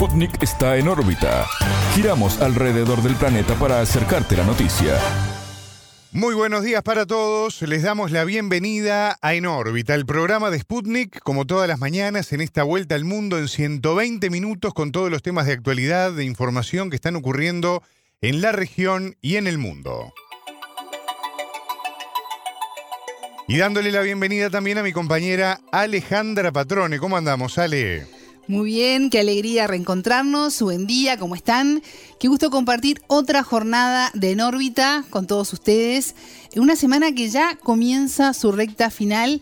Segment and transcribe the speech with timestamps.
[0.00, 1.46] Sputnik está en órbita.
[1.94, 4.98] Giramos alrededor del planeta para acercarte la noticia.
[6.10, 7.60] Muy buenos días para todos.
[7.60, 12.32] Les damos la bienvenida a En órbita, el programa de Sputnik, como todas las mañanas,
[12.32, 16.24] en esta vuelta al mundo en 120 minutos con todos los temas de actualidad, de
[16.24, 17.82] información que están ocurriendo
[18.22, 20.14] en la región y en el mundo.
[23.46, 26.98] Y dándole la bienvenida también a mi compañera Alejandra Patrone.
[26.98, 28.19] ¿Cómo andamos, Ale?
[28.50, 30.60] Muy bien, qué alegría reencontrarnos.
[30.60, 31.84] Buen día, ¿cómo están?
[32.18, 36.16] Qué gusto compartir otra jornada de En órbita con todos ustedes.
[36.56, 39.40] Una semana que ya comienza su recta final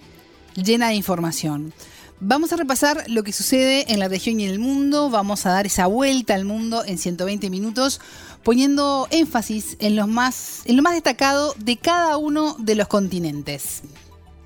[0.62, 1.72] llena de información.
[2.20, 5.08] Vamos a repasar lo que sucede en la región y en el mundo.
[5.08, 8.02] Vamos a dar esa vuelta al mundo en 120 minutos,
[8.42, 13.80] poniendo énfasis en lo más destacado de cada uno de los continentes.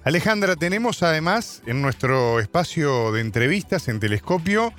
[0.05, 4.73] Alejandra, tenemos además en nuestro espacio de entrevistas en Telescopio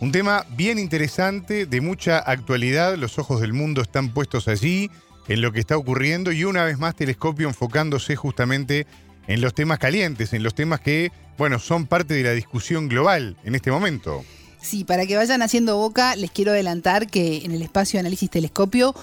[0.00, 2.96] un tema bien interesante, de mucha actualidad.
[2.96, 4.90] Los ojos del mundo están puestos allí,
[5.28, 8.86] en lo que está ocurriendo, y una vez más Telescopio enfocándose justamente
[9.26, 13.38] en los temas calientes, en los temas que, bueno, son parte de la discusión global
[13.44, 14.26] en este momento.
[14.60, 18.28] Sí, para que vayan haciendo boca, les quiero adelantar que en el espacio de análisis
[18.28, 18.94] telescopio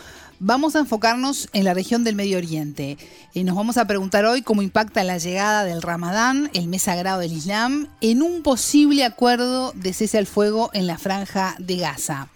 [0.46, 2.98] Vamos a enfocarnos en la región del Medio Oriente.
[3.34, 7.22] Eh, nos vamos a preguntar hoy cómo impacta la llegada del Ramadán, el mes sagrado
[7.22, 12.28] del Islam, en un posible acuerdo de cese al fuego en la franja de Gaza.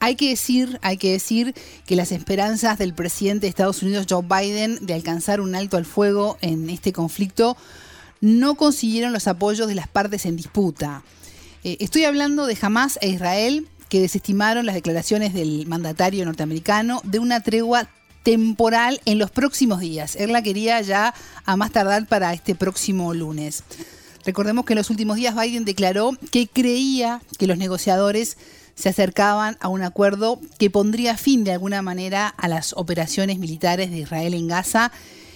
[0.00, 1.54] Hay que decir, hay que decir
[1.86, 5.84] que las esperanzas del presidente de Estados Unidos Joe Biden de alcanzar un alto al
[5.84, 7.56] fuego en este conflicto
[8.20, 11.04] no consiguieron los apoyos de las partes en disputa.
[11.62, 17.18] Eh, estoy hablando de Hamas e Israel, que desestimaron las declaraciones del mandatario norteamericano de
[17.18, 17.90] una tregua
[18.22, 20.16] temporal en los próximos días.
[20.16, 21.12] Él la quería ya
[21.44, 23.64] a más tardar para este próximo lunes.
[24.24, 28.38] Recordemos que en los últimos días Biden declaró que creía que los negociadores
[28.74, 33.90] se acercaban a un acuerdo que pondría fin de alguna manera a las operaciones militares
[33.90, 34.92] de Israel en Gaza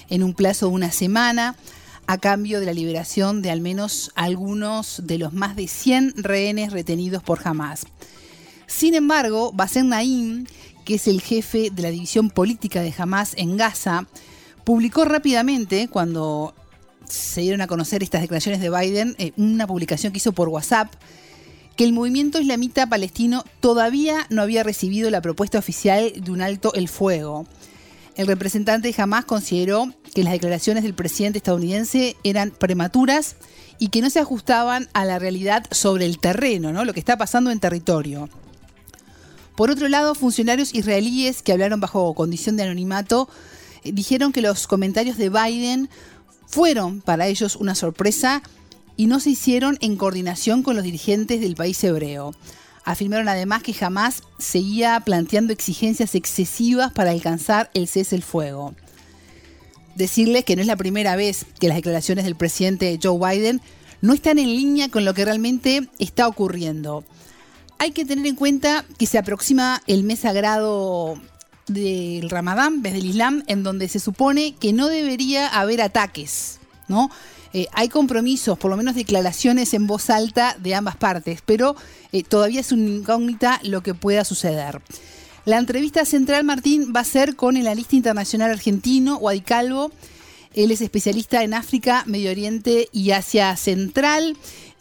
[0.09, 1.56] en un plazo de una semana
[2.06, 6.72] a cambio de la liberación de al menos algunos de los más de 100 rehenes
[6.72, 7.87] retenidos por Hamas.
[8.77, 10.47] Sin embargo, Bassem Naim,
[10.85, 14.09] que es el jefe de la división política de Hamas en Gaza,
[14.65, 16.55] publicó rápidamente, cuando
[17.09, 20.93] se dieron a conocer estas declaraciones de Biden, eh, una publicación que hizo por WhatsApp,
[21.77, 26.75] que el movimiento islamita palestino todavía no había recibido la propuesta oficial de un alto
[26.75, 27.47] el fuego.
[28.17, 33.37] El representante de Hamas consideró que las declaraciones del presidente estadounidense eran prematuras
[33.79, 36.85] y que no se ajustaban a la realidad sobre el terreno, ¿no?
[36.85, 38.29] lo que está pasando en territorio.
[39.56, 43.28] Por otro lado, funcionarios israelíes que hablaron bajo condición de anonimato
[43.84, 45.88] eh, dijeron que los comentarios de Biden
[46.47, 48.43] fueron para ellos una sorpresa
[48.97, 52.34] y no se hicieron en coordinación con los dirigentes del país hebreo.
[52.84, 58.75] Afirmaron además que jamás seguía planteando exigencias excesivas para alcanzar el cese el fuego.
[59.94, 63.62] Decirles que no es la primera vez que las declaraciones del presidente Joe Biden
[64.00, 67.04] no están en línea con lo que realmente está ocurriendo
[67.79, 71.21] hay que tener en cuenta que se aproxima el mes sagrado
[71.67, 76.59] del Ramadán, desde del Islam, en donde se supone que no debería haber ataques,
[76.89, 77.11] ¿no?
[77.53, 81.77] Eh, hay compromisos, por lo menos declaraciones en voz alta de ambas partes, pero
[82.11, 84.83] eh, todavía es una incógnita lo que pueda suceder.
[85.45, 89.93] La entrevista central, Martín, va a ser con el analista internacional argentino, Wadi Calvo.
[90.54, 94.37] Él es especialista en África, Medio Oriente y Asia Central.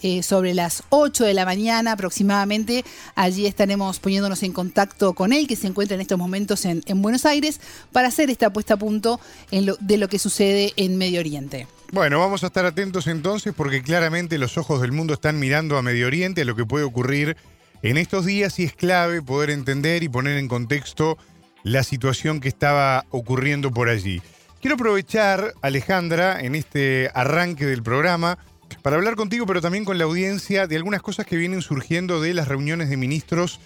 [0.05, 2.83] Eh, sobre las 8 de la mañana aproximadamente.
[3.15, 7.25] Allí estaremos poniéndonos en contacto con él, que se encuentra en estos momentos en, Buenos
[7.25, 7.61] Aires,
[7.93, 11.67] para hacer esta puesta a punto de lo que sucede en Medio Oriente.
[11.93, 15.81] Bueno, vamos a estar atentos entonces porque claramente los ojos del mundo están mirando a
[15.81, 17.37] Medio Oriente, a lo que puede ocurrir
[17.81, 21.17] en estos días y es clave poder entender y poner en contexto
[21.63, 24.21] la situación que estaba ocurriendo por allí.
[24.63, 28.37] Quiero aprovechar, Alejandra, en este arranque del programa,
[28.81, 32.33] para hablar contigo, pero también con la audiencia de algunas cosas que vienen surgiendo de
[32.33, 33.59] las reuniones de ministros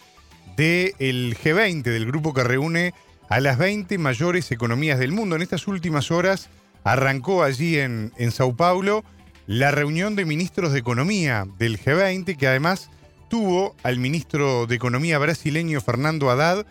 [0.56, 2.96] del G20, del grupo que reúne
[3.30, 5.36] a las 20 mayores economías del mundo.
[5.36, 6.50] En estas últimas horas
[6.84, 9.04] arrancó allí en, Sao Paulo
[9.46, 12.90] la reunión de ministros de Economía del G20, que además
[13.30, 16.66] tuvo al ministro de Economía brasileño Fernando Haddad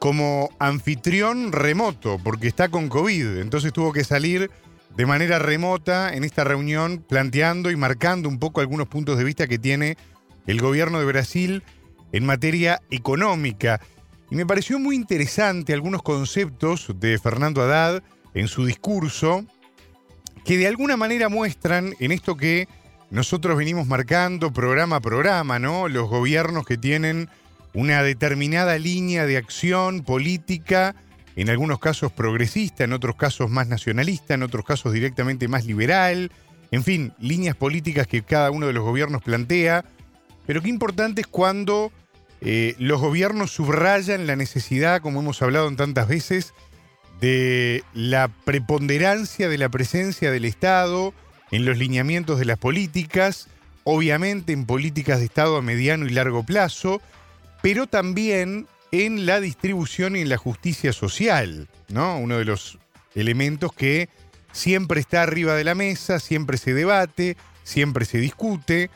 [0.00, 4.50] como anfitrión remoto, porque está con COVID, entonces tuvo que salir
[4.96, 9.46] de manera remota en esta reunión, planteando y marcando un poco algunos puntos de vista
[9.46, 9.98] que tiene
[10.46, 11.62] el gobierno de Brasil
[12.12, 13.78] en materia económica.
[14.30, 19.44] Y me pareció muy interesante algunos conceptos de Fernando Haddad en su discurso,
[20.46, 22.68] que de alguna manera muestran en esto que
[23.10, 25.88] nosotros venimos marcando programa a programa, ¿no?
[25.88, 27.28] Los gobiernos que tienen
[27.74, 30.94] una determinada línea de acción política,
[31.36, 36.32] en algunos casos progresista, en otros casos más nacionalista, en otros casos directamente más liberal,
[36.70, 39.84] en fin, líneas políticas que cada uno de los gobiernos plantea,
[40.46, 41.92] pero qué importante es cuando
[42.40, 46.54] eh, los gobiernos subrayan la necesidad, como hemos hablado en tantas veces,
[47.20, 51.12] de la preponderancia de la presencia del Estado
[51.50, 53.48] en los lineamientos de las políticas,
[53.84, 57.02] obviamente en políticas de Estado a mediano y largo plazo,
[57.62, 62.18] pero también en la distribución y en la justicia social, ¿no?
[62.18, 62.78] Uno de los
[63.14, 64.08] elementos que
[64.52, 68.90] siempre está arriba de la mesa, siempre se debate, siempre se discute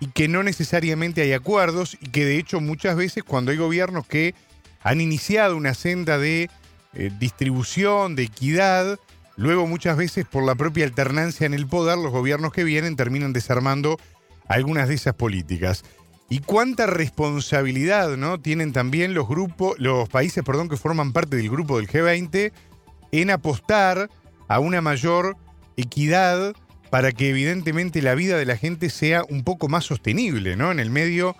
[0.00, 4.06] y que no necesariamente hay acuerdos y que de hecho muchas veces cuando hay gobiernos
[4.06, 4.34] que
[4.82, 6.50] han iniciado una senda de
[6.94, 8.98] eh, distribución, de equidad,
[9.36, 13.32] luego muchas veces por la propia alternancia en el poder, los gobiernos que vienen terminan
[13.32, 13.98] desarmando
[14.48, 15.84] algunas de esas políticas.
[16.32, 18.40] Y cuánta responsabilidad ¿no?
[18.40, 19.28] tienen también los
[19.76, 22.52] los países perdón, que forman parte del grupo del G20
[23.12, 24.08] en apostar
[24.48, 25.36] a una mayor
[25.76, 26.54] equidad
[26.88, 30.72] para que evidentemente la vida de la gente sea un poco más sostenible, ¿no?
[30.72, 31.36] En el medio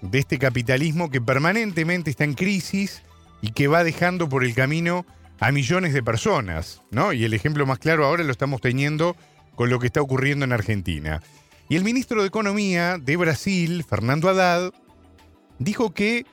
[0.00, 3.02] de este capitalismo que permanentemente está en crisis
[3.42, 5.06] y que va dejando por el camino
[5.40, 7.12] a millones de personas, ¿no?
[7.12, 9.16] Y el ejemplo más claro ahora lo estamos teniendo
[9.56, 11.20] con lo que está ocurriendo en Argentina.
[11.68, 14.72] Y el ministro de Economía de Brasil, Fernando Haddad,
[15.58, 16.24] dijo que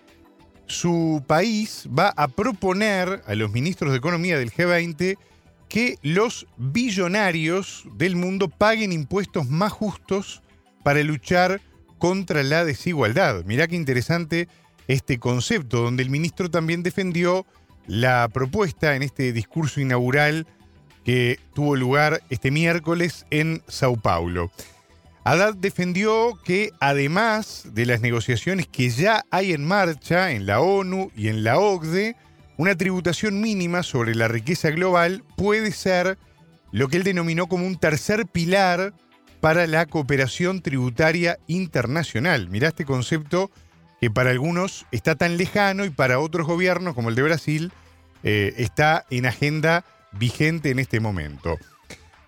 [0.68, 5.18] su país va a proponer a los ministros de Economía del G20
[5.70, 10.44] que los billonarios del mundo paguen impuestos más justos
[10.84, 11.62] para luchar
[11.98, 13.44] contra la desigualdad.
[13.46, 14.48] Mirá qué interesante
[14.88, 17.46] este concepto, donde el ministro también defendió
[17.88, 20.46] la propuesta en este discurso inaugural
[21.04, 24.52] que tuvo lugar este miércoles en Sao Paulo.
[25.26, 31.12] Haddad defendió que además de las negociaciones que ya hay en marcha en la ONU
[31.16, 32.18] y en la OCDE,
[32.58, 36.18] una tributación mínima sobre la riqueza global puede ser
[36.72, 38.94] lo que él denominó como un tercer pilar
[39.40, 42.50] para la cooperación tributaria internacional.
[42.50, 43.50] Mirá este concepto
[44.02, 47.72] que para algunos está tan lejano y para otros gobiernos, como el de Brasil,
[48.24, 51.58] eh, está en agenda vigente en este momento.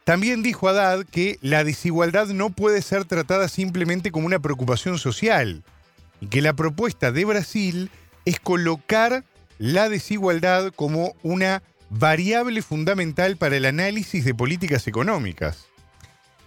[0.06, 5.64] También dijo Haddad que la desigualdad no puede ser tratada simplemente como una preocupación social
[6.22, 7.90] y que la propuesta de Brasil
[8.24, 9.24] es colocar
[9.58, 15.66] la desigualdad como una variable fundamental para el análisis de políticas económicas.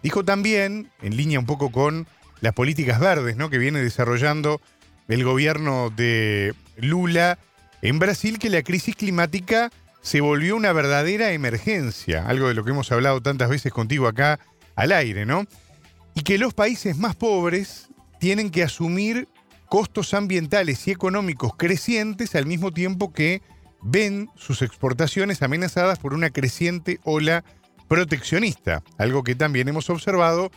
[0.04, 2.06] Dijo también, en línea un poco con
[2.40, 3.50] las políticas verdes ¿no?
[3.50, 4.60] que viene desarrollando
[5.08, 7.38] el gobierno de Lula
[7.82, 12.70] en Brasil, que la crisis climática se volvió una verdadera emergencia, algo de lo que
[12.70, 14.38] hemos hablado tantas veces contigo acá
[14.76, 15.44] al aire, ¿no?
[16.14, 19.28] Y que los países más pobres tienen que asumir
[19.68, 23.42] costos ambientales y económicos crecientes al mismo tiempo que
[23.82, 27.44] ven sus exportaciones amenazadas por una creciente ola
[27.86, 30.50] proteccionista, algo que también hemos observado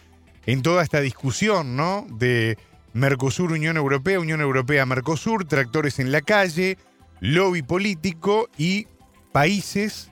[0.46, 2.08] en toda esta discusión, ¿no?
[2.10, 2.58] De
[2.94, 6.78] Mercosur, Unión Europea, Unión Europea, Mercosur, tractores en la calle,
[7.20, 8.88] lobby político y
[9.32, 10.12] países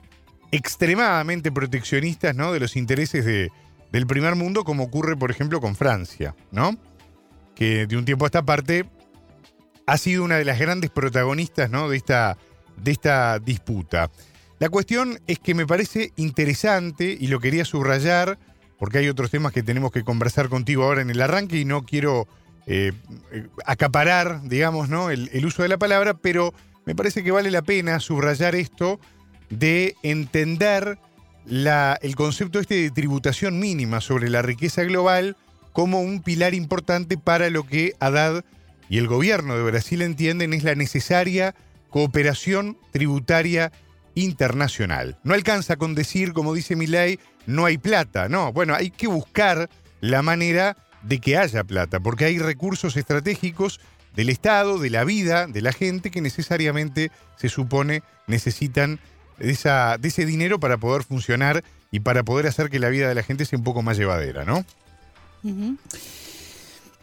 [0.52, 2.52] extremadamente proteccionistas, ¿no?
[2.52, 3.50] De los intereses de,
[3.92, 6.76] del primer mundo, como ocurre, por ejemplo, con Francia, ¿no?
[7.54, 8.86] que de un tiempo a esta parte
[9.86, 11.88] ha sido una de las grandes protagonistas ¿no?
[11.88, 12.38] de, esta,
[12.76, 14.10] de esta disputa.
[14.58, 18.38] La cuestión es que me parece interesante y lo quería subrayar,
[18.78, 21.84] porque hay otros temas que tenemos que conversar contigo ahora en el arranque y no
[21.84, 22.28] quiero
[22.66, 22.92] eh,
[23.66, 25.10] acaparar, digamos, ¿no?
[25.10, 26.54] el, uso de la palabra, pero
[26.86, 29.00] me parece que vale la pena subrayar esto
[29.48, 30.98] de entender
[31.46, 35.36] el concepto este de tributación mínima sobre la riqueza global
[35.72, 38.44] como un pilar importante para lo que Haddad
[38.88, 41.54] y el gobierno de Brasil entienden es la necesaria
[41.90, 43.72] cooperación tributaria
[44.14, 45.18] internacional.
[45.22, 49.06] No alcanza con decir, como dice mi ley, no hay plata, no, bueno, hay que
[49.06, 49.70] buscar
[50.00, 53.80] la manera de que haya plata, porque hay recursos estratégicos
[54.14, 59.00] del Estado, de la vida, de la gente, que necesariamente se supone necesitan
[59.38, 63.08] de, esa, de ese dinero para poder funcionar y para poder hacer que la vida
[63.08, 64.64] de la gente sea un poco más llevadera, ¿no?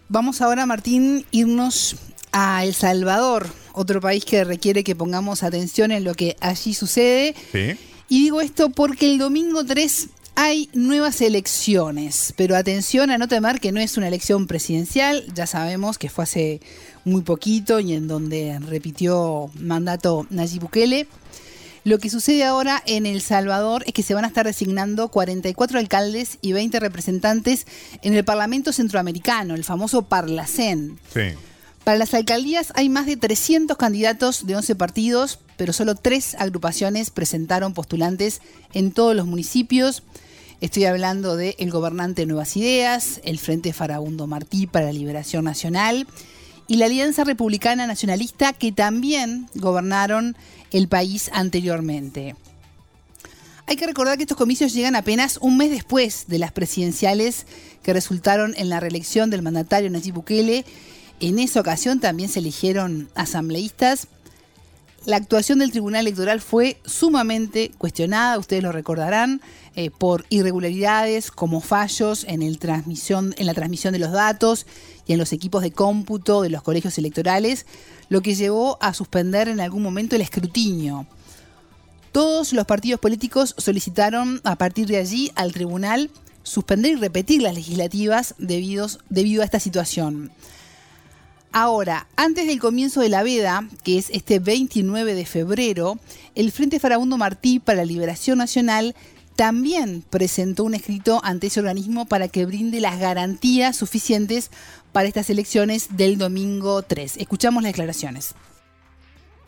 [0.09, 1.95] Vamos ahora, Martín, irnos
[2.31, 7.35] a El Salvador, otro país que requiere que pongamos atención en lo que allí sucede.
[8.09, 13.59] Y digo esto porque el domingo 3 hay nuevas elecciones, pero atención a no temer
[13.59, 16.61] que no es una elección presidencial, ya sabemos que fue hace
[17.07, 21.07] muy poquito y en donde repitió mandato Nayib Bukele.
[21.83, 25.79] Lo que sucede ahora en El Salvador es que se van a estar designando 44
[25.79, 27.65] alcaldes y 20 representantes
[28.01, 30.99] en el Parlamento Centroamericano, el famoso Parlacén.
[31.13, 31.21] Sí.
[31.85, 37.09] Para las alcaldías hay más de 300 candidatos de 11 partidos, pero solo tres agrupaciones
[37.09, 38.41] presentaron postulantes
[38.73, 40.03] en todos los municipios.
[40.59, 46.05] Estoy hablando de el gobernante Nuevas Ideas, el Frente Farabundo Martí para la Liberación Nacional
[46.67, 50.35] y la Alianza Republicana Nacionalista que también gobernaron
[50.71, 52.35] el país anteriormente.
[53.65, 57.45] Hay que recordar que estos comicios llegan apenas un mes después de las presidenciales
[57.83, 60.65] que resultaron en la reelección del mandatario Nayib Bukele
[61.19, 64.07] en esa ocasión también se eligieron asambleístas.
[65.05, 69.41] La actuación del Tribunal Electoral fue sumamente cuestionada, ustedes lo recordarán,
[69.79, 73.29] eh, por irregularidades como fallos en, la transmisión
[73.93, 74.65] de los datos
[75.05, 77.67] y en los equipos de cómputo de los colegios electorales,
[78.09, 81.05] lo que llevó a suspender en algún momento el escrutinio.
[82.11, 86.09] Todos los partidos políticos solicitaron a partir de allí al tribunal
[86.41, 90.31] suspender y repetir las legislativas debido a esta situación.
[91.51, 95.99] Ahora, antes del comienzo de la veda, que es este 29 de febrero,
[96.33, 98.95] el Frente Farabundo Martí para la Liberación Nacional
[99.37, 104.49] también presentó un escrito ante ese organismo para que brinde las garantías suficientes
[104.91, 107.17] para estas elecciones del domingo 3.
[107.17, 108.33] Escuchamos las declaraciones.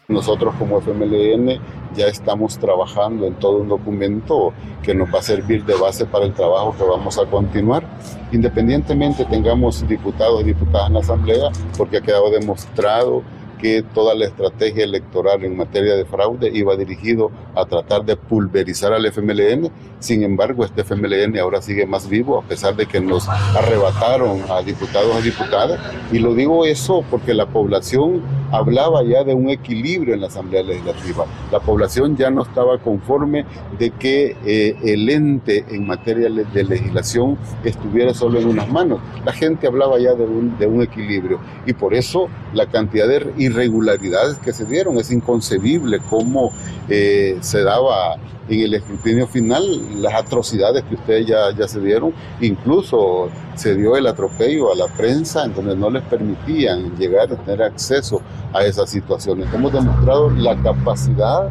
[0.08, 1.60] Nosotros como FMLN
[1.96, 4.53] ya estamos trabajando en todo un documento
[4.84, 7.84] que nos va a servir de base para el trabajo que vamos a continuar,
[8.31, 13.24] independientemente tengamos diputados y diputadas en la Asamblea, porque ha quedado demostrado
[13.60, 18.94] que toda la estrategia electoral en materia de fraude iba dirigido a tratar de pulverizar
[18.94, 19.70] al FMLN.
[20.00, 24.62] Sin embargo, este FMLN ahora sigue más vivo a pesar de que nos arrebataron a
[24.62, 25.80] diputados y diputadas.
[26.12, 30.63] Y lo digo eso porque la población hablaba ya de un equilibrio en la Asamblea
[30.63, 31.25] Legislativa.
[31.51, 33.46] La población ya no estaba conforme
[33.78, 39.00] de que eh, el ente en materia de legislación estuviera solo en unas manos.
[39.25, 44.53] La gente hablaba ya de un, equilibrio y por eso la cantidad de irregularidades que
[44.53, 44.98] se dieron.
[44.98, 46.51] Es inconcebible cómo
[46.88, 48.15] eh, se daba
[48.48, 52.13] en el escrutinio final las atrocidades que ustedes ya, ya se dieron.
[52.41, 57.36] Incluso se dio el atropello a la prensa en donde no les permitían llegar a
[57.36, 58.22] tener acceso
[58.53, 59.53] a esas situaciones.
[59.53, 61.50] Hemos demostrado la capacidad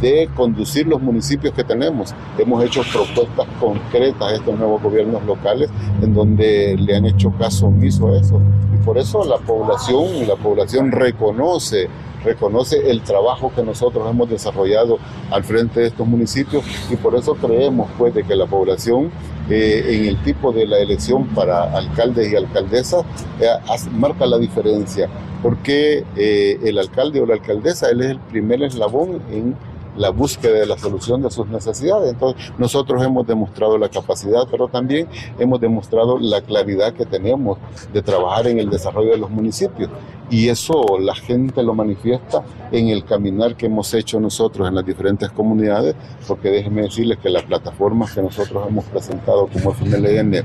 [0.00, 2.14] de conducir los municipios que tenemos.
[2.38, 5.70] Hemos hecho propuestas concretas a estos nuevos gobiernos locales
[6.00, 8.40] en donde le han hecho caso omiso a eso.
[8.84, 11.88] Por eso la población, la población reconoce
[12.24, 14.98] reconoce el trabajo que nosotros hemos desarrollado
[15.30, 19.10] al frente de estos municipios y por eso creemos pues de que la población
[19.50, 23.04] eh, en el tipo de la elección para alcaldes y alcaldesas
[23.40, 23.48] eh,
[23.92, 25.08] marca la diferencia.
[25.42, 29.56] Porque eh, el alcalde o la alcaldesa él es el primer eslabón en
[29.96, 32.12] la búsqueda de la solución de sus necesidades.
[32.12, 35.08] Entonces, nosotros hemos demostrado la capacidad, pero también
[35.38, 37.58] hemos demostrado la claridad que tenemos
[37.92, 39.90] de trabajar en el desarrollo de los municipios.
[40.30, 44.86] Y eso la gente lo manifiesta en el caminar que hemos hecho nosotros en las
[44.86, 45.94] diferentes comunidades,
[46.26, 50.42] porque déjenme decirles que las plataformas que nosotros hemos presentado como FMLN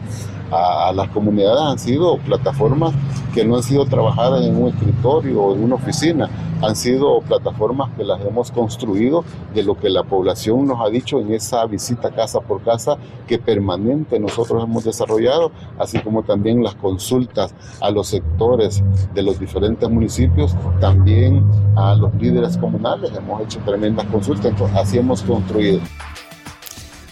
[0.51, 2.93] a, las comunidades han sido plataformas
[3.33, 6.29] que no han sido trabajadas en un escritorio o en una oficina,
[6.61, 11.19] han sido plataformas que las hemos construido de lo que la población nos ha dicho
[11.19, 16.75] en esa visita casa por casa que permanente nosotros hemos desarrollado, así como también las
[16.75, 21.43] consultas a los sectores de los diferentes municipios, también
[21.75, 25.79] a los líderes comunales, hemos hecho tremendas consultas, entonces así hemos construido.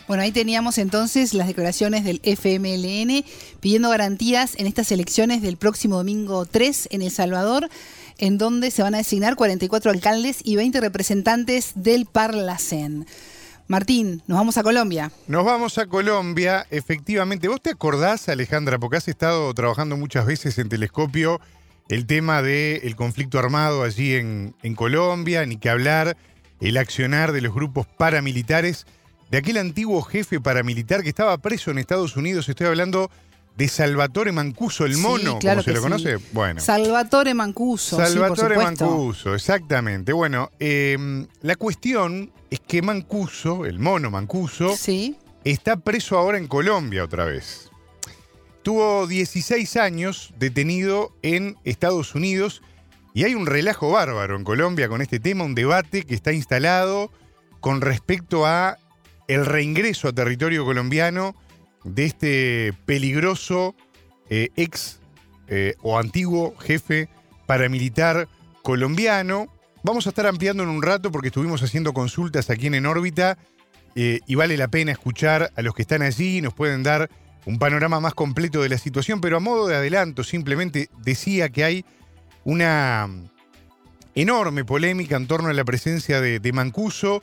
[0.08, 3.26] Bueno, ahí teníamos entonces las declaraciones del FMLN
[3.60, 7.70] pidiendo garantías en estas elecciones del próximo domingo 3 en El Salvador,
[8.18, 13.06] en donde se van a designar 44 alcaldes y 20 representantes del Parlacén.
[13.68, 15.12] Martín, nos vamos a Colombia.
[15.28, 17.48] Nos vamos a Colombia, efectivamente.
[17.48, 21.42] ¿Vos te acordás, Alejandra, porque has estado trabajando muchas veces en Telescopio,
[21.90, 26.16] el tema del conflicto armado allí en, en Colombia, ni que hablar,
[26.62, 28.86] el accionar de los grupos paramilitares?
[29.30, 32.48] de aquel antiguo jefe paramilitar que estaba preso en Estados Unidos.
[32.48, 33.10] Estoy hablando
[33.56, 36.18] de Salvatore Mancuso, el mono, ¿cómo se lo conoce?
[36.34, 36.60] Bueno.
[36.60, 37.98] Salvatore Mancuso.
[37.98, 40.12] Salvatore Mancuso, exactamente.
[40.12, 44.76] Bueno, em, la cuestión es que Mancuso, el mono Mancuso,
[45.44, 47.70] está preso ahora en Colombia otra vez.
[48.62, 52.62] Tuvo 16 años detenido en Estados Unidos
[53.14, 57.12] y hay un relajo bárbaro en Colombia con este tema, un debate que está instalado
[57.62, 58.78] con respecto a
[59.28, 61.36] el reingreso a territorio colombiano
[61.86, 63.76] de este peligroso
[64.30, 65.00] eh, ex
[65.48, 67.08] eh, o antiguo jefe
[67.46, 68.28] paramilitar
[68.64, 69.48] colombiano.
[69.84, 73.38] Vamos a estar ampliando en un rato porque estuvimos haciendo consultas aquí en En órbita
[73.96, 77.10] eh, y vale la pena escuchar a los que están allí, nos pueden dar
[77.46, 81.64] un panorama más completo de la situación, pero a modo de adelanto simplemente decía que
[81.64, 81.86] hay
[82.44, 83.08] una
[84.16, 87.22] enorme polémica en torno a la presencia de, de Mancuso.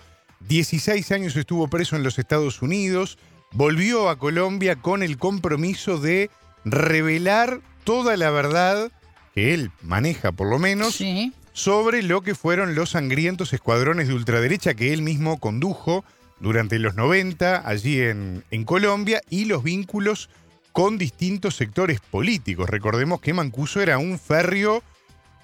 [0.48, 3.18] 16 años estuvo preso en los Estados Unidos,
[3.52, 6.30] volvió a Colombia con el compromiso de
[6.64, 8.90] revelar toda la verdad
[9.34, 11.32] que él maneja por lo menos Sí.
[11.52, 16.04] sobre lo que fueron los sangrientos escuadrones de ultraderecha que él mismo condujo
[16.40, 20.28] durante los 90 allí en, en Colombia y los vínculos
[20.72, 22.68] con distintos sectores políticos.
[22.70, 24.82] Recordemos que Mancuso era un férreo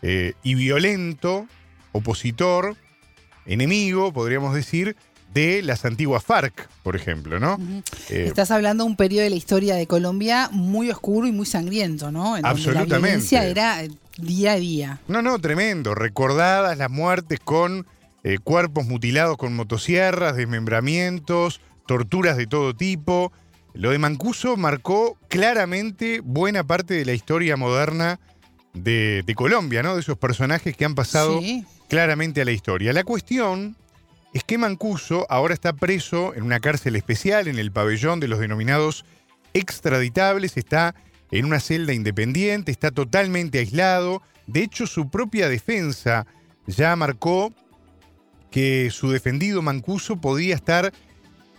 [0.03, 1.47] eh, y violento
[1.93, 2.77] opositor,
[3.47, 4.97] enemigo, podríamos decir,
[5.35, 7.59] de las antiguas FARC, por ejemplo, ¿no?
[8.09, 11.47] Eh, Estás hablando de un periodo de la historia de Colombia muy oscuro y muy
[11.47, 12.37] sangriento, ¿no?
[12.37, 12.91] En donde Absolutamente.
[12.95, 15.01] La violencia era eh, día a día.
[15.07, 15.95] No, no, tremendo.
[15.95, 17.87] Recordadas las muertes con
[18.25, 23.33] eh, cuerpos mutilados con motosierras, desmembramientos, torturas de todo tipo.
[23.75, 28.19] Lo de Mancuso marcó claramente buena parte de la historia moderna
[28.73, 29.95] de, de Colombia, ¿no?
[29.95, 31.65] De esos personajes que han pasado Sí.
[31.89, 32.93] claramente a la historia.
[32.93, 33.77] La cuestión
[34.33, 38.39] es que Mancuso ahora está preso en una cárcel especial en el pabellón de los
[38.39, 39.05] denominados
[39.55, 40.95] extraditables, está
[41.31, 44.23] en una celda independiente, está totalmente aislado.
[44.47, 46.27] De hecho, su propia defensa
[46.67, 47.53] ya marcó
[48.51, 50.93] que su defendido Mancuso podía estar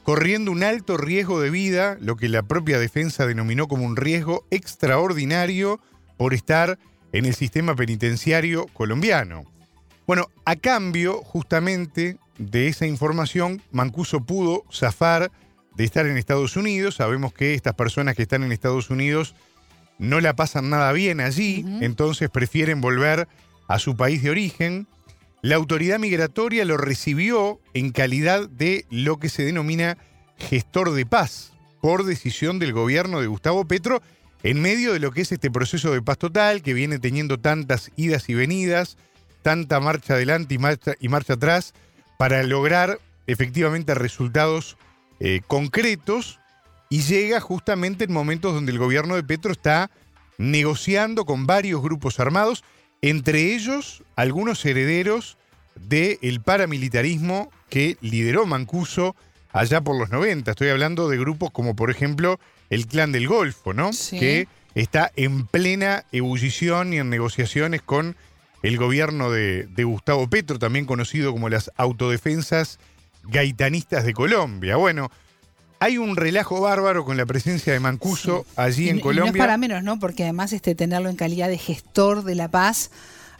[0.03, 4.45] corriendo un alto riesgo de vida, lo que la propia defensa denominó como un riesgo
[4.49, 5.79] extraordinario
[6.17, 6.79] por estar
[7.11, 9.43] en el sistema penitenciario colombiano.
[10.07, 15.31] Bueno, a cambio justamente de esa información, Mancuso pudo zafar
[15.75, 16.95] de estar en Estados Unidos.
[16.95, 19.35] Sabemos que estas personas que están en Estados Unidos
[19.99, 23.27] no la pasan nada bien allí, entonces prefieren volver
[23.67, 24.87] a su país de origen.
[25.41, 29.97] La autoridad migratoria lo recibió en calidad de lo que se denomina
[30.37, 34.01] gestor de paz, por decisión del gobierno de Gustavo Petro,
[34.41, 37.91] en medio de lo que es este proceso de paz total que viene teniendo tantas
[37.97, 38.97] idas y venidas,
[39.41, 41.73] tanta marcha adelante y marcha, y marcha atrás,
[42.19, 44.75] para lograr efectivamente resultados
[45.21, 46.41] eh, concretos
[46.89, 49.89] y llega justamente en momentos donde el gobierno de Petro está
[50.37, 52.65] negociando con varios grupos armados,
[53.01, 55.37] entre ellos algunos herederos
[55.75, 59.15] del paramilitarismo que lideró Mancuso
[59.53, 60.51] allá por los 90.
[60.51, 62.37] Estoy hablando de grupos como por ejemplo
[62.69, 63.93] el Clan del Golfo, ¿no?
[63.93, 64.19] Sí.
[64.19, 68.17] Que está en plena ebullición y en negociaciones con
[68.63, 72.79] el gobierno de, de Gustavo Petro, también conocido como las autodefensas
[73.23, 74.75] gaitanistas de Colombia.
[74.75, 75.09] Bueno,
[75.79, 79.31] hay un relajo bárbaro con la presencia de Mancuso allí Y- en y Colombia.
[79.31, 79.99] no es para menos, ¿no?
[79.99, 82.91] Porque además este, tenerlo en calidad de gestor de la paz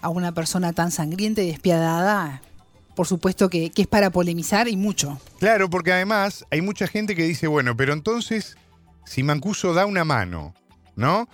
[0.02, 2.42] a una persona tan sangrienta y despiadada,
[2.96, 5.20] por supuesto que, que es para polemizar y mucho.
[5.40, 8.56] Claro, porque además hay mucha gente que dice, bueno, pero entonces,
[9.06, 10.54] si Mancuso da una mano,
[10.96, 11.28] ¿no?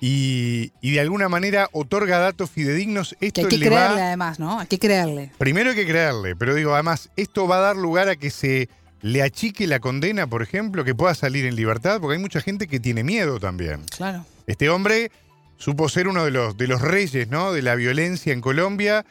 [0.00, 4.06] Y, y de alguna manera otorga datos fidedignos, Que esto hay que le creerle va...
[4.06, 4.58] además, ¿no?
[4.58, 5.30] Hay que creerle.
[5.38, 8.68] Primero hay que creerle, pero digo, además, esto va a dar lugar a que se
[9.02, 12.66] le achique la condena, por ejemplo, que pueda salir en libertad, porque hay mucha gente
[12.66, 13.82] que tiene miedo también.
[13.96, 14.24] Claro.
[14.46, 15.10] Este hombre
[15.58, 17.52] supo ser uno de los, de los reyes ¿no?
[17.52, 19.04] de la violencia en Colombia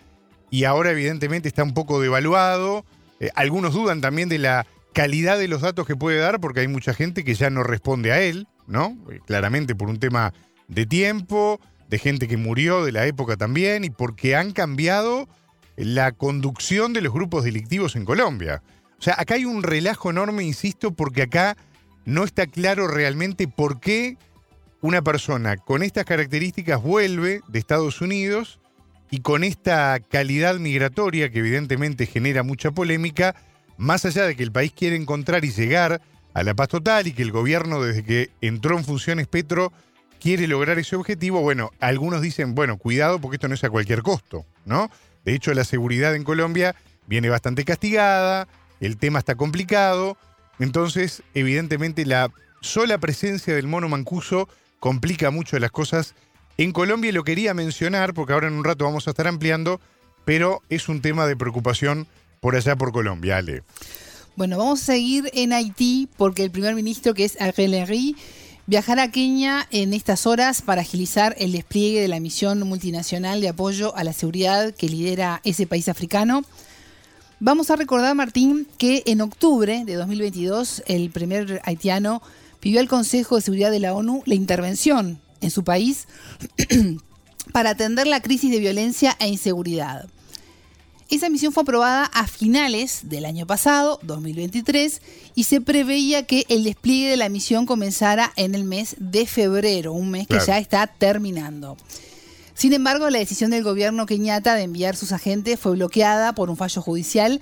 [0.50, 2.84] y ahora evidentemente está un poco devaluado.
[3.20, 6.68] Eh, algunos dudan también de la calidad de los datos que puede dar porque hay
[6.68, 8.98] mucha gente que ya no responde a él, ¿no?
[9.12, 10.34] Eh, Claramente por un tema
[10.70, 15.28] de tiempo, de gente que murió de la época también y porque han cambiado
[15.76, 18.62] la conducción de los grupos delictivos en Colombia.
[18.98, 21.58] O sea, acá hay un relajo enorme, insisto, porque acá
[22.06, 24.18] no está claro realmente por qué
[24.82, 28.60] una persona con estas características vuelve de Estados Unidos
[29.12, 33.36] y con esta calidad migratoria que evidentemente genera mucha polémica,
[33.78, 36.02] más allá de que el país quiere encontrar y llegar
[36.34, 39.74] a la paz total y que el gobierno desde que entró en funciones Petro
[40.20, 44.02] quiere lograr ese objetivo, bueno, algunos dicen, bueno, cuidado porque esto no es a cualquier
[44.02, 44.90] costo, ¿no?
[45.26, 46.76] De hecho, la seguridad en Colombia
[47.08, 48.48] viene bastante castigada,
[48.80, 50.18] el tema está complicado,
[50.60, 56.16] entonces, evidentemente, la sola presencia del mono mancuso complica mucho las cosas
[56.58, 59.80] en Colombia y lo quería mencionar porque ahora en un rato vamos a estar ampliando,
[60.26, 62.08] pero es un tema de preocupación
[62.42, 63.64] por allá por Colombia, Ale.
[64.36, 68.16] Bueno, vamos a seguir en Haití porque el primer ministro, que es Ariel Henry,
[68.70, 73.50] viajará a Kenia en estas horas para agilizar el despliegue de la misión multinacional de
[73.50, 76.44] apoyo a la seguridad que lidera ese país africano.
[77.40, 82.22] Vamos a recordar, Martín, que en octubre de 2022 el primer haitiano
[82.60, 86.08] pidió al Consejo de Seguridad de la ONU la intervención en su país
[87.52, 90.08] para atender la crisis de violencia e inseguridad.
[91.10, 95.02] Esa misión fue aprobada a finales del año pasado, 2023,
[95.34, 99.92] y se preveía que el despliegue de la misión comenzara en el mes de febrero,
[99.92, 100.46] un mes Claro.
[100.46, 101.78] que ya está terminando.
[102.54, 106.58] Sin embargo, la decisión del gobierno keniata de enviar sus agentes fue bloqueada por un
[106.58, 107.42] fallo judicial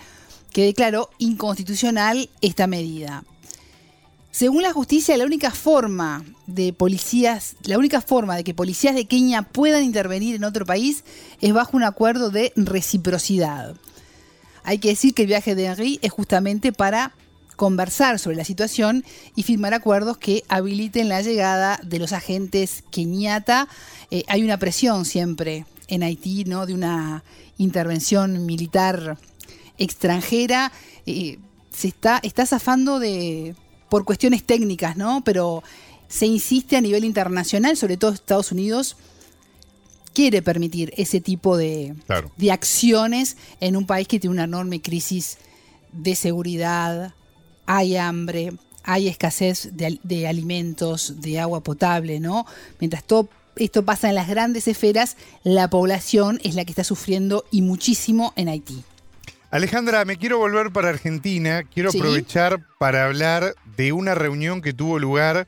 [0.54, 3.26] que declaró inconstitucional esta medida.
[4.38, 9.06] Según la justicia, la única forma de policías, la única forma de que policías de
[9.06, 11.04] Kenia puedan intervenir en otro país
[11.42, 13.76] es bajo un acuerdo de reciprocidad.
[14.64, 17.16] Hay que decir que el viaje de Henry es justamente para
[17.56, 19.04] conversar sobre la situación
[19.36, 23.68] y firmar acuerdos que habiliten la llegada de los agentes keniata.
[24.12, 26.68] Eh, hay una presión siempre en Haití, ¿no?
[26.68, 27.24] De una
[27.58, 29.18] intervención militar
[29.80, 30.72] extranjera.
[31.08, 31.40] Eh,
[31.76, 33.56] se está, está zafando de.
[33.90, 35.22] Por cuestiones técnicas, ¿no?
[35.24, 35.64] Pero
[36.08, 38.98] se insiste a nivel internacional, sobre todo Estados Unidos,
[40.14, 41.96] quiere permitir ese tipo de,
[42.38, 45.38] de acciones en un país que tiene una enorme crisis
[45.92, 47.14] de seguridad,
[47.66, 48.54] hay hambre,
[48.88, 52.46] hay escasez de, alimentos, de agua potable, ¿no?
[52.80, 57.44] Mientras todo esto pasa en las grandes esferas, la población es la que está sufriendo
[57.52, 58.84] y muchísimo en Haití.
[59.50, 61.64] Alejandra, me quiero volver para Argentina.
[61.64, 65.48] Quiero aprovechar para hablar de una reunión que tuvo lugar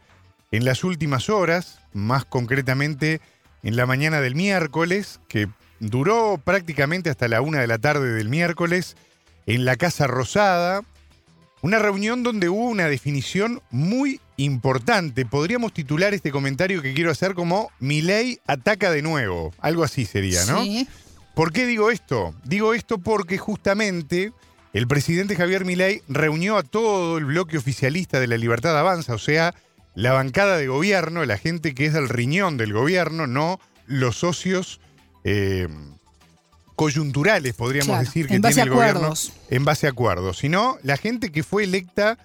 [0.52, 3.20] en las últimas horas, más concretamente
[3.62, 8.30] en la mañana del miércoles, que duró prácticamente hasta la una de la tarde del
[8.30, 8.96] miércoles,
[9.46, 10.82] en la Casa Rosada,
[11.62, 15.26] una reunión donde hubo una definición muy importante.
[15.26, 19.54] Podríamos titular este comentario que quiero hacer como Mi ley ataca de nuevo.
[19.60, 20.64] Algo así sería, ¿no?
[20.64, 20.88] Sí.
[21.40, 22.36] ¿Por qué digo esto?
[22.44, 24.34] Digo esto porque justamente
[24.74, 29.20] el presidente Javier Milei reunió a todo el bloque oficialista de la Libertad Avanza, o
[29.20, 29.56] sea,
[29.96, 34.82] la bancada de gobierno, la gente que es del riñón del gobierno, no los socios
[35.24, 35.70] eh,
[36.76, 39.14] coyunturales, podríamos decir, que tiene el gobierno
[39.50, 42.18] en base a acuerdos, sino la gente que fue electa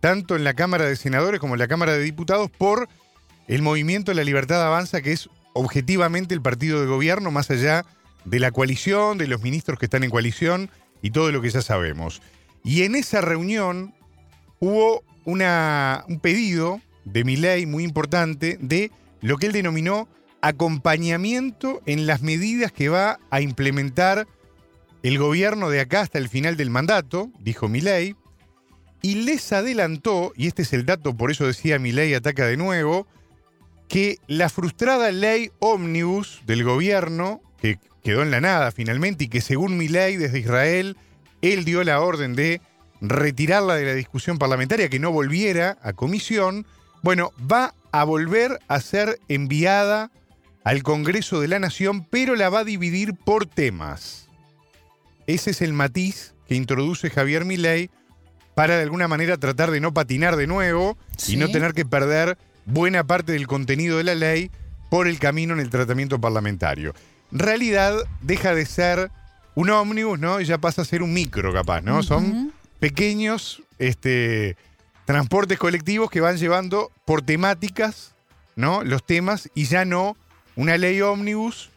[0.00, 2.86] tanto en la Cámara de Senadores como en la Cámara de Diputados por
[3.46, 7.76] el movimiento de la Libertad Avanza, que es objetivamente el partido de gobierno, más allá
[7.78, 7.97] de
[8.32, 10.70] la coalición, de los ministros que están en coalición
[11.02, 12.20] y todo lo que ya sabemos.
[12.64, 13.94] Y en esa reunión
[14.60, 20.08] hubo una, un pedido de mi ley muy importante de lo que él denominó
[20.40, 24.26] acompañamiento en las medidas que va a implementar
[25.02, 28.16] el gobierno de acá hasta el final del mandato, dijo Milei,
[29.00, 33.06] y les adelantó, y este es el dato, por eso decía Milei ataca de nuevo,
[33.88, 39.40] que la frustrada ley ómnibus del gobierno, que quedó en la nada finalmente, y que
[39.40, 40.96] según Milei desde Israel,
[41.42, 42.60] él dio la orden de
[43.00, 46.66] retirarla de la discusión parlamentaria, que no volviera a comisión,
[47.02, 50.10] bueno, va a volver a ser enviada
[50.64, 54.28] al Congreso de la Nación, pero la va a dividir por temas.
[55.26, 57.90] Ese es el matiz que introduce Javier Milei
[58.54, 62.36] para de alguna manera tratar de no patinar de nuevo y no tener que perder
[62.64, 64.50] buena parte del contenido de la ley
[64.90, 66.94] por el camino en el tratamiento parlamentario.
[67.30, 69.10] Realidad deja de ser
[69.54, 70.40] un ómnibus, ¿no?
[70.40, 72.02] Y ya pasa a ser un micro, capaz, ¿no?
[72.02, 74.56] Son pequeños este,
[75.04, 78.14] transportes colectivos que van llevando por temáticas,
[78.56, 78.84] ¿no?
[78.84, 80.16] Los temas y ya no
[80.54, 81.70] una ley ómnibus,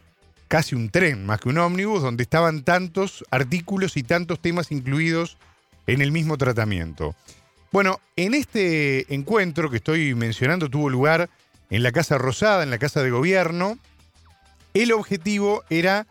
[0.48, 5.38] casi un tren más que un ómnibus, donde estaban tantos artículos y tantos temas incluidos
[5.88, 7.16] en el mismo tratamiento.
[7.72, 11.30] Bueno, en este encuentro que estoy mencionando tuvo lugar
[11.70, 13.78] en la Casa Rosada, en la Casa de Gobierno.
[14.74, 16.08] El objetivo era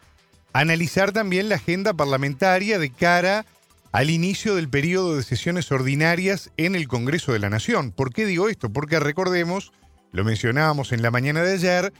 [0.52, 3.46] analizar también la agenda parlamentaria de cara
[3.92, 7.90] al inicio del periodo de sesiones ordinarias en el Congreso de la Nación.
[7.90, 8.70] ¿Por qué digo esto?
[8.70, 9.72] Porque recordemos,
[10.12, 11.92] lo mencionábamos en la mañana de ayer,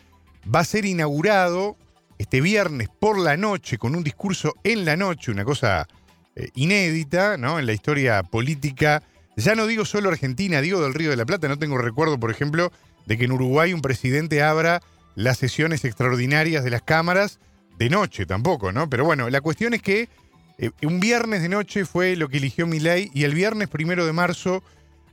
[0.53, 1.77] va a ser inaugurado
[2.19, 5.89] este viernes por la noche con un discurso en la noche, una cosa
[6.37, 7.59] eh, inédita ¿no?
[7.59, 9.03] en la historia política.
[9.37, 11.49] Ya no digo solo Argentina, digo del Río de la Plata.
[11.49, 12.71] No tengo recuerdo, por ejemplo,
[13.07, 14.83] de que en Uruguay un presidente abra
[15.21, 17.39] las sesiones extraordinarias de las cámaras
[17.79, 18.89] de noche tampoco, ¿no?
[18.89, 20.09] Pero bueno, la cuestión es que
[20.59, 24.13] eh, un viernes de noche fue lo que eligió Milei y el viernes primero de
[24.13, 24.63] marzo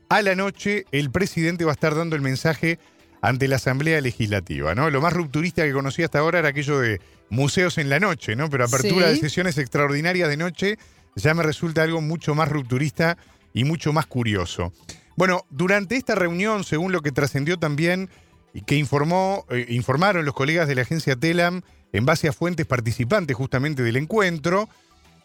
[0.10, 2.80] a la noche el presidente va a estar dando el mensaje
[3.22, 4.89] ante la Asamblea Legislativa, ¿no?
[4.89, 8.50] Lo más rupturista que conocí hasta ahora era aquello de museos en la noche, ¿no?
[8.50, 10.78] Pero apertura de sesiones extraordinarias de noche
[11.15, 13.17] ya me resulta algo mucho más rupturista
[13.54, 14.72] y mucho más curioso.
[15.17, 18.10] Bueno, durante esta reunión, según lo que trascendió también
[18.65, 21.62] que informó, eh, informaron los colegas de la agencia Telam
[21.93, 24.70] en base a fuentes participantes justamente del encuentro,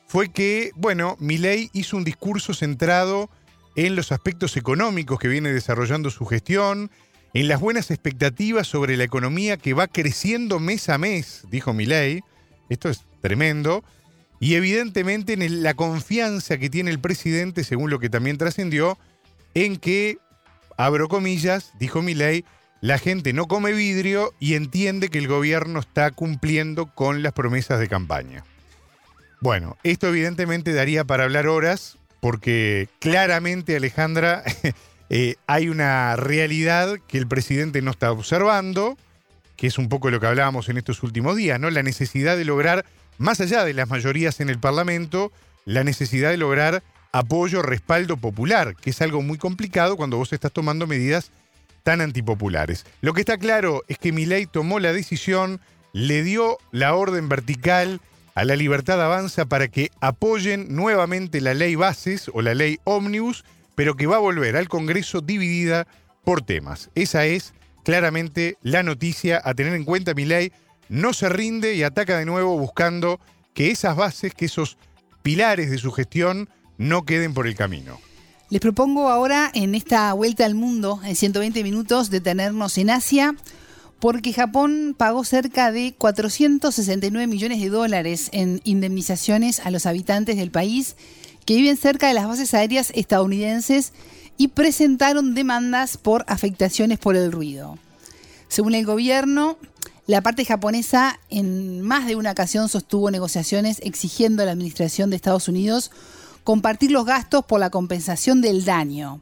[0.07, 3.31] fue que, bueno, Milei hizo un discurso centrado
[3.77, 6.91] en los aspectos económicos que viene desarrollando su gestión,
[7.35, 12.21] en las buenas expectativas sobre la economía que va creciendo mes a mes, dijo Milei.
[12.69, 13.83] Esto es tremendo.
[14.39, 18.99] Y evidentemente en la confianza que tiene el presidente, según lo que también trascendió,
[19.55, 20.19] en que,
[20.77, 22.45] abro comillas, dijo Milei,
[22.83, 27.79] la gente no come vidrio y entiende que el gobierno está cumpliendo con las promesas
[27.79, 28.45] de campaña.
[29.41, 34.43] Bueno, esto evidentemente daría para hablar horas, porque claramente, Alejandra,
[35.11, 38.99] eh, hay una realidad que el presidente no está observando,
[39.55, 41.71] que es un poco lo que hablábamos en estos últimos días, ¿no?
[41.71, 42.85] La necesidad de lograr,
[43.17, 45.31] más allá de las mayorías en el Parlamento,
[45.67, 50.51] la necesidad de lograr apoyo, respaldo popular, que es algo muy complicado cuando vos estás
[50.51, 51.31] tomando medidas
[51.83, 52.85] tan antipopulares.
[53.01, 55.61] Lo que está claro es que Milei tomó la decisión,
[55.93, 58.01] le dio la orden vertical
[58.35, 63.45] a la Libertad Avanza para que apoyen nuevamente la ley bases o la ley ómnibus,
[63.75, 65.87] pero que va a volver al Congreso dividida
[66.25, 66.91] por temas.
[66.95, 67.53] Esa es
[67.85, 70.15] claramente la noticia a tener en cuenta.
[70.15, 70.53] Milei
[70.89, 73.21] no se rinde y ataca de nuevo buscando
[73.55, 74.79] que esas bases, que esos
[75.23, 78.01] pilares de su gestión no queden por el camino.
[78.53, 83.35] Les propongo ahora en esta vuelta al mundo, en 120 minutos, detenernos en Asia,
[83.99, 90.51] porque Japón pagó cerca de 469 millones de dólares en indemnizaciones a los habitantes del
[90.51, 90.97] país
[91.47, 93.95] que viven cerca de las bases aéreas estadounidenses
[94.37, 97.79] y presentaron demandas por afectaciones por el ruido.
[98.49, 99.57] Según el gobierno,
[100.07, 105.17] la parte japonesa en más de una ocasión sostuvo negociaciones exigiendo a la administración de
[105.17, 105.91] Estados Unidos
[106.45, 109.21] compartir los gastos por la compensación del daño.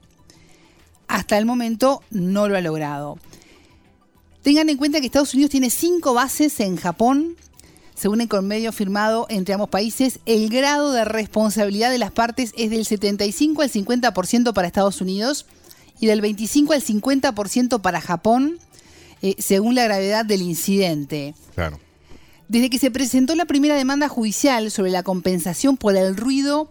[1.08, 3.18] Hasta el momento no lo ha logrado.
[4.42, 7.36] Tengan en cuenta que Estados Unidos tiene cinco bases en Japón.
[7.94, 12.70] Según el convenio firmado entre ambos países, el grado de responsabilidad de las partes es
[12.70, 15.46] del 75 al 50% para Estados Unidos
[16.00, 18.58] y del 25 al 50% para Japón,
[19.20, 21.34] eh, según la gravedad del incidente.
[21.54, 21.78] Claro.
[22.48, 26.70] Desde que se presentó la primera demanda judicial sobre la compensación por el ruido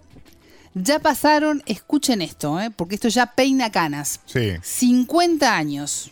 [0.74, 2.72] ya pasaron, escuchen esto, ¿eh?
[2.72, 4.20] porque esto ya peina canas.
[4.26, 4.54] Sí.
[4.62, 6.12] 50 años.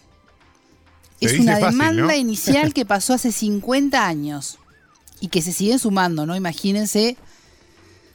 [1.20, 2.14] Se es una fácil, demanda ¿no?
[2.14, 4.60] inicial que pasó hace 50 años
[5.20, 6.36] y que se siguen sumando, ¿no?
[6.36, 7.18] Imagínense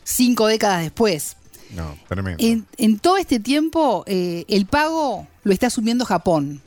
[0.05, 1.37] cinco décadas después.
[1.70, 2.42] No, tremendo.
[2.44, 6.61] En, en todo este tiempo, eh, el pago lo está asumiendo Japón.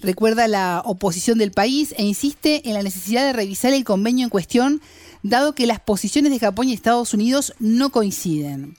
[0.00, 4.30] Recuerda la oposición del país e insiste en la necesidad de revisar el convenio en
[4.30, 4.80] cuestión,
[5.28, 8.76] dado que las posiciones de Japón y Estados Unidos no coinciden.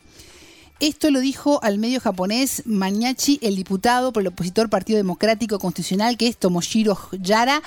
[0.80, 6.18] Esto lo dijo al medio japonés Mañachi, el diputado por el opositor Partido Democrático Constitucional,
[6.18, 7.64] que es Tomoshiro Yara,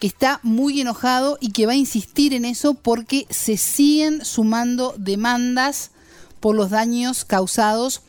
[0.00, 4.94] que está muy enojado y que va a insistir en eso porque se siguen sumando
[4.98, 5.90] demandas
[6.40, 8.02] por los daños causados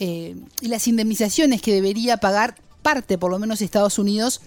[0.00, 4.42] eh, y las indemnizaciones que debería pagar parte, por lo menos Estados Unidos,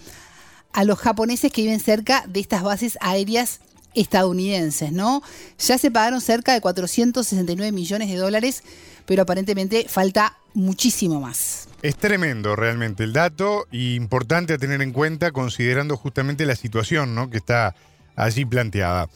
[0.72, 3.60] a los japoneses que viven cerca de estas bases aéreas
[3.94, 5.22] estadounidenses, ¿no?
[5.58, 8.62] Ya se pagaron cerca de 469 millones de dólares,
[9.06, 11.68] pero aparentemente falta muchísimo más.
[11.82, 17.14] Es tremendo realmente el dato y importante a tener en cuenta considerando justamente la situación
[17.14, 17.28] ¿no?
[17.28, 17.74] que está
[18.14, 19.08] allí planteada.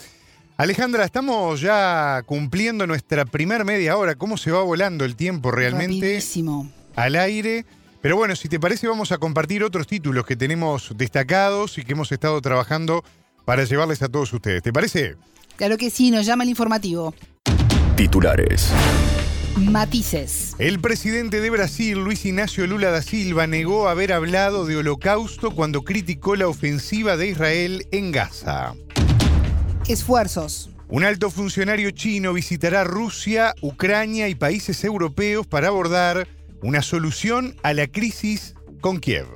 [0.56, 4.14] Alejandra, estamos ya cumpliendo nuestra primer media hora.
[4.14, 6.70] ¿Cómo se va volando el tiempo realmente Rapidísimo.
[6.94, 7.66] al aire?
[8.00, 11.92] Pero bueno, si te parece vamos a compartir otros títulos que tenemos destacados y que
[11.92, 13.04] hemos estado trabajando
[13.46, 14.62] para llevarles a todos ustedes.
[14.62, 15.16] ¿Te parece?
[15.56, 17.14] Claro que sí, nos llama el informativo.
[17.96, 18.70] Titulares.
[19.56, 20.54] Matices.
[20.58, 25.82] El presidente de Brasil, Luis Ignacio Lula da Silva, negó haber hablado de holocausto cuando
[25.82, 28.74] criticó la ofensiva de Israel en Gaza.
[29.88, 30.68] Esfuerzos.
[30.88, 36.28] Un alto funcionario chino visitará Rusia, Ucrania y países europeos para abordar
[36.62, 39.26] una solución a la crisis con Kiev.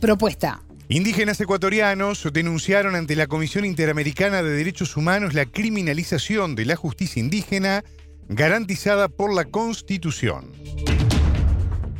[0.00, 0.63] Propuesta.
[0.88, 7.20] Indígenas ecuatorianos denunciaron ante la Comisión Interamericana de Derechos Humanos la criminalización de la justicia
[7.20, 7.82] indígena
[8.28, 10.52] garantizada por la Constitución.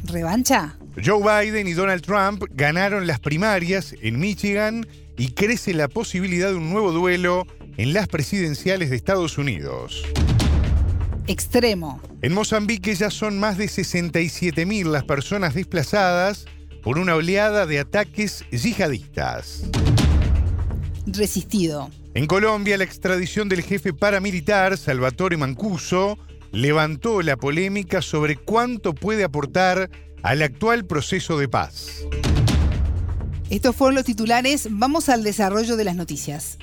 [0.04, 0.76] ¿Revancha?
[1.02, 6.56] Joe Biden y Donald Trump ganaron las primarias en Michigan y crece la posibilidad de
[6.56, 7.46] un nuevo duelo
[7.78, 10.04] en las presidenciales de Estados Unidos.
[11.26, 12.02] Extremo.
[12.20, 16.44] En Mozambique ya son más de 67.000 las personas desplazadas
[16.84, 19.62] por una oleada de ataques yihadistas.
[21.06, 21.90] Resistido.
[22.12, 26.18] En Colombia, la extradición del jefe paramilitar Salvatore Mancuso
[26.52, 29.90] levantó la polémica sobre cuánto puede aportar
[30.22, 32.04] al actual proceso de paz.
[33.50, 34.68] Estos fueron los titulares.
[34.70, 36.58] Vamos al desarrollo de las noticias.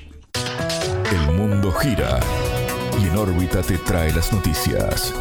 [1.11, 2.19] El mundo gira
[3.01, 5.13] y en órbita te trae las noticias.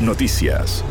[0.00, 0.84] Noticias.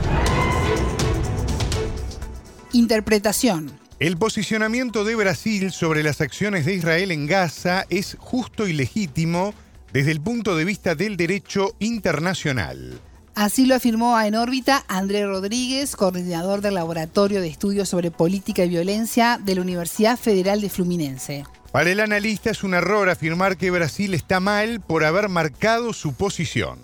[2.75, 3.71] Interpretación.
[4.01, 9.53] El posicionamiento de Brasil sobre las acciones de Israel en Gaza es justo y legítimo
[9.93, 12.99] desde el punto de vista del derecho internacional.
[13.33, 18.69] Así lo afirmó en órbita André Rodríguez, coordinador del Laboratorio de Estudios sobre Política y
[18.69, 21.45] Violencia de la Universidad Federal de Fluminense.
[21.71, 26.13] Para el analista es un error afirmar que Brasil está mal por haber marcado su
[26.13, 26.77] posición.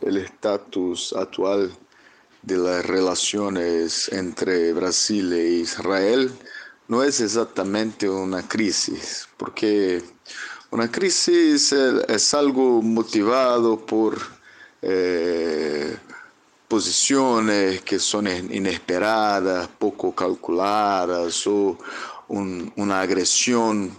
[0.00, 1.72] El estatus actual
[2.46, 6.30] de las relaciones entre Brasil e Israel
[6.88, 10.02] no es exactamente una crisis, porque
[10.70, 14.18] una crisis es algo motivado por
[14.82, 15.96] eh,
[16.68, 21.78] posiciones que son inesperadas, poco calculadas o
[22.28, 23.96] una agresión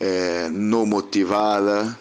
[0.00, 1.98] eh, no motivada.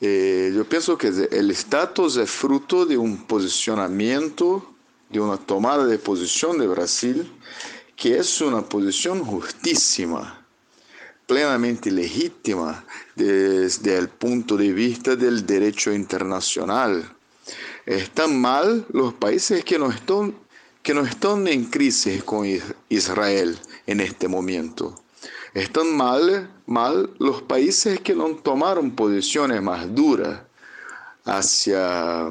[0.00, 4.69] Eh, yo pienso que el estatus es fruto de un posicionamiento,
[5.10, 7.30] de una tomada de posición de Brasil,
[7.96, 10.46] que es una posición justísima,
[11.26, 17.14] plenamente legítima desde el punto de vista del derecho internacional.
[17.84, 20.34] Están mal los países que no están,
[20.82, 22.46] que no están en crisis con
[22.88, 24.94] Israel en este momento.
[25.52, 30.40] Están mal, mal los países que no tomaron posiciones más duras
[31.24, 32.30] hacia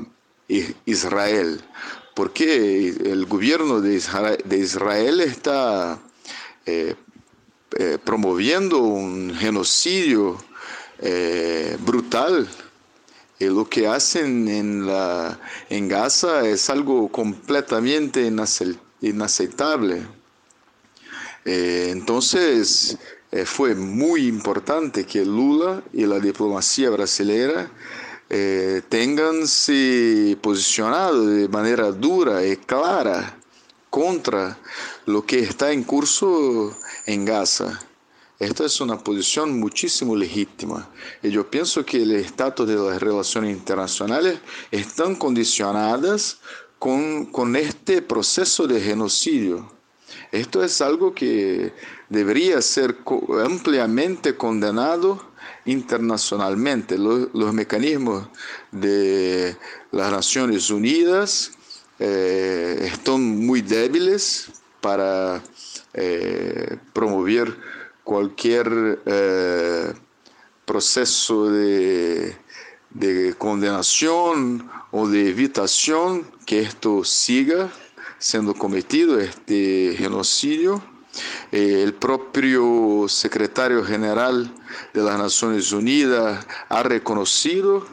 [0.86, 1.62] Israel,
[2.14, 6.00] porque el gobierno de Israel, está
[6.66, 6.96] eh,
[7.78, 10.38] eh, promoviendo un genocidio
[11.00, 12.48] eh, brutal.
[13.40, 18.30] Y lo que hacen en, Gaza es algo completamente
[19.00, 20.06] inaceptable.
[21.46, 22.98] Entonces,
[23.46, 27.72] fue muy importante que Lula y la diplomacia brasileña
[28.30, 33.38] eh, tengan se posicionado de manera dura y clara
[33.90, 34.58] contra
[35.06, 37.80] lo que está en curso en Gaza.
[38.38, 40.90] Esta es una posición muchísimo legítima
[41.22, 44.40] y yo pienso que el estatus de las relaciones internacionales
[44.72, 46.40] están condicionadas
[46.78, 49.80] con, con este proceso de genocidio
[50.32, 51.74] esto es algo que
[52.10, 52.98] debería ser
[53.44, 55.29] ampliamente condenado
[55.72, 56.98] internacionalmente.
[56.98, 58.28] Los, mecanismos
[58.72, 59.56] de
[59.92, 61.52] las Naciones Unidas
[62.00, 64.52] eh, están muy débiles
[64.82, 65.44] para
[65.94, 67.58] eh, promover
[68.04, 69.94] cualquier eh,
[70.66, 72.36] proceso de,
[72.90, 77.70] de condenación o de evitación que esto siga
[78.20, 80.84] siendo cometido este genocidio.
[81.52, 84.54] Eh, el propio secretario general
[84.94, 87.86] de las Naciones Unidas ha reconocido,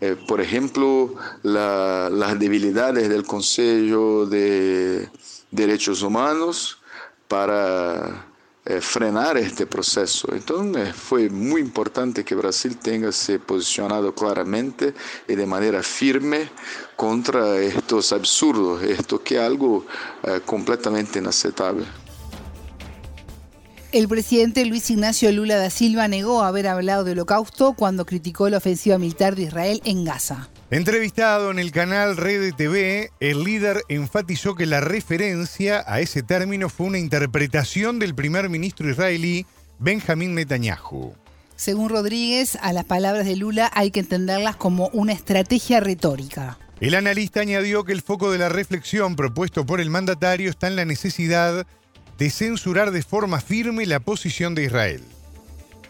[0.00, 5.08] eh, por ejemplo, las debilidades del Consejo de
[5.50, 6.78] Derechos Humanos
[7.28, 8.26] para
[8.64, 10.28] eh, frenar este proceso.
[10.32, 14.92] Entonces fue muy importante que Brasil tenga se posicionado claramente
[15.28, 16.50] y de manera firme
[16.96, 19.86] contra estos absurdos, esto que es algo
[20.44, 21.86] completamente inaceptable.
[23.90, 28.58] El presidente Luis Ignacio Lula da Silva negó haber hablado de holocausto cuando criticó la
[28.58, 30.50] ofensiva militar de Israel en Gaza.
[30.70, 36.68] Entrevistado en el canal Red TV, el líder enfatizó que la referencia a ese término
[36.68, 39.46] fue una interpretación del primer ministro israelí
[39.78, 41.14] Benjamín Netanyahu.
[41.56, 46.58] Según Rodríguez, a las palabras de Lula hay que entenderlas como una estrategia retórica.
[46.80, 50.76] El analista añadió que el foco de la reflexión propuesto por el mandatario está en
[50.76, 51.66] la necesidad
[52.18, 55.02] de censurar de forma firme la posición de Israel.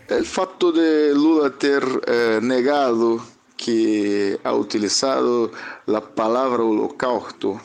[0.09, 3.25] El facto de Lula ter eh, negado
[3.57, 5.51] que ha utilizado
[5.87, 7.61] la palabra holocausto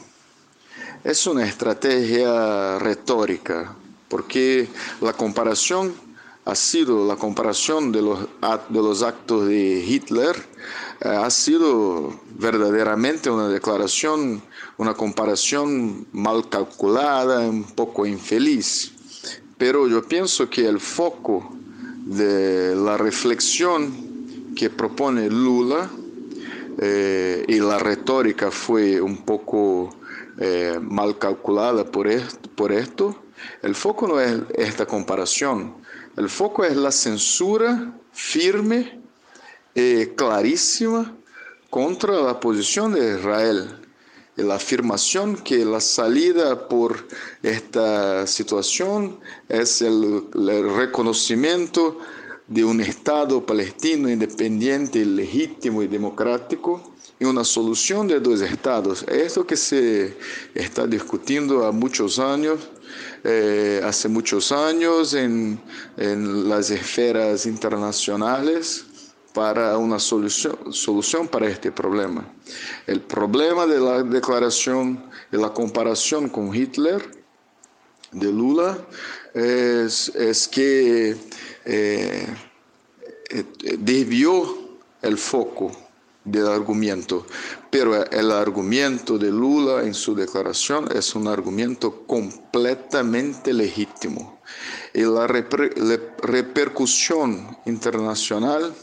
[1.03, 3.75] es una estrategia retórica,
[4.07, 4.67] porque
[5.01, 5.93] la comparación
[6.45, 10.35] ha sido la comparación de los, actos de Hitler,
[11.01, 14.41] eh, ha sido verdaderamente una declaración,
[14.77, 18.91] una comparación mal calculada, un poco infeliz.
[19.57, 21.55] Pero yo pienso que el foco
[22.05, 25.89] de la reflexión que propone Lula
[26.79, 29.95] eh, y la retórica fue un poco
[30.39, 33.15] eh, mal calculada por esto,
[33.61, 35.75] el foco no es esta comparación,
[36.17, 38.99] el foco es la censura firme
[39.73, 41.15] y clarísima
[41.69, 43.83] contra la posición de Israel
[44.35, 47.07] la afirmación que la salida por
[47.43, 50.23] esta situación es el,
[50.75, 51.99] reconocimiento
[52.47, 59.05] de un Estado palestino independiente, legítimo y democrático y una solución de dos estados.
[59.07, 60.17] Esto que se
[60.55, 62.69] está discutiendo a muchos años,
[63.23, 65.59] eh, hace muchos años en,
[65.97, 68.85] en las esferas internacionales,
[69.33, 72.23] para una solución, solución para este problema.
[72.85, 77.03] El problema de la declaración y la comparación con Hitler
[78.11, 78.77] de Lula
[79.33, 81.17] es, es que
[81.65, 82.27] eh,
[83.29, 83.45] eh,
[83.79, 85.71] desvió el foco
[86.25, 87.25] del argumento,
[87.69, 94.39] pero el argumento de Lula en su declaración es un argumento completamente legítimo.
[94.93, 98.73] Y la, repercusión internacional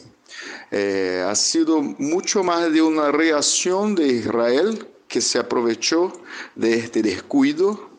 [0.71, 6.13] eh, ha sido mucho más de una reacción de Israel que se aprovechó
[6.55, 7.89] de este descuido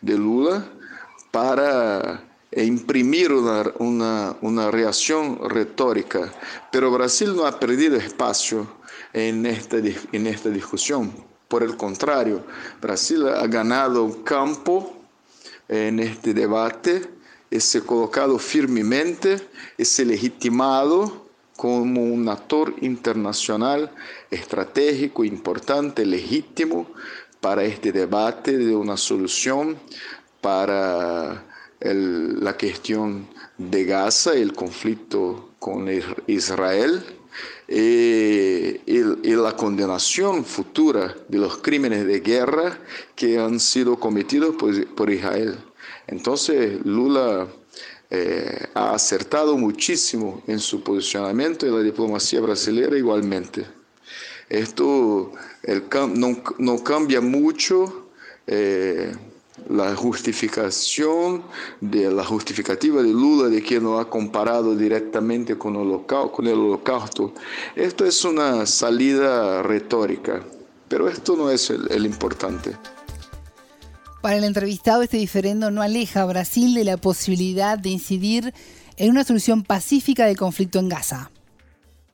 [0.00, 0.66] de Lula
[1.30, 6.32] para imprimir una, una, reacción retórica.
[6.72, 8.77] Pero Brasil no ha perdido espacio
[9.12, 11.12] en esta, en esta discusión.
[11.48, 12.44] Por el contrario,
[12.80, 14.94] Brasil ha ganado campo
[15.68, 17.08] en este debate
[17.50, 19.40] y colocado firmemente
[19.78, 23.90] y legitimado como un actor internacional
[24.30, 26.86] estratégico, importante, legítimo
[27.40, 29.78] para este debate de una solución
[30.40, 31.44] para
[31.80, 35.88] la cuestión de Gaza, el conflicto con
[36.26, 37.02] Israel
[37.68, 38.78] y,
[39.36, 42.78] la condenación futura de los crímenes de guerra
[43.14, 45.56] que han sido cometidos por, Israel.
[46.06, 47.46] Entonces Lula
[48.10, 53.64] eh, ha acertado muchísimo en su posicionamiento y la diplomacia brasileña igualmente.
[54.48, 55.32] Esto
[56.58, 58.10] no, cambia mucho.
[58.46, 59.12] Eh,
[59.68, 61.42] la justificación
[61.80, 67.32] de la justificativa de Lula de que no ha comparado directamente con el, holocausto.
[67.76, 70.42] Esto es una salida retórica,
[70.88, 72.76] pero esto no es el, importante.
[74.22, 78.54] Para el entrevistado, este diferendo no aleja a Brasil de la posibilidad de incidir
[78.96, 81.30] en una solución pacífica del conflicto en Gaza.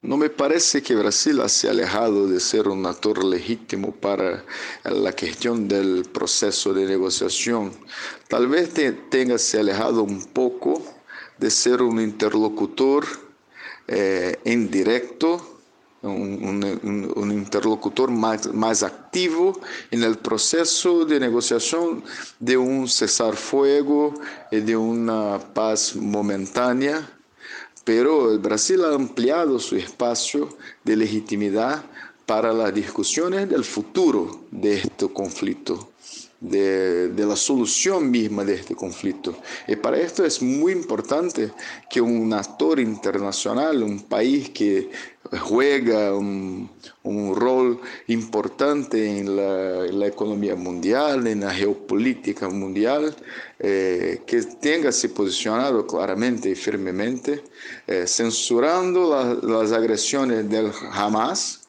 [0.05, 4.45] No me parece que Brasil se ha alejado de ser un actor legítimo para
[4.85, 7.73] la cuestión del proceso de negociación.
[8.29, 8.75] Tal vez
[9.09, 10.83] tenga se alejado un poco
[11.39, 13.07] de ser un interlocutor
[13.89, 15.61] eh, indirecto,
[16.03, 19.59] un, interlocutor más, más, activo
[19.91, 22.05] en el proceso de negociación
[22.39, 24.13] de un cesar fuego
[24.51, 27.09] y de una paz momentánea
[27.85, 30.49] pero Brasil ha ampliado su espacio
[30.85, 31.85] de legitimidad
[32.27, 35.91] para las discusiones del futuro de este conflicto
[36.45, 39.37] de, la solución misma de este conflicto.
[39.67, 41.51] Y para esto es muy importante
[41.89, 44.91] que un actor internacional, un país que
[45.41, 46.71] juega un,
[47.35, 53.15] rol importante en la, economía mundial, en la geopolítica mundial,
[53.59, 57.43] eh, que tenga se posicionado claramente y firmemente,
[57.87, 61.61] eh, censurando las agresiones del Hamas,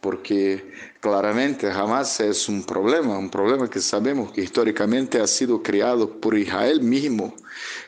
[0.00, 0.64] porque
[1.00, 6.36] claramente jamás es un problema, un problema que sabemos que históricamente ha sido creado por
[6.36, 7.34] Israel mismo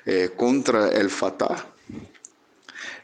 [0.06, 1.66] eh, contra el Fatah.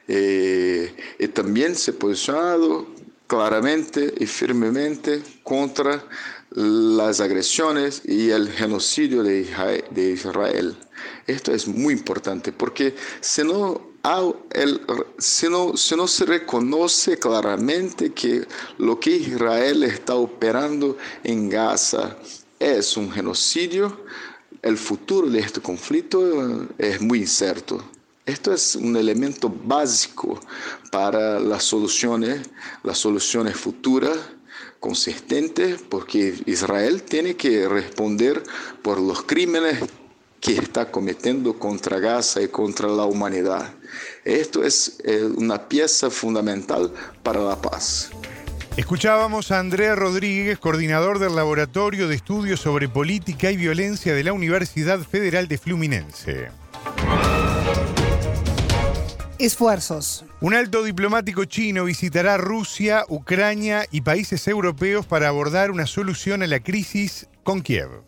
[0.09, 2.87] Eh, y también se ha posicionado
[3.27, 6.03] claramente y firmemente contra
[6.51, 10.77] las agresiones y el genocidio de Israel.
[11.27, 13.88] Esto es muy importante porque si no
[14.51, 14.81] el,
[15.19, 18.47] si, no, si no se reconoce claramente que
[18.79, 22.17] lo que Israel está operando en Gaza
[22.59, 24.05] es un genocidio,
[24.63, 27.83] el futuro de este conflicto es muy incierto.
[28.25, 30.39] Esto es un elemento básico
[30.91, 32.49] para las soluciones,
[32.83, 34.19] las soluciones futuras
[34.81, 38.43] consistentes, porque Israel tiene que responder
[38.83, 39.79] por los crímenes
[40.41, 43.73] que está cometiendo contra Gaza y contra la humanidad.
[44.25, 48.11] Esto es eh, una pieza fundamental para la paz.
[48.77, 54.33] Escuchábamos a Andrea Rodríguez, coordinador del Laboratorio de Estudios sobre Política y Violencia de la
[54.33, 56.51] Universidad Federal de Fluminense.
[59.41, 60.25] Esfuerzos.
[60.41, 66.47] Un alto diplomático chino visitará Rusia, Ucrania y países europeos para abordar una solución a
[66.47, 68.08] la crisis con Kiev.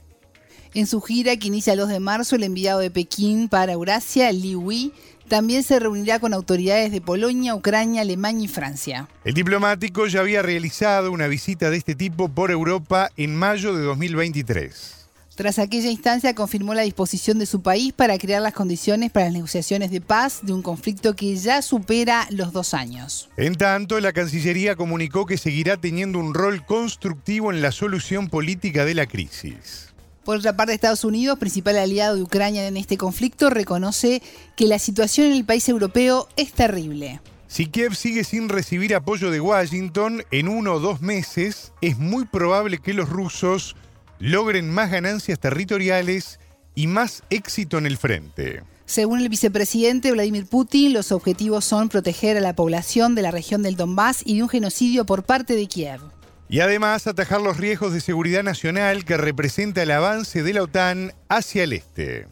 [0.73, 4.31] En su gira que inicia el 2 de marzo, el enviado de Pekín para Eurasia,
[4.31, 4.93] Li Wei,
[5.27, 9.09] también se reunirá con autoridades de Polonia, Ucrania, Alemania y Francia.
[9.25, 13.83] El diplomático ya había realizado una visita de este tipo por Europa en mayo de
[13.83, 15.01] 2023.
[15.35, 19.35] Tras aquella instancia confirmó la disposición de su país para crear las condiciones para las
[19.35, 23.31] negociaciones de paz de un conflicto que ya supera los dos años.
[23.37, 28.85] En tanto, la Cancillería comunicó que seguirá teniendo un rol constructivo en la solución política
[28.85, 29.90] de la crisis.
[30.31, 34.23] Por otra parte, Estados Unidos, principal aliado de Ucrania en este conflicto, reconoce
[34.55, 37.21] que la situación en el país europeo es terrible.
[37.49, 42.27] Si Kiev sigue sin recibir apoyo de Washington, en uno o dos meses es muy
[42.27, 43.75] probable que los rusos
[44.21, 46.39] logren más ganancias territoriales
[46.77, 48.63] y más éxito en el frente.
[48.87, 53.65] Según el vicepresidente Vladimir Putin, los objetivos son proteger a la población de la región
[53.65, 56.01] del Donbass y de un genocidio por parte de Kiev.
[56.51, 61.13] Y además atajar los riesgos de seguridad nacional que representa el avance de la OTAN
[61.29, 62.27] hacia el este.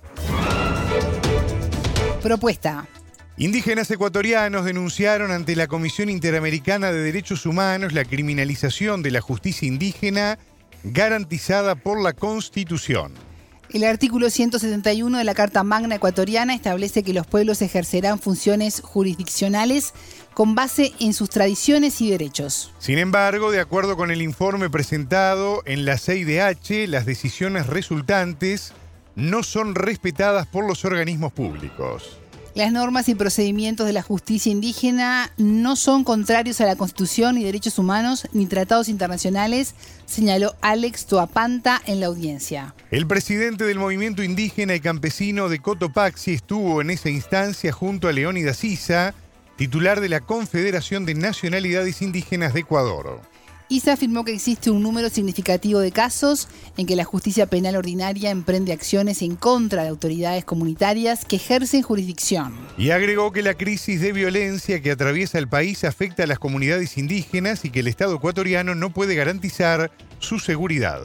[2.20, 2.88] Propuesta.
[3.36, 9.68] Indígenas ecuatorianos denunciaron ante la Comisión Interamericana de Derechos Humanos la criminalización de la justicia
[9.68, 10.40] indígena
[10.82, 13.12] garantizada por la Constitución.
[13.70, 19.92] El artículo 171 de la Carta Magna Ecuatoriana establece que los pueblos ejercerán funciones jurisdiccionales
[20.38, 22.70] con base en sus tradiciones y derechos.
[22.78, 28.72] Sin embargo, de acuerdo con el informe presentado en la CIDH, las decisiones resultantes
[29.16, 32.20] no son respetadas por los organismos públicos.
[32.54, 37.42] Las normas y procedimientos de la justicia indígena no son contrarios a la Constitución ni
[37.42, 39.74] derechos humanos ni tratados internacionales,
[40.06, 42.76] señaló Alex Toapanta en la audiencia.
[42.92, 48.12] El presidente del movimiento indígena y campesino de Cotopaxi estuvo en esa instancia junto a
[48.12, 49.14] Leónidas Sisa,
[49.58, 53.20] titular de la Confederación de Nacionalidades Indígenas de Ecuador.
[53.68, 56.46] ISA afirmó que existe un número significativo de casos
[56.76, 61.82] en que la justicia penal ordinaria emprende acciones en contra de autoridades comunitarias que ejercen
[61.82, 62.54] jurisdicción.
[62.78, 66.96] Y agregó que la crisis de violencia que atraviesa el país afecta a las comunidades
[66.96, 69.90] indígenas y que el Estado ecuatoriano no puede garantizar
[70.20, 71.00] su seguridad.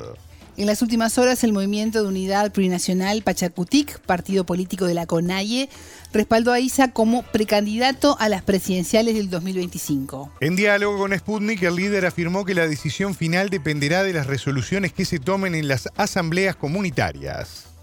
[0.56, 5.68] En las últimas horas, el Movimiento de Unidad Plurinacional Pachacutic, partido político de la CONAIE,
[6.14, 10.32] respaldó a Isa como precandidato a las presidenciales del 2025.
[10.41, 14.93] En diálogo con Sputnik, el líder afirmó que la decisión final dependerá de las resoluciones
[14.93, 17.74] que se tomen en las asambleas comunitarias.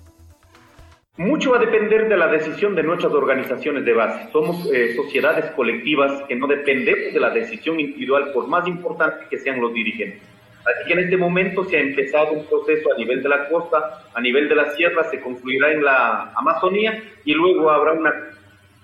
[1.17, 4.31] Mucho va a depender de la decisión de nuestras organizaciones de base.
[4.31, 9.39] Somos eh, sociedades colectivas que no dependemos de la decisión individual, por más importante que
[9.41, 10.23] sean los dirigentes.
[10.61, 14.03] Así que en este momento se ha empezado un proceso a nivel de la costa,
[14.13, 18.13] a nivel de la sierra, se concluirá en la Amazonía y luego habrá una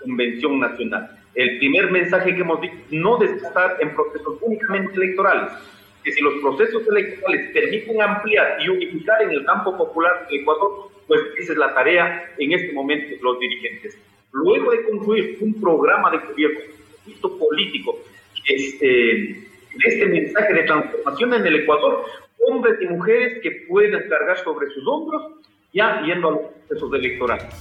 [0.01, 1.11] convención nacional.
[1.35, 5.53] El primer mensaje que hemos dicho, no de estar en procesos únicamente electorales,
[6.03, 10.89] que si los procesos electorales permiten ampliar y unificar en el campo popular del Ecuador,
[11.07, 13.99] pues esa es la tarea en este momento de los dirigentes.
[14.33, 16.61] Luego de concluir un programa de gobierno,
[17.23, 17.99] un político,
[19.77, 22.05] este, este mensaje de transformación en el Ecuador,
[22.49, 25.23] hombres y mujeres que pueden cargar sobre sus hombros
[25.73, 27.55] ya yendo a los procesos electorales.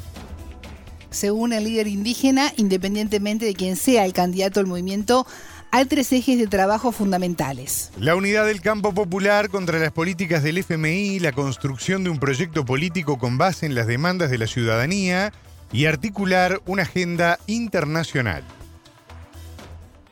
[1.10, 5.26] Según el líder indígena, independientemente de quién sea el candidato al movimiento,
[5.72, 7.92] hay tres ejes de trabajo fundamentales.
[8.00, 12.66] La unidad del campo popular contra las políticas del FMI, la construcción de un proyecto
[12.66, 15.34] político con base en las demandas de la ciudadanía
[15.72, 18.44] y articular una agenda internacional.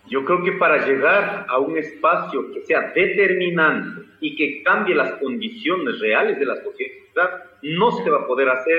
[0.07, 5.13] Yo creo que para llegar a un espacio que sea determinante y que cambie las
[5.13, 8.77] condiciones reales de la sociedad, no se va a poder hacer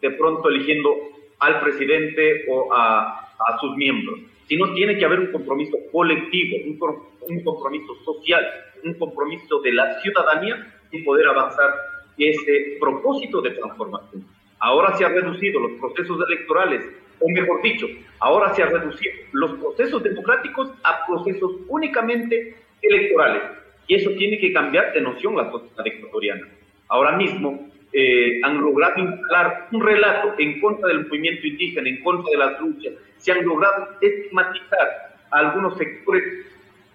[0.00, 0.94] de pronto eligiendo
[1.38, 3.18] al presidente o a,
[3.60, 6.78] sus miembros, sino tiene que haber un compromiso colectivo, un,
[7.28, 8.44] un compromiso social,
[8.84, 11.70] un compromiso de la ciudadanía y poder avanzar
[12.16, 14.24] ese propósito de transformación.
[14.60, 16.84] Ahora se han reducido los procesos electorales
[17.22, 17.86] o mejor dicho,
[18.20, 23.42] ahora se ha reducido los procesos democráticos a procesos únicamente electorales.
[23.86, 26.48] Y eso tiene que cambiar de noción la sociedad ecuatoriana.
[26.88, 32.30] Ahora mismo eh, han logrado instalar un relato en contra del movimiento indígena, en contra
[32.30, 32.94] de las luchas.
[33.18, 36.46] Se han logrado estigmatizar a algunos sectores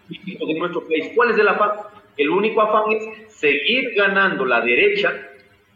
[0.09, 1.11] de nuestro país.
[1.15, 1.71] ¿Cuál es el afán?
[2.15, 5.13] El único afán es seguir ganando la derecha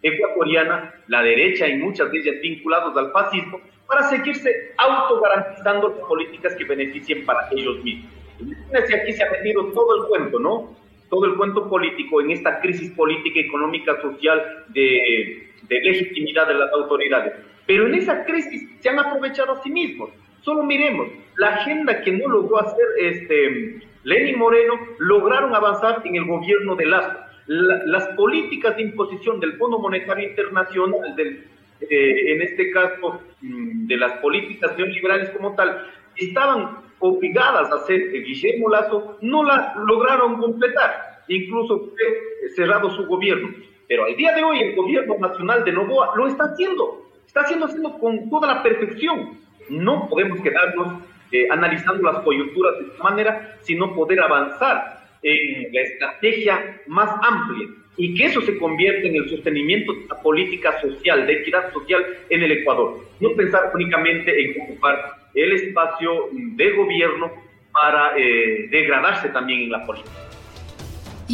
[0.02, 6.56] ecuatoriana, la derecha y muchas de ellas vinculados al fascismo, para seguirse autogarantizando las políticas
[6.56, 8.10] que beneficien para ellos mismos.
[8.40, 10.78] Imagínense, aquí se ha metido todo el cuento, ¿no?
[11.10, 16.72] Todo el cuento político en esta crisis política, económica, social de, de legitimidad de las
[16.72, 17.34] autoridades.
[17.68, 20.10] Pero en esa crisis se han aprovechado a sí mismos.
[20.40, 26.26] Solo miremos, la agenda que no logró hacer este, Lenin Moreno, lograron avanzar en el
[26.26, 27.18] gobierno de Lazo.
[27.48, 31.46] las políticas de imposición del Fondo Monetario Internacional, del
[31.90, 38.12] eh, en este caso mm, de las políticas neoliberales como tal, estaban obligadas a hacer
[38.12, 41.24] Guillermo Lazo, no la lograron completar.
[41.28, 43.50] Incluso fue cerrado su gobierno.
[43.88, 47.10] Pero al día de hoy el gobierno nacional de Novoa lo está haciendo.
[47.26, 49.38] Está haciendo, haciendo con toda la perfección.
[49.70, 51.02] No podemos quedarnos
[51.32, 57.68] eh, analizando las coyunturas de esta manera, sino poder avanzar en la estrategia más amplia
[57.98, 62.04] y que eso se convierta en el sostenimiento de la política social, de equidad social
[62.30, 63.06] en el Ecuador.
[63.20, 64.96] No pensar únicamente en ocupar
[65.34, 67.32] el espacio de gobierno
[67.72, 70.12] para eh, degradarse también en la política.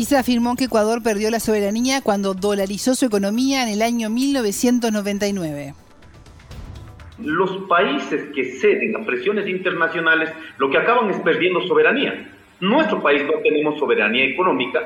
[0.03, 5.73] Se afirmó que Ecuador perdió la soberanía cuando dolarizó su economía en el año 1999.
[7.19, 12.31] Los países que ceden a presiones internacionales lo que acaban es perdiendo soberanía.
[12.59, 14.79] Nuestro país no tenemos soberanía económica,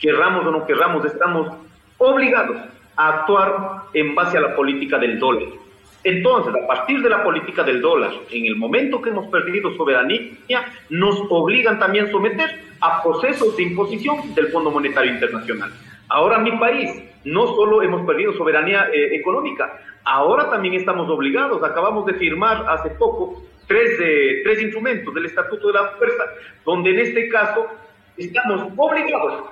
[0.00, 1.48] querramos o no querramos, estamos
[1.98, 2.56] obligados
[2.96, 5.48] a actuar en base a la política del dólar.
[6.04, 10.66] Entonces, a partir de la política del dólar, en el momento que hemos perdido soberanía,
[10.90, 15.72] nos obligan también a someter a procesos de imposición del Fondo Monetario Internacional.
[16.10, 16.90] Ahora mi país,
[17.24, 22.90] no solo hemos perdido soberanía eh, económica, ahora también estamos obligados, acabamos de firmar hace
[22.90, 26.24] poco tres, eh, tres instrumentos del Estatuto de la Fuerza,
[26.66, 27.66] donde en este caso
[28.18, 29.44] estamos obligados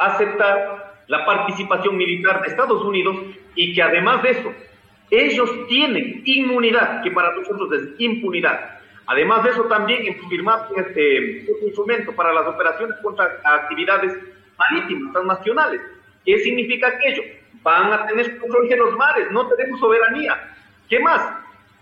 [0.00, 3.16] aceptar la participación militar de Estados Unidos
[3.54, 4.52] y que además de eso,
[5.10, 8.78] ellos tienen inmunidad, que para nosotros es impunidad.
[9.06, 14.16] Además de eso, también firmado este, instrumento para las operaciones contra actividades
[14.56, 15.80] marítimas, transnacionales.
[16.24, 17.22] ¿Qué significa aquello?
[17.62, 20.54] Van a tener control de los mares, no tenemos soberanía.
[20.88, 21.20] ¿Qué más?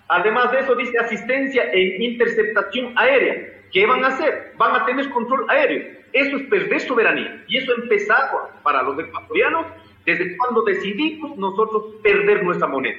[0.09, 3.63] Además de eso, dice asistencia e interceptación aérea.
[3.73, 4.55] ¿Qué van a hacer?
[4.57, 5.98] Van a tener control aéreo.
[6.13, 7.45] Eso es perder soberanía.
[7.49, 9.67] Y eso empezado para los ecuatorianos
[10.05, 12.99] desde cuando decidimos nosotros perder nuestra moneda.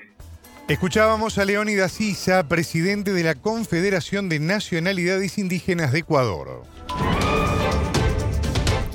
[0.67, 6.63] Escuchábamos a Leónidas Sisa, presidente de la Confederación de Nacionalidades Indígenas de Ecuador.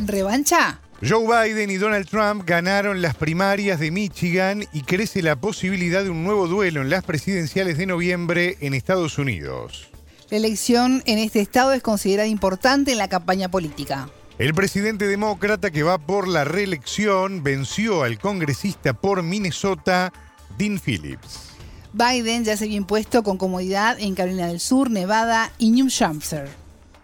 [0.06, 0.78] ¿Revancha?
[1.02, 6.10] Joe Biden y Donald Trump ganaron las primarias de Michigan y crece la posibilidad de
[6.10, 9.90] un nuevo duelo en las presidenciales de noviembre en Estados Unidos.
[10.30, 14.08] La elección en este estado es considerada importante en la campaña política.
[14.38, 20.12] El presidente demócrata que va por la reelección venció al congresista por Minnesota,
[20.56, 21.50] Dean Phillips.
[21.92, 26.48] Biden ya se había impuesto con comodidad en Carolina del Sur, Nevada y New Hampshire.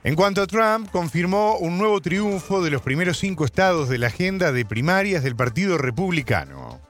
[0.02, 4.06] En cuanto a Trump, confirmó un nuevo triunfo de los primeros cinco estados de la
[4.06, 6.80] agenda de primarias del Partido Republicano.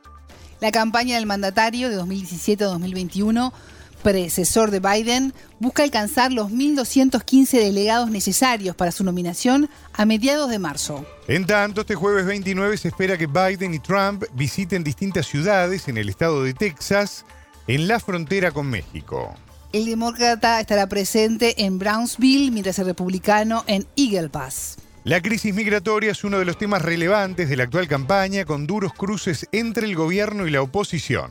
[0.60, 3.52] La campaña del mandatario de 2017 2021,
[4.00, 10.58] predecesor de Biden, busca alcanzar los 1.215 delegados necesarios para su nominación a mediados de
[10.58, 11.04] marzo.
[11.28, 15.98] En tanto, este jueves 29 se espera que Biden y Trump visiten distintas ciudades en
[15.98, 17.24] el estado de Texas,
[17.66, 19.34] en la frontera con México.
[19.72, 24.78] El demócrata estará presente en Brownsville, mientras el republicano en Eagle Pass.
[25.04, 28.92] La crisis migratoria es uno de los temas relevantes de la actual campaña, con duros
[28.92, 31.30] cruces entre el gobierno y la oposición.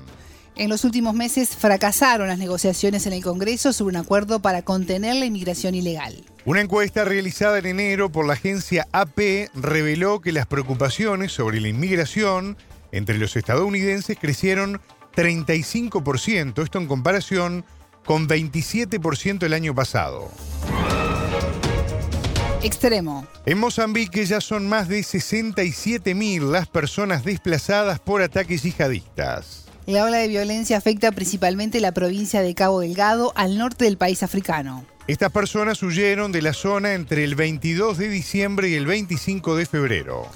[0.60, 5.16] En los últimos meses fracasaron las negociaciones en el Congreso sobre un acuerdo para contener
[5.16, 6.26] la inmigración ilegal.
[6.43, 11.70] Una encuesta realizada en enero por la agencia AP reveló que las preocupaciones sobre la
[11.70, 12.57] inmigración
[12.91, 14.82] entre los estadounidenses crecieron
[15.16, 17.64] 35%, esto en comparación
[18.03, 20.30] con 27% el año pasado.
[22.62, 23.26] Extremo.
[23.45, 29.69] En Mozambique ya son más de 67.000 las personas desplazadas por ataques yihadistas.
[29.90, 34.22] La ola de violencia afecta principalmente la provincia de Cabo Delgado, al norte del país
[34.22, 34.86] africano.
[35.08, 39.66] Estas personas huyeron de la zona entre el 22 de diciembre y el 25 de
[39.66, 40.28] febrero.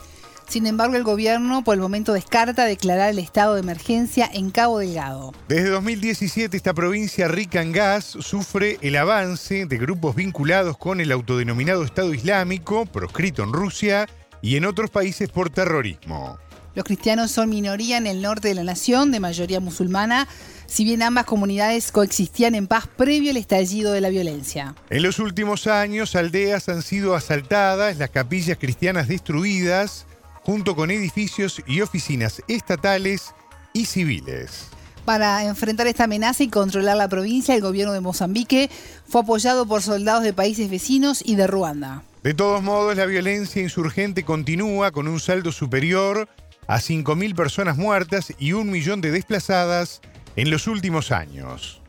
[0.47, 4.79] Sin embargo, el gobierno por el momento descarta declarar el estado de emergencia en Cabo
[4.79, 5.33] Delgado.
[5.47, 11.11] Desde 2017, esta provincia rica en gas sufre el avance de grupos vinculados con el
[11.11, 14.07] autodenominado Estado Islámico, proscrito en Rusia
[14.41, 16.39] y en otros países por terrorismo.
[16.75, 20.27] Los cristianos son minoría en el norte de la nación, de mayoría musulmana,
[20.65, 24.73] si bien ambas comunidades coexistían en paz previo al estallido de la violencia.
[24.89, 30.07] En los últimos años, aldeas han sido asaltadas, las capillas cristianas destruidas,
[30.41, 33.33] junto con edificios y oficinas estatales
[33.73, 34.67] y civiles.
[35.05, 38.71] Para enfrentar esta amenaza y controlar la provincia, el gobierno de Mozambique
[39.07, 42.03] fue apoyado por soldados de países vecinos y de Ruanda.
[42.23, 46.29] De todos modos, la violencia insurgente continúa con un saldo superior
[46.67, 50.01] a 5.000 personas muertas y un millón de desplazadas
[50.35, 51.81] en los últimos años.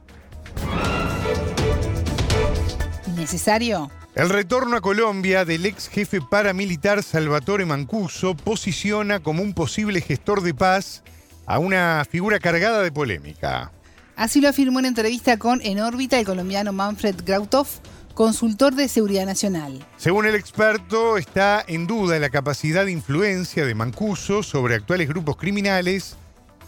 [3.17, 3.91] ¿Necesario?
[4.15, 10.43] El retorno a Colombia del ex jefe paramilitar Salvatore Mancuso posiciona como un posible gestor
[10.43, 11.03] de paz
[11.47, 13.73] a una figura cargada de polémica.
[14.17, 17.67] Así lo afirmó en entrevista con En órbita el colombiano Manfred Grautov,
[18.15, 19.85] consultor de seguridad nacional.
[19.97, 25.37] Según el experto, está en duda la capacidad de influencia de Mancuso sobre actuales grupos
[25.37, 26.17] criminales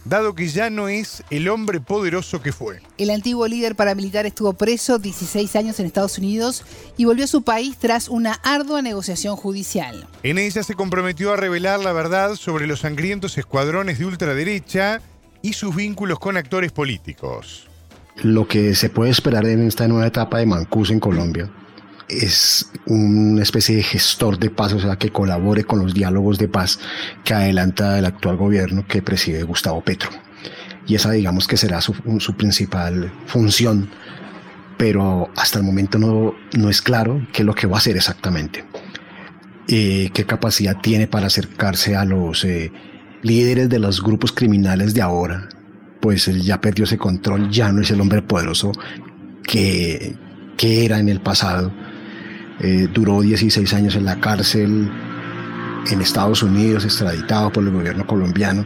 [0.09, 2.81] dado que ya no es el hombre poderoso que fue.
[2.97, 6.65] El antiguo líder paramilitar estuvo preso 16 años en Estados Unidos
[6.97, 10.07] y volvió a su país tras una ardua negociación judicial.
[10.23, 15.01] En ella se comprometió a revelar la verdad sobre los sangrientos escuadrones de ultraderecha
[15.43, 17.66] y sus vínculos con actores políticos.
[18.23, 21.51] Lo que se puede esperar en esta nueva etapa de Mancuso en Colombia
[22.09, 26.49] es una especie de gestor de paz, o sea, que colabore con los diálogos de
[26.49, 26.79] paz
[27.25, 30.11] que adelanta el actual gobierno que preside Gustavo Petro.
[30.87, 31.95] Y esa digamos que será su,
[32.37, 33.91] principal función,
[34.77, 37.97] pero hasta el momento no, no es claro qué es lo que va a hacer
[37.97, 38.65] exactamente.
[39.69, 42.71] Eh, qué capacidad tiene para acercarse a los eh,
[43.23, 45.49] líderes de los grupos criminales de ahora,
[46.01, 48.73] pues él ya perdió ese control, ya no es el hombre poderoso
[49.43, 50.15] que,
[50.57, 51.73] que era en el pasado
[52.59, 54.91] eh, duró 16 años en la cárcel
[55.91, 58.63] en Estados Unidos, extraditado por el gobierno colombiano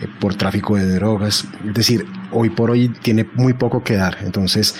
[0.00, 1.46] eh, por tráfico de drogas.
[1.66, 4.18] Es decir, hoy por hoy tiene muy poco que dar.
[4.22, 4.76] Entonces,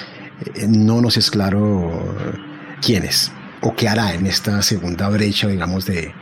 [0.55, 2.16] eh, no nos es claro
[2.80, 3.30] quién es
[3.61, 6.14] o qué hará en esta segunda brecha, digamos, de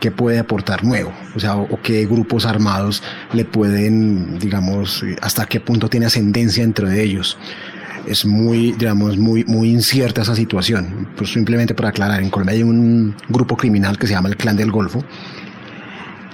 [0.00, 5.60] qué puede aportar nuevo, o sea, o, qué grupos armados le pueden, digamos, hasta qué
[5.60, 7.38] punto tiene ascendencia entre ellos
[8.06, 11.08] es muy, digamos, muy, muy incierta esa situación.
[11.16, 14.56] Pues simplemente para aclarar, en Colombia hay un grupo criminal que se llama el Clan
[14.56, 15.04] del Golfo,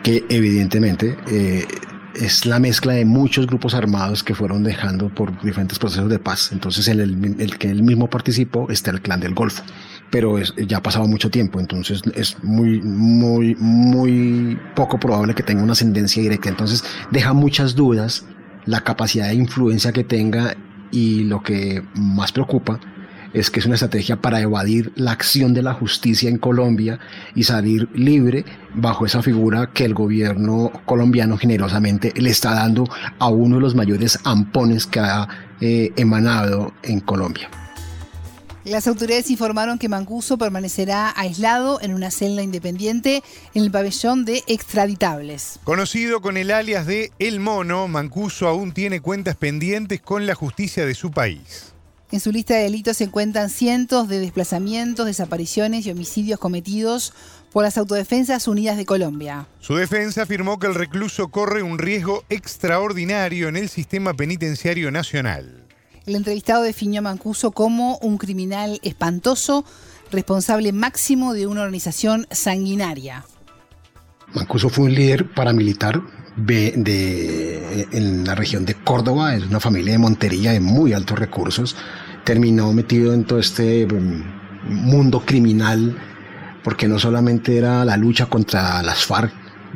[0.02, 1.66] que evidentemente eh,
[2.14, 6.50] es la mezcla de muchos grupos armados que fueron dejando por diferentes procesos de paz.
[6.52, 9.62] Entonces, en el, el que él mismo participó está el Clan del Golfo.
[10.10, 15.42] Pero es, ya ha pasado mucho tiempo, entonces es muy, muy, muy poco probable que
[15.42, 16.48] tenga una ascendencia directa.
[16.48, 18.24] Entonces, deja muchas dudas
[18.66, 20.56] la capacidad de influencia que tenga
[20.90, 22.80] y lo que más preocupa
[23.32, 26.98] es que es una estrategia para evadir la acción de la justicia en Colombia
[27.34, 28.44] y salir libre
[28.74, 32.84] bajo esa figura que el gobierno colombiano generosamente le está dando
[33.18, 35.28] a uno de los mayores ampones que ha
[35.60, 37.48] eh, emanado en Colombia.
[38.70, 44.44] Las autoridades informaron que Mancuso permanecerá aislado en una celda independiente en el pabellón de
[44.46, 45.58] extraditables.
[45.64, 50.86] Conocido con el alias de El Mono, Mancuso aún tiene cuentas pendientes con la justicia
[50.86, 51.72] de su país.
[52.12, 57.12] En su lista de delitos se encuentran cientos de desplazamientos, desapariciones y homicidios cometidos
[57.50, 59.48] por las Autodefensas Unidas de Colombia.
[59.58, 65.59] Su defensa afirmó que el recluso corre un riesgo extraordinario en el sistema penitenciario nacional.
[66.10, 69.64] El entrevistado definió a Mancuso como un criminal espantoso,
[70.10, 73.24] responsable máximo de una organización sanguinaria.
[74.34, 76.02] Mancuso fue un líder paramilitar
[76.34, 81.76] de, en la región de Córdoba, es una familia de Montería de muy altos recursos.
[82.24, 85.96] Terminó metido en todo este mm, mundo criminal
[86.64, 89.32] porque no solamente era la lucha contra las FARC,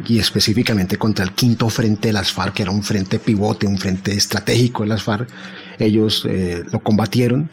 [0.07, 3.78] y específicamente contra el quinto frente de las FARC, que era un frente pivote, un
[3.78, 5.28] frente estratégico de las FARC.
[5.79, 7.51] Ellos eh, lo combatieron,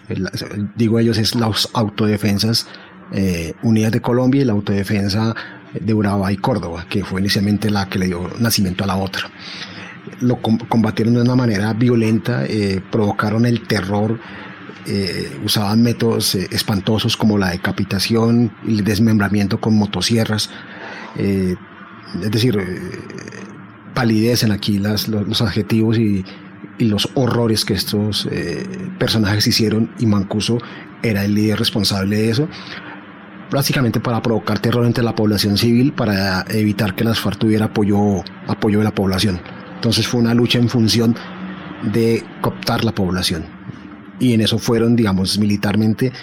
[0.75, 2.67] digo ellos es las autodefensas
[3.11, 5.35] eh, Unidas de Colombia y la autodefensa
[5.79, 9.29] de Urabá y Córdoba, que fue inicialmente la que le dio nacimiento a la otra.
[10.19, 14.19] Lo combatieron de una manera violenta, eh, provocaron el terror,
[15.45, 20.49] usaban métodos espantosos como la decapitación y el desmembramiento con motosierras
[22.19, 22.91] es decir, eh,
[23.93, 26.25] palidecen aquí las, los, adjetivos y,
[26.79, 28.65] los horrores que estos eh,
[28.97, 30.57] personajes hicieron y Mancuso
[31.03, 32.47] era el líder responsable de eso,
[33.51, 38.23] básicamente para provocar terror entre la población civil, para evitar que las FARC tuviera apoyo,
[38.47, 39.39] apoyo de la población.
[39.75, 41.15] Entonces fue una lucha en función
[41.91, 43.61] de cooptar la población
[44.21, 46.13] y en eso fueron, digamos, militarmente,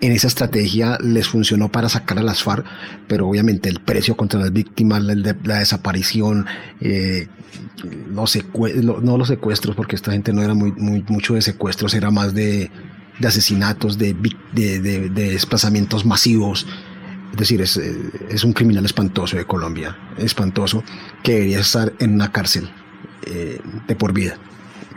[0.00, 2.66] en esa estrategia les funcionó para sacar a las FARC,
[3.06, 6.46] pero obviamente el precio contra las víctimas, la, desaparición,
[6.80, 7.28] eh,
[8.10, 12.70] no los secuestros, porque esta gente no era muy, mucho de secuestros, era más de,
[13.24, 14.14] asesinatos, de,
[14.52, 16.66] de, de, desplazamientos masivos.
[17.32, 20.84] Es decir, es, es, un criminal espantoso de Colombia, espantoso,
[21.22, 22.70] que debería estar en una cárcel
[23.26, 24.38] eh, de por vida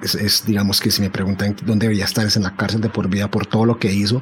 [0.01, 3.09] es, digamos que si me preguntan dónde debería estar es en la cárcel de por
[3.09, 4.21] vida por todo lo que hizo,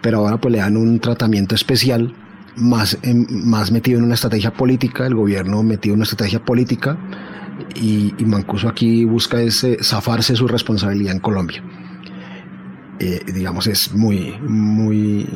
[0.00, 2.14] pero ahora pues le dan un tratamiento especial
[2.56, 6.98] más, más metido en una estrategia política, el gobierno metido en una estrategia política
[7.74, 11.62] y, Mancuso aquí busca ese, zafarse su responsabilidad en Colombia.
[12.98, 15.26] Eh, digamos, es muy, muy,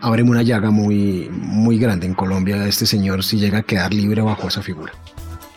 [0.00, 4.22] abre una llaga muy, muy grande en Colombia este señor si llega a quedar libre
[4.22, 4.92] bajo esa figura.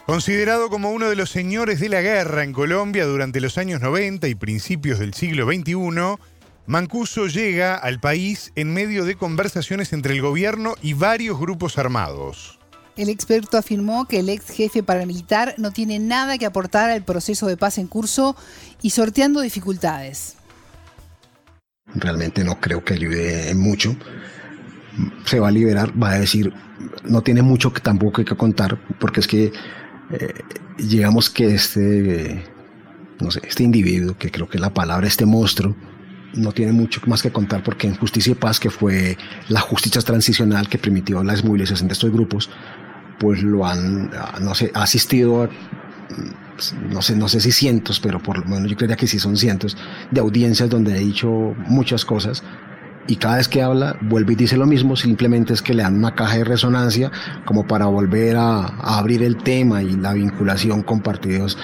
[0.06, 4.28] Considerado como uno de los señores de la guerra en Colombia durante los años 90
[4.28, 6.18] y principios del siglo XXI,
[6.66, 12.60] Mancuso llega al país en medio de conversaciones entre el gobierno y varios grupos armados.
[12.98, 17.48] El experto afirmó que el ex jefe paramilitar no tiene nada que aportar al proceso
[17.48, 18.36] de paz en curso
[18.82, 20.36] y sorteando dificultades.
[21.94, 23.96] Realmente no creo que ayude mucho.
[25.26, 26.54] Se va a liberar, va a decir,
[27.04, 29.52] no tiene mucho que tampoco hay que contar, porque es que
[30.14, 30.34] eh,
[30.78, 32.44] digamos que este
[33.22, 35.76] no sé, este individuo, que creo que la palabra, este monstruo,
[36.34, 39.18] no tiene mucho más que contar porque en Justicia y Paz, que fue
[39.50, 42.50] la justicia transicional que permitió la desmovilización de estos grupos,
[43.20, 44.10] pues lo han,
[44.42, 45.50] no sé, ha asistido a,
[46.90, 49.38] no sé, no sé si cientos, pero por lo menos yo creía que sí son
[49.38, 49.78] cientos
[50.10, 51.30] de audiencias donde ha dicho
[51.68, 52.44] muchas cosas
[53.08, 55.96] y cada vez que habla vuelve y dice lo mismo, simplemente es que le dan
[55.96, 57.12] una caja de resonancia
[57.46, 61.58] como para volver a, abrir el tema y la vinculación con partidos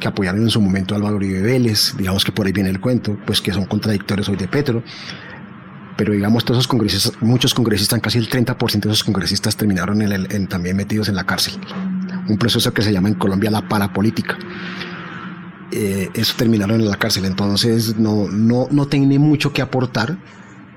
[0.00, 2.80] que apoyaron en su momento a Álvaro Uribe Vélez, digamos que por ahí viene el
[2.80, 4.82] cuento, pues que son contradictorios hoy de Petro,
[5.96, 10.46] pero digamos todos esos congresistas, muchos congresistas, casi el 30% de esos congresistas terminaron en
[10.46, 11.54] también metidos en la cárcel,
[12.28, 14.36] un proceso que se llama en Colombia la parapolítica.
[15.70, 20.16] Eh, eso terminaron en la cárcel, entonces no, no, no tiene mucho que aportar,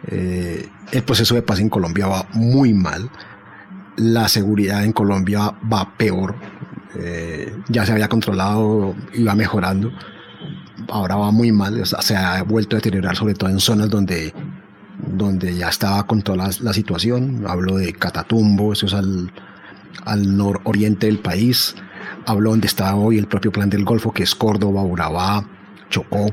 [0.08, 3.10] eh, el proceso de paz en Colombia va muy mal.
[3.98, 6.36] La seguridad en Colombia va peor.
[6.96, 9.92] Eh, ya se había controlado, iba mejorando.
[10.90, 11.86] Ahora va muy mal.
[11.86, 14.34] se ha vuelto a deteriorar, sobre todo en zonas donde,
[14.98, 17.46] donde ya estaba controlada la situación.
[17.48, 19.32] Hablo de Catatumbo, eso es al,
[20.06, 21.76] al nororiente del país.
[22.26, 25.46] Hablo donde está hoy el propio plan del Golfo, que es Córdoba, Urabá,
[25.90, 26.28] Chocó,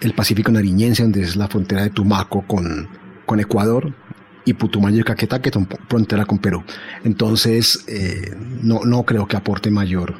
[0.00, 2.88] el Pacífico Nariñense, donde es la frontera de Tumaco con,
[3.30, 3.94] con Ecuador
[4.44, 6.64] y Putumayo y Caquetá, que son frontera con Perú.
[7.04, 10.16] Entonces, eh, no, no creo que aporte mayor,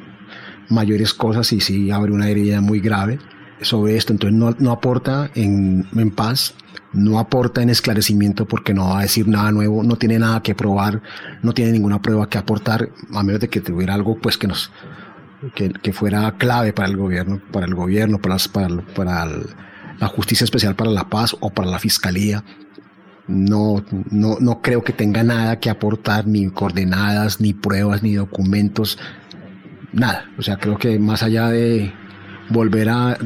[0.69, 3.19] mayores cosas y sí abre una herida muy grave
[3.59, 4.13] sobre esto.
[4.13, 6.55] Entonces, no, no aporta en, en paz,
[6.93, 10.55] no aporta en esclarecimiento porque no va a decir nada nuevo, no tiene nada que
[10.55, 11.01] probar,
[11.43, 14.71] no tiene ninguna prueba que aportar, a menos de que tuviera algo pues que nos
[15.53, 19.27] que, que fuera clave para el gobierno, para el gobierno, para, para, para
[19.99, 22.45] la Justicia Especial para la Paz o para la Fiscalía
[23.27, 28.97] no, no, no creo que tenga nada que aportar, ni coordenadas, ni pruebas, ni documentos,
[29.93, 30.25] nada.
[30.37, 31.93] O sea, creo que más allá de
[32.49, 33.17] volver a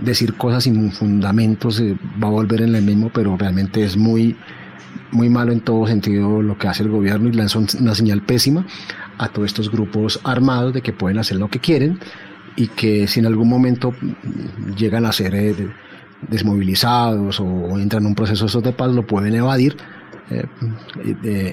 [0.00, 4.36] decir cosas sin fundamentos, eh, va a volver en el mismo, pero realmente es muy,
[5.12, 8.66] muy malo en todo sentido lo que hace el gobierno y lanza una señal pésima
[9.18, 11.98] a todos estos grupos armados de que pueden hacer lo que quieren
[12.56, 13.94] y que si en algún momento
[14.76, 15.34] llegan a ser...
[15.34, 15.54] Eh,
[16.28, 19.76] desmovilizados o entran en un proceso de paz lo pueden evadir
[20.30, 20.46] eh,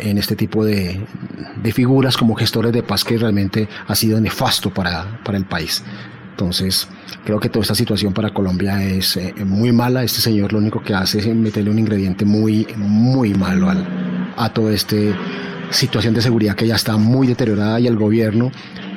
[0.04, 1.06] en este tipo de,
[1.74, 5.84] figuras como gestores de paz que realmente ha sido nefasto para, para el país.
[6.32, 6.88] Entonces,
[7.26, 10.04] creo que toda esta situación para Colombia es eh, muy mala.
[10.04, 13.86] Este señor lo único que hace es meterle un ingrediente muy, muy malo al,
[14.38, 14.96] a toda esta
[15.72, 18.52] situación de seguridad que ya está muy deteriorada y el gobierno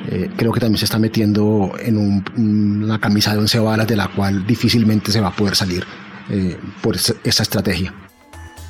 [0.09, 4.07] eh, creo que también se está metiendo en una camisa de once varas de la
[4.09, 5.85] cual difícilmente se va a poder salir
[6.29, 7.93] eh, por esa, estrategia.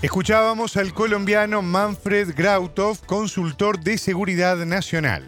[0.01, 5.23] Escuchábamos al colombiano Manfred Grautov, consultor de seguridad nacional.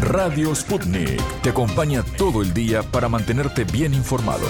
[0.00, 4.46] Radio Sputnik te acompaña todo el día para mantenerte bien informado.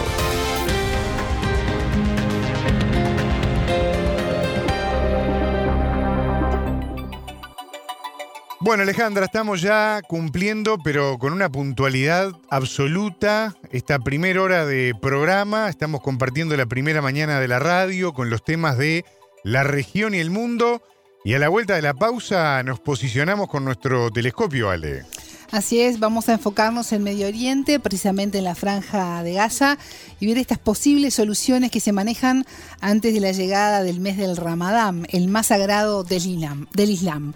[8.69, 15.71] Bueno, Alejandra, estamos ya cumpliendo, pero con una puntualidad absoluta, esta primera hora de programa.
[15.71, 19.07] Estamos compartiendo la primera mañana de la radio con los temas de
[19.43, 20.83] la región y el mundo.
[21.25, 25.07] Y a la vuelta de la pausa nos posicionamos con nuestro telescopio, Ale.
[25.51, 29.79] Así es, vamos a enfocarnos en Medio Oriente, precisamente en la franja de Gaza,
[30.21, 32.45] y ver estas posibles soluciones que se manejan
[32.83, 36.67] antes de la llegada del mes del Ramadán, el más sagrado del Islam.
[36.75, 37.33] Del Islam.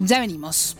[0.00, 0.76] Ya venimos.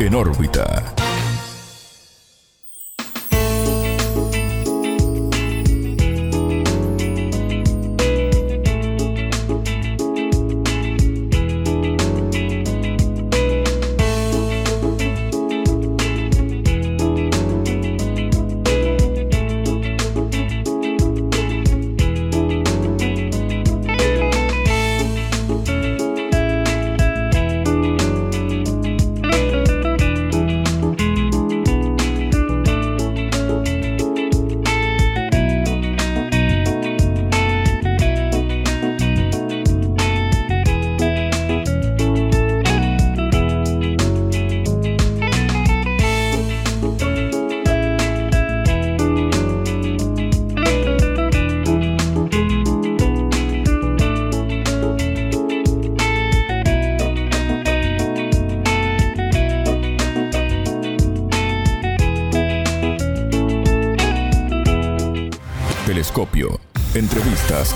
[0.00, 0.99] En órbita.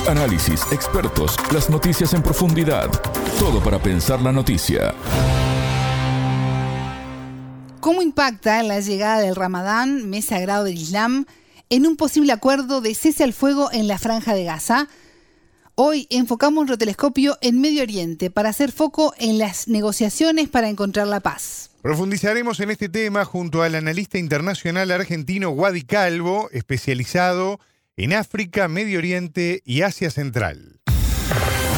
[0.09, 2.90] Análisis, expertos, las noticias en profundidad.
[3.38, 4.94] Todo para pensar la noticia.
[7.80, 11.26] ¿Cómo impacta la llegada del Ramadán, mes sagrado del Islam,
[11.70, 14.88] en un posible acuerdo de cese al fuego en la franja de Gaza?
[15.74, 21.09] Hoy enfocamos nuestro telescopio en Medio Oriente para hacer foco en las negociaciones para encontrar
[21.09, 21.70] la paz.
[21.82, 27.73] Profundizaremos en este tema junto al analista internacional argentino Wadi Calvo, especializado en
[28.16, 30.80] África, Medio Oriente y Asia Central.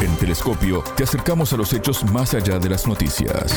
[0.00, 3.54] En Telescopio te acercamos a los hechos más allá de las noticias.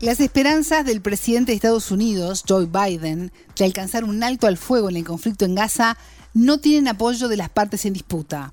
[0.00, 4.90] Las esperanzas del presidente de Estados Unidos, Joe Biden, de alcanzar un alto al fuego
[4.90, 5.96] en el conflicto en Gaza
[6.34, 8.52] no tienen apoyo de las partes en disputa.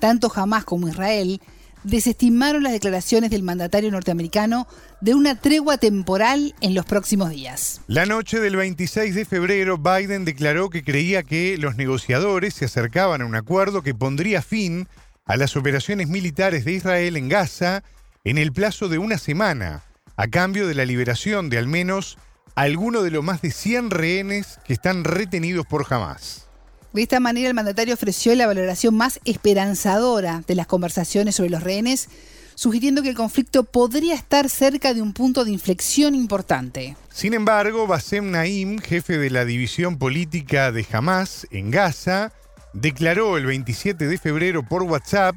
[0.00, 1.40] Tanto Hamas como Israel
[1.84, 4.66] desestimaron las declaraciones del mandatario norteamericano
[5.00, 7.80] de una tregua temporal en los próximos días.
[7.86, 13.22] La noche del 26 de febrero, Biden declaró que creía que los negociadores se acercaban
[13.22, 14.88] a un acuerdo que pondría fin
[15.26, 17.82] a las operaciones militares de Israel en Gaza
[18.24, 19.82] en el plazo de una semana
[20.16, 22.18] a cambio de la liberación de al menos
[22.54, 26.48] alguno de los más de 100 rehenes que están retenidos por Hamas.
[26.94, 31.64] De esta manera, el mandatario ofreció la valoración más esperanzadora de las conversaciones sobre los
[31.64, 32.08] rehenes,
[32.54, 36.96] sugiriendo que el conflicto podría estar cerca de un punto de inflexión importante.
[37.10, 42.32] Sin embargo, Bassem Naim, jefe de la división política de Hamas en Gaza,
[42.74, 45.34] declaró el 27 de febrero por WhatsApp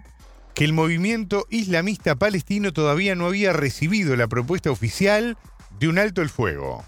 [0.53, 5.37] que el movimiento islamista palestino todavía no había recibido la propuesta oficial
[5.79, 6.85] de un alto el fuego.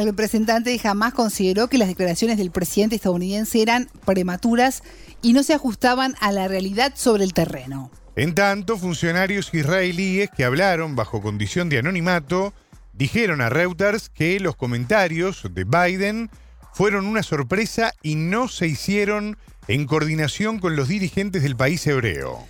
[0.00, 4.82] El representante Hamas consideró que las declaraciones del presidente estadounidense eran prematuras
[5.20, 7.90] y no se ajustaban a la realidad sobre el terreno.
[8.16, 12.54] En tanto, funcionarios israelíes que hablaron bajo condición de anonimato
[12.94, 16.30] dijeron a Reuters que los comentarios de Biden
[16.72, 19.36] fueron una sorpresa y no se hicieron
[19.68, 22.46] en coordinación con los dirigentes del país hebreo.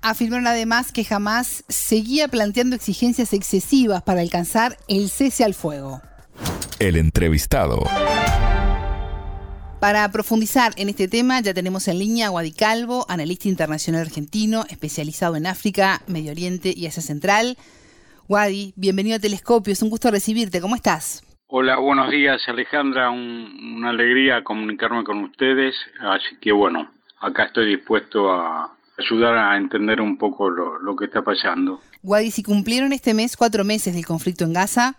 [0.00, 6.00] Afirmaron además que jamás seguía planteando exigencias excesivas para alcanzar el cese al fuego.
[6.78, 7.84] El entrevistado.
[9.80, 14.64] Para profundizar en este tema ya tenemos en línea a Wadi Calvo, analista internacional argentino,
[14.70, 17.56] especializado en África, Medio Oriente y Asia Central.
[18.28, 21.22] Wadi, bienvenido a Telescopio, es un gusto recibirte, ¿cómo estás?
[21.48, 28.32] Hola, buenos días Alejandra, una alegría comunicarme con ustedes, así que bueno, acá estoy dispuesto
[28.32, 31.80] a, ayudar a entender un poco lo, que está pasando.
[32.02, 34.94] Wadi, si cumplieron este mes cuatro meses del conflicto en Gaza,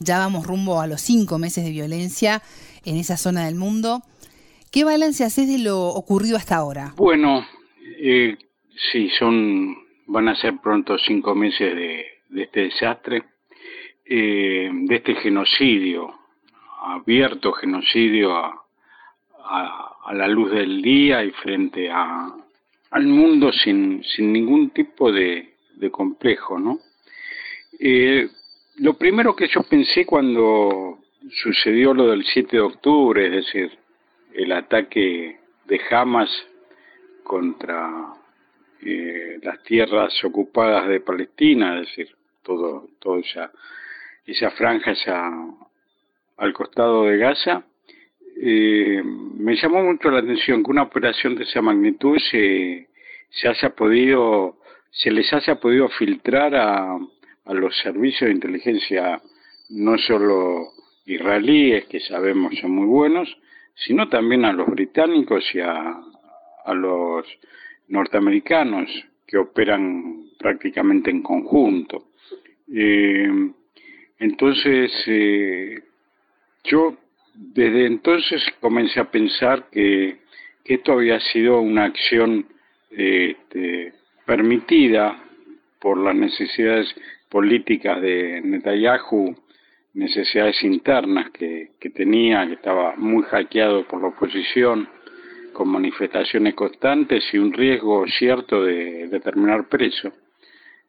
[0.00, 2.42] ya vamos rumbo a los cinco meses de violencia
[2.84, 4.02] en esa zona del mundo.
[4.72, 6.92] ¿Qué balance haces de lo ocurrido hasta ahora?
[6.96, 7.46] Bueno,
[7.98, 8.36] eh,
[8.90, 9.76] sí, son,
[10.06, 12.06] van a ser pronto cinco meses de,
[12.42, 13.22] este desastre,
[14.04, 16.12] eh, de este genocidio,
[16.82, 18.66] abierto genocidio a,
[20.04, 22.32] a la luz del día y frente a,
[22.90, 25.54] al mundo sin, sin ningún tipo de,
[25.90, 26.78] complejo, ¿no?
[27.78, 28.28] Eh,
[28.76, 30.98] lo primero que yo pensé cuando
[31.42, 33.78] sucedió lo del 7 de octubre, es decir,
[34.32, 36.30] el ataque de Hamas
[37.22, 38.14] contra
[38.82, 43.52] eh, las tierras ocupadas de Palestina, es decir, todo, toda esa,
[44.26, 45.30] esa franja esa,
[46.38, 47.64] al costado de Gaza,
[48.42, 52.88] eh, me llamó mucho la atención que una operación de esa magnitud se,
[53.28, 54.56] se haya podido,
[54.90, 56.98] se les haya podido filtrar a,
[57.50, 59.20] a los servicios de inteligencia
[59.70, 60.68] no solo
[61.04, 63.28] israelíes, que sabemos son muy buenos,
[63.74, 66.00] sino también a los británicos y a,
[66.64, 67.26] a los
[67.88, 68.88] norteamericanos
[69.26, 72.10] que operan prácticamente en conjunto.
[72.72, 73.28] Eh,
[74.20, 75.82] entonces, eh,
[76.64, 76.96] yo
[77.34, 80.20] desde entonces comencé a pensar que,
[80.64, 82.46] esto había sido una acción
[82.92, 83.92] este,
[84.24, 85.20] permitida
[85.80, 86.94] por las necesidades
[87.30, 89.34] políticas de Netanyahu,
[89.94, 94.88] necesidades internas que, tenía, que estaba muy hackeado por la oposición,
[95.52, 100.12] con manifestaciones constantes y un riesgo cierto de, terminar preso.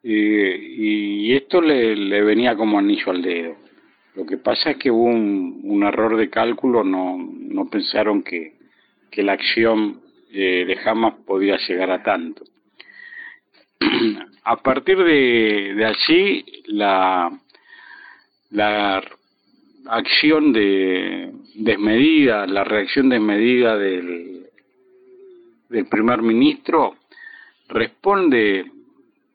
[0.04, 3.56] y esto le, le venía como anillo al dedo.
[4.16, 8.56] Lo que pasa es que hubo un, error de cálculo, no, no pensaron que,
[9.10, 12.44] que la acción eh, de Hamas podía llegar a tanto.
[14.44, 17.32] a partir de, allí, la,
[18.52, 19.04] la
[19.88, 24.46] acción de desmedida, la reacción desmedida del,
[25.70, 26.96] del primer ministro
[27.68, 28.72] responde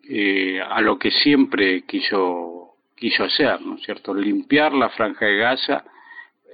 [0.08, 2.52] eh, a lo que siempre quiso
[2.94, 4.14] quiso hacer, ¿no es cierto?
[4.14, 5.84] Limpiar la franja de Gaza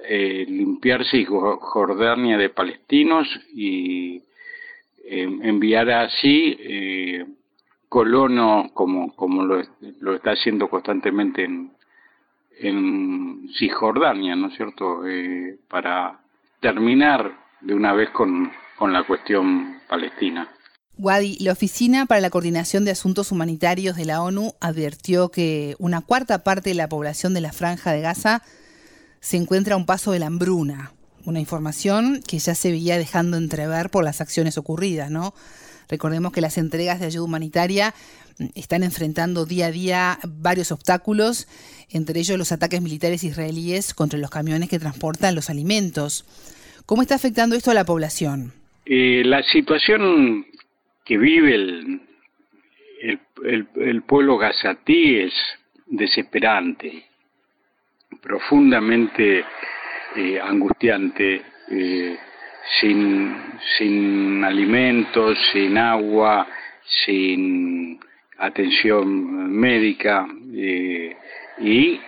[0.05, 4.17] eh, limpiarse Jordania de palestinos y
[5.05, 6.57] eh, enviar así
[7.93, 9.61] colonos como, como lo,
[9.99, 11.71] lo, está haciendo constantemente en,
[12.59, 16.19] en Cisjordania, ¿no es cierto?, eh, para
[16.59, 20.49] terminar de una vez con, con la cuestión palestina.
[20.97, 26.01] Wadi, la Oficina para la Coordinación de Asuntos Humanitarios de la ONU advirtió que una
[26.01, 28.41] cuarta parte de la población de la franja de Gaza
[29.19, 30.93] se encuentra a un paso de la hambruna,
[31.25, 35.35] una información que ya se veía dejando entrever por las acciones ocurridas, ¿no?
[35.93, 37.93] Recordemos que las entregas de ayuda humanitaria
[38.39, 41.47] mm, están enfrentando día a día varios obstáculos,
[41.91, 46.25] entre ellos los ataques militares israelíes contra los camiones que transportan los alimentos.
[46.87, 48.53] ¿Cómo está afectando esto a la población?
[48.87, 50.47] Eh, la situación
[51.05, 52.01] que vive el,
[53.75, 55.33] el, pueblo gazatí es
[55.85, 57.05] desesperante
[58.19, 59.45] profundamente
[60.15, 62.17] eh, angustiante, eh,
[62.79, 63.35] sin,
[63.77, 66.47] sin alimentos, sin agua,
[67.05, 67.99] sin
[68.37, 71.15] atención médica eh,
[71.59, 71.99] y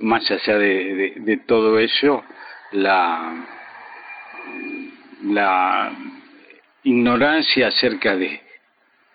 [0.00, 2.24] más allá de, de, todo eso,
[2.72, 3.34] la,
[5.24, 5.92] la
[6.84, 8.40] ignorancia acerca de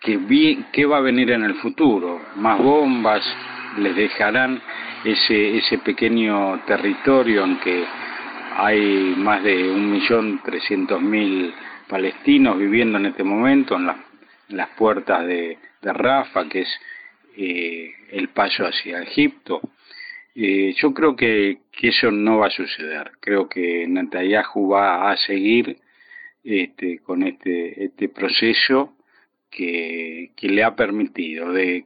[0.00, 3.22] que, qué va a venir en el futuro, más bombas
[3.78, 4.60] les dejarán
[5.04, 7.84] ese, ese pequeño territorio en que
[8.58, 11.52] hay más de un millón trescientos mil
[11.88, 13.86] palestinos viviendo en este momento en,
[14.48, 16.80] las puertas de, Rafa, que es
[17.36, 19.60] eh, el paso hacia Egipto.
[20.34, 23.12] Eh, yo creo que, que, eso no va a suceder.
[23.20, 25.76] Creo que Netanyahu va a seguir
[26.42, 28.96] este, con este, este proceso
[29.50, 31.84] que, le ha permitido de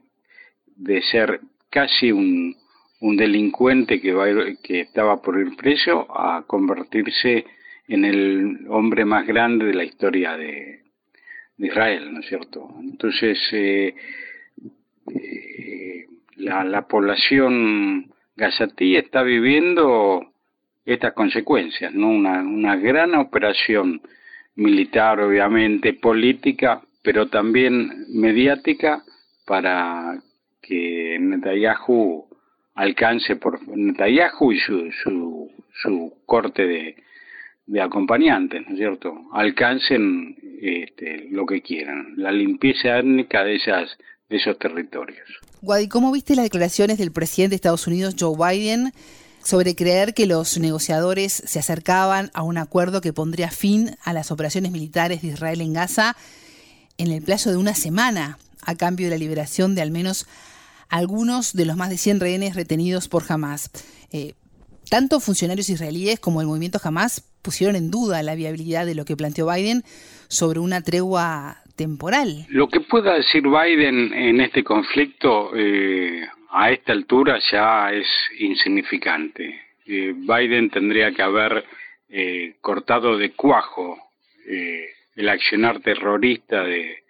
[1.11, 2.55] ser casi un,
[3.01, 4.27] un delincuente que, va
[4.63, 7.45] que estaba por ir preso a convertirse
[7.87, 10.79] en el hombre más grande de la historia de,
[11.57, 12.73] Israel, ¿no es cierto?
[12.79, 13.93] Entonces, eh,
[15.13, 16.05] eh,
[16.37, 20.31] la, la, población gazatí está viviendo
[20.83, 22.09] estas consecuencias, ¿no?
[22.09, 24.01] Una, una gran operación
[24.55, 29.03] militar, obviamente, política, pero también mediática
[29.45, 30.19] para
[30.63, 32.30] que Netanyahu
[32.75, 35.51] alcance por Netanyahu y su, su,
[35.81, 36.95] su corte de,
[37.65, 39.13] de acompañantes, ¿no es cierto?
[39.33, 43.97] Alcancen este, lo que quieran, la limpieza étnica de, esas,
[44.29, 45.27] de esos territorios.
[45.61, 48.91] Guadi, ¿cómo viste las declaraciones del presidente de Estados Unidos, Joe Biden,
[49.43, 54.31] sobre creer que los negociadores se acercaban a un acuerdo que pondría fin a las
[54.31, 56.15] operaciones militares de Israel en Gaza
[56.97, 60.27] en el plazo de una semana, a cambio de la liberación de al menos
[60.91, 63.71] algunos de los más de 100 rehenes retenidos por Hamas.
[64.11, 64.33] Eh,
[64.89, 69.15] tanto funcionarios israelíes como el movimiento Hamas pusieron en duda la viabilidad de lo que
[69.15, 69.83] planteó Biden
[70.27, 72.45] sobre una tregua temporal.
[72.49, 78.05] Lo que pueda decir Biden en este conflicto eh, a esta altura ya es
[78.39, 79.61] insignificante.
[79.87, 81.65] Eh, Biden tendría que haber
[82.59, 83.97] cortado de cuajo
[85.15, 87.05] el accionar terrorista de,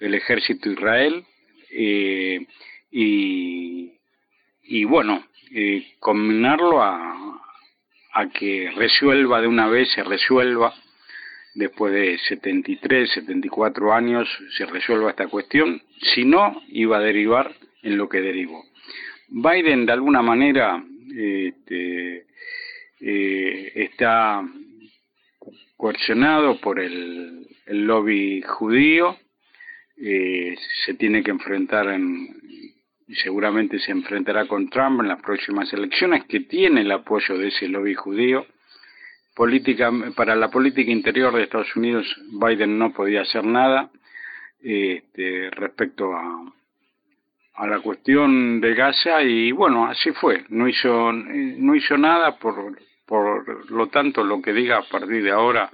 [0.00, 1.26] del ejército Israel
[2.98, 3.92] y,
[4.62, 7.42] y bueno, eh, combinarlo a,
[8.14, 10.72] a que resuelva de una vez, se resuelva,
[11.54, 14.26] después de 73, 74 años,
[14.56, 15.82] se resuelva esta cuestión,
[16.14, 18.64] si no, iba a derivar en lo que derivó.
[19.28, 20.82] Biden, de alguna manera,
[21.14, 22.24] este,
[23.00, 24.42] eh, está
[25.76, 29.18] coercionado por el, el lobby judío,
[29.98, 30.56] eh,
[30.86, 32.46] se tiene que enfrentar en,
[33.08, 37.48] y seguramente se enfrentará con Trump en las próximas elecciones, que tiene el apoyo de
[37.48, 38.46] ese lobby judío.
[39.34, 43.90] Política, para la política interior de Estados Unidos, Biden no podía hacer nada
[44.60, 46.52] este, respecto a,
[47.56, 50.44] a la cuestión de Gaza y bueno, así fue.
[50.48, 55.30] No hizo, no hizo nada, por, por lo tanto lo que diga a partir de
[55.30, 55.70] ahora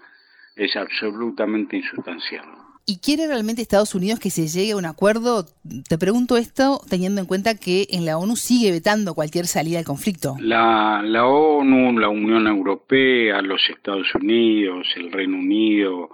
[0.57, 2.45] es absolutamente insustancial.
[2.85, 5.47] ¿Y quiere realmente Estados Unidos que se llegue a un acuerdo?
[5.89, 9.85] Te pregunto esto teniendo en cuenta que en la ONU sigue vetando cualquier salida al
[9.85, 10.35] conflicto.
[10.41, 16.11] La, la ONU, la Unión Europea, los Estados Unidos, el Reino Unido,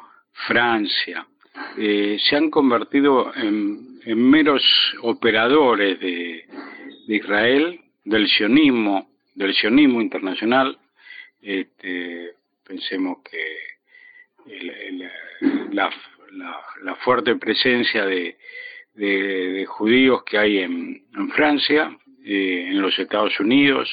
[0.47, 1.27] Francia,
[1.79, 4.63] eh, se han convertido en, en meros
[5.03, 6.45] operadores de,
[7.07, 10.79] de, Israel, del sionismo, del sionismo internacional.
[11.41, 15.11] Este, pensemos que el, el,
[15.73, 15.91] la
[16.33, 18.37] la, fuerte presencia de,
[18.95, 23.89] de, judíos que hay en, Francia, eh, en los Estados Unidos,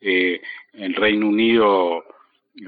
[0.00, 0.40] Eh,
[0.74, 2.04] el Reino Unido,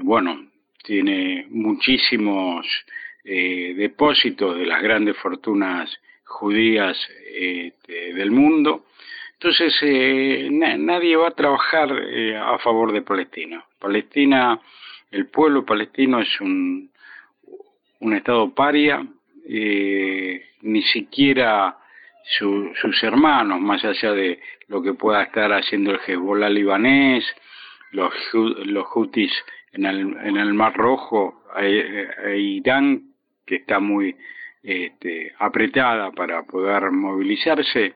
[0.03, 0.51] bueno,
[0.83, 2.67] tiene muchísimos
[3.23, 5.89] eh, depósitos de las grandes fortunas
[6.25, 6.97] judías
[7.87, 8.83] del mundo.
[9.39, 9.73] Entonces,
[10.51, 13.63] nadie va a trabajar a favor de Palestina.
[13.79, 14.59] Palestina,
[15.09, 16.90] el pueblo palestino es un,
[18.01, 19.05] un estado paria,
[19.45, 21.77] ni siquiera
[22.23, 27.25] sus hermanos, más allá de lo que pueda estar haciendo el Hezbollah libanés,
[27.91, 29.31] los, los Houthis
[29.73, 33.13] en el, en el Mar Rojo, e, Irán,
[33.45, 34.15] que está muy
[34.63, 37.93] este, apretada para poder movilizarse,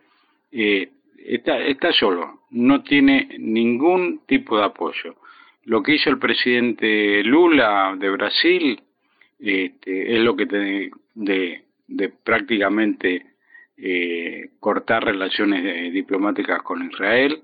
[0.52, 5.16] eh, está, está solo, no tiene ningún tipo de apoyo.
[5.64, 8.82] Lo que hizo el presidente Lula de Brasil
[9.40, 13.36] este, es lo que te, de, de prácticamente
[13.78, 17.42] eh, cortar relaciones eh, diplomáticas con Israel,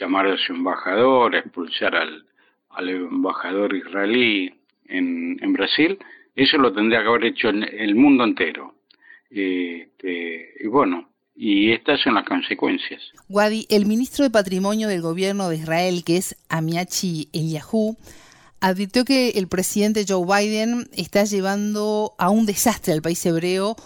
[0.00, 2.24] llamar a su embajador, expulsar al,
[2.70, 4.54] al embajador israelí
[4.86, 5.98] en, en, Brasil,
[6.34, 8.74] eso lo tendría que haber hecho en el mundo entero.
[9.30, 9.88] Eh,
[10.60, 13.02] y bueno, y estas son las consecuencias.
[13.28, 17.96] Wadi, el ministro de Patrimonio del gobierno de Israel, que es Amiachi Eliyahu,
[18.62, 23.76] advirtió que el presidente Joe Biden está llevando a un desastre al país hebreo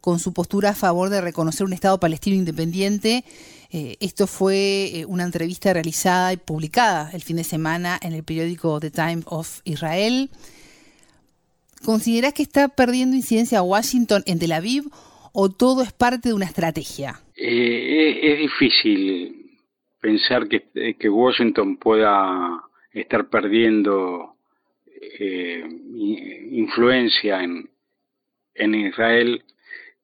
[0.00, 3.24] con su postura a favor de reconocer un Estado palestino independiente.
[3.70, 8.24] Eh, esto fue eh, una entrevista realizada y publicada el fin de semana en el
[8.24, 10.30] periódico The Times of Israel.
[11.84, 14.84] ¿Considerás que está perdiendo incidencia Washington en Tel Aviv
[15.32, 17.20] o todo es parte de una estrategia?
[17.36, 19.58] Eh, es difícil
[20.00, 22.62] pensar que, que, Washington pueda
[22.94, 24.36] estar perdiendo
[26.50, 27.68] influencia en,
[28.54, 29.42] en Israel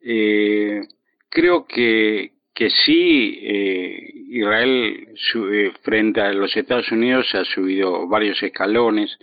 [0.00, 0.80] eh,
[1.28, 5.08] creo que, que sí, eh, Israel
[5.52, 9.18] eh, frente a los Estados Unidos ha subido varios escalones,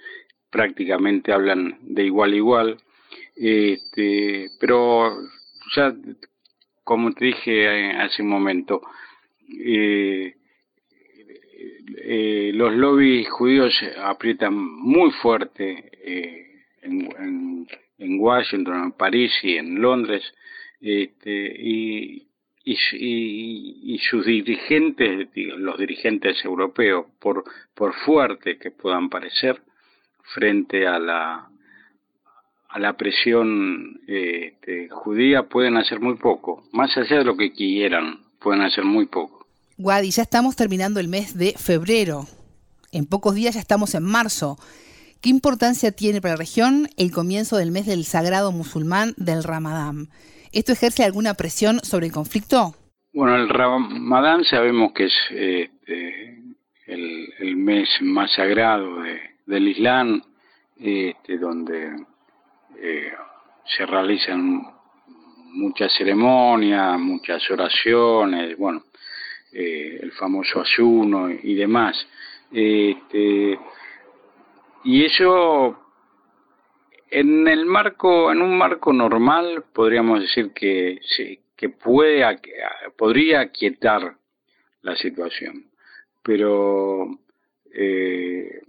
[0.50, 2.78] prácticamente hablan de igual a igual,
[3.36, 5.12] este, pero
[5.76, 5.94] ya,
[6.84, 8.82] como te dije hace un momento,
[12.54, 15.90] los lobbies judíos aprietan muy fuerte
[16.82, 17.68] en,
[17.98, 20.24] en Washington, en París y en Londres
[20.82, 22.28] este, y,
[22.64, 27.44] y, sus dirigentes, los dirigentes europeos, por,
[27.74, 29.62] por fuertes que puedan parecer,
[30.34, 31.50] frente a la,
[32.70, 36.64] a la presión este, judía, pueden hacer muy poco.
[36.74, 39.45] Más allá de lo que quieran, pueden hacer muy poco.
[39.78, 42.28] Wadi, ya estamos terminando el mes de febrero.
[42.94, 44.58] En pocos días ya estamos en marzo.
[45.22, 50.08] ¿Qué importancia tiene para la región el comienzo del mes del sagrado musulmán del Ramadán?
[50.54, 52.74] ¿Esto ejerce alguna presión sobre el conflicto?
[53.14, 56.40] Bueno, el Ramadán sabemos que es este,
[56.88, 59.02] el, mes más sagrado
[59.46, 60.22] del Islam,
[60.78, 61.98] este, donde
[62.82, 63.12] eh,
[63.76, 64.62] se realizan
[65.52, 68.84] muchas ceremonias, muchas oraciones, bueno,
[69.57, 71.95] eh, el famoso ayuno y demás.
[72.52, 73.57] Este,
[74.84, 75.80] y eso
[77.10, 82.26] en el marco, en un marco normal, podríamos decir que sí, que puede,
[82.98, 84.18] podría aquietar
[84.82, 85.68] la situación.
[86.22, 87.07] Pero
[87.73, 88.61] eh,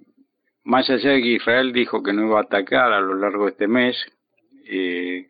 [0.62, 3.50] más allá de que Israel dijo que no iba a atacar a lo largo de
[3.50, 3.96] este mes,
[4.66, 5.26] eh,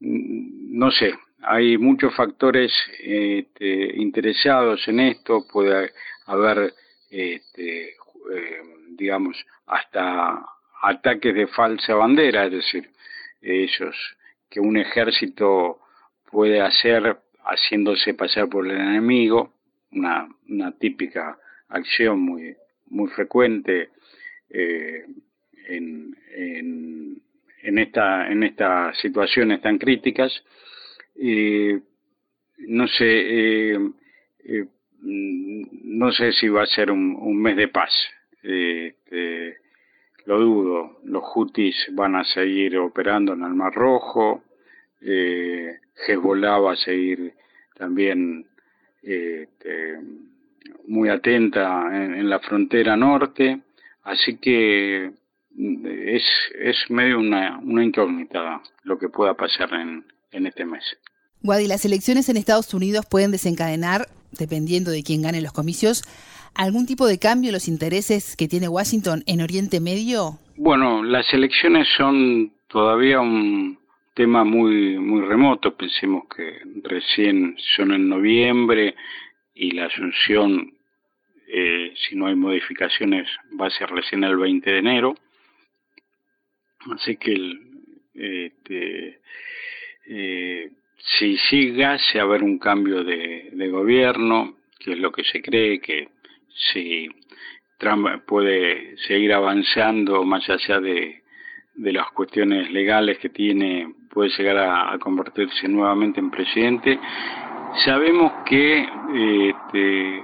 [0.00, 5.90] no sé, hay muchos factores este, interesados en esto, puede
[6.26, 6.72] haber,
[7.10, 9.36] este, eh, digamos,
[9.66, 10.44] hasta
[10.82, 12.90] ataques de falsa bandera, es decir,
[13.40, 13.96] ellos
[14.48, 15.80] que un ejército
[16.30, 19.52] puede hacer haciéndose pasar por el enemigo,
[19.92, 20.28] una,
[20.78, 21.38] típica
[21.68, 22.56] acción muy,
[22.86, 23.90] muy frecuente
[24.50, 25.04] eh,
[25.68, 27.22] en, en,
[27.62, 30.32] en, esta, en estas situaciones tan críticas.
[31.16, 31.80] Eh,
[32.58, 33.78] no sé, eh,
[34.44, 34.66] eh,
[35.02, 37.92] no sé si va a ser un, mes de paz.
[40.24, 41.00] Lo dudo.
[41.04, 44.44] Los Houthis van a seguir operando en el Mar Rojo,
[45.00, 47.34] eh, Hezbollah va a seguir
[47.74, 48.46] también
[49.02, 49.48] eh,
[50.86, 53.60] muy atenta en, la frontera norte,
[54.04, 55.10] así que
[55.56, 56.24] es,
[56.54, 60.84] es medio una, una incógnita lo que pueda pasar en, en este mes.
[61.44, 66.04] Wadi, las elecciones en Estados Unidos pueden desencadenar, dependiendo de quién gane los comicios,
[66.54, 70.38] algún tipo de cambio en los intereses que tiene Washington en Oriente Medio?
[70.56, 73.76] Bueno, las elecciones son todavía un
[74.14, 75.76] tema muy muy remoto.
[75.76, 78.94] Pensemos que recién son en noviembre
[79.54, 80.74] y la asunción
[81.48, 83.28] eh, si no hay modificaciones
[83.60, 85.14] va a ser recién el 20 de enero.
[86.94, 87.60] Así que el,
[88.14, 89.20] este,
[90.06, 90.70] eh,
[91.04, 95.80] si llegase a haber un cambio de, de gobierno, que es lo que se cree,
[95.80, 96.08] que
[96.72, 97.08] si
[97.78, 101.22] Trump puede seguir avanzando más allá de,
[101.74, 106.98] de las cuestiones legales que tiene, puede llegar a, convertirse nuevamente en presidente.
[107.84, 110.22] Sabemos que este,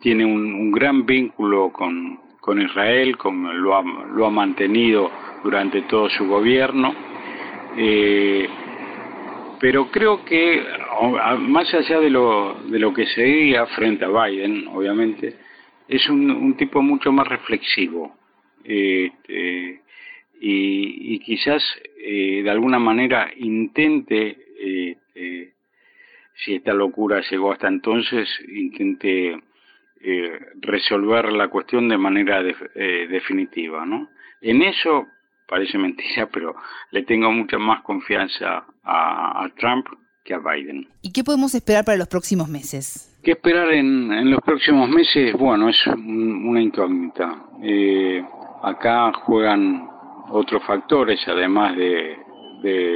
[0.00, 5.10] tiene un, gran vínculo con, con Israel, como lo ha, lo ha mantenido
[5.42, 6.94] durante todo su gobierno.
[7.76, 8.48] Eh,
[9.60, 10.64] pero creo que
[11.38, 15.36] más allá de lo, de lo que se diga frente a Biden, obviamente,
[15.86, 18.16] es un, tipo mucho más reflexivo
[18.64, 19.82] este,
[20.40, 21.62] y, quizás
[21.98, 25.52] eh, de alguna manera intente, este,
[26.36, 29.38] si esta locura llegó hasta entonces, intente
[30.02, 32.42] eh, resolver la cuestión de manera
[32.74, 34.08] eh, definitiva, ¿no?
[34.40, 35.06] En eso
[35.50, 36.54] parece mentira, pero
[36.92, 39.86] le tengo mucha más confianza a, Trump
[40.24, 40.88] que a Biden.
[41.02, 43.18] ¿Y qué podemos esperar para los próximos meses?
[43.22, 45.34] ¿Qué esperar en, los próximos meses?
[45.36, 47.46] Bueno, es una incógnita.
[47.62, 48.24] Eh,
[48.62, 49.88] acá juegan
[50.30, 52.16] otros factores, además de,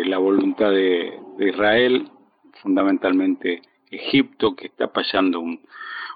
[0.07, 2.09] la voluntad de, Israel,
[2.63, 5.61] fundamentalmente Egipto, que está pasando un,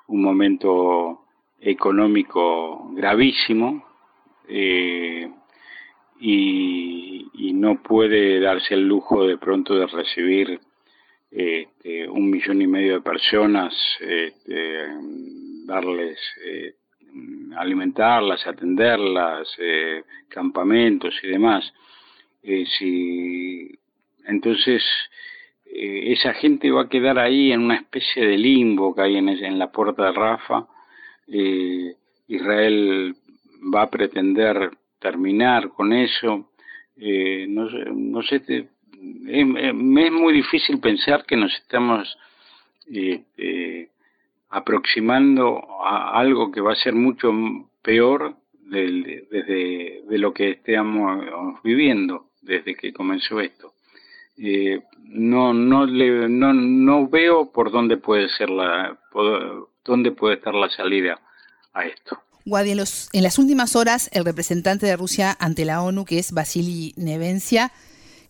[0.06, 1.24] momento
[1.60, 3.85] económico gravísimo.
[4.48, 5.28] Eh,
[6.20, 10.60] y, no puede darse el lujo de pronto de recibir
[11.30, 14.86] este, un millón y medio de personas, este,
[15.66, 16.74] darles, eh,
[17.56, 21.72] alimentarlas, atenderlas, eh, campamentos y demás.
[22.44, 22.64] Eh,
[24.26, 24.84] entonces,
[25.64, 29.58] esa gente va a quedar ahí en una especie de limbo que hay en, en
[29.58, 30.66] la puerta de Rafa.
[32.28, 33.14] Israel
[33.74, 36.50] va a pretender terminar con eso.
[36.96, 38.68] Eh, no, no sé,
[39.00, 42.18] me es muy difícil pensar que nos estamos
[42.92, 43.88] eh, eh,
[44.50, 47.32] aproximando a algo que va a ser mucho
[47.82, 53.72] peor desde de, lo que estamos viviendo desde que comenzó esto.
[55.04, 58.98] no no le no no veo por dónde puede ser la
[59.84, 61.20] dónde puede estar la salida
[61.72, 62.18] a esto.
[62.48, 66.94] Guadi, en, las últimas horas, el representante de Rusia ante la ONU, que es Vasily
[66.96, 67.72] Nevencia,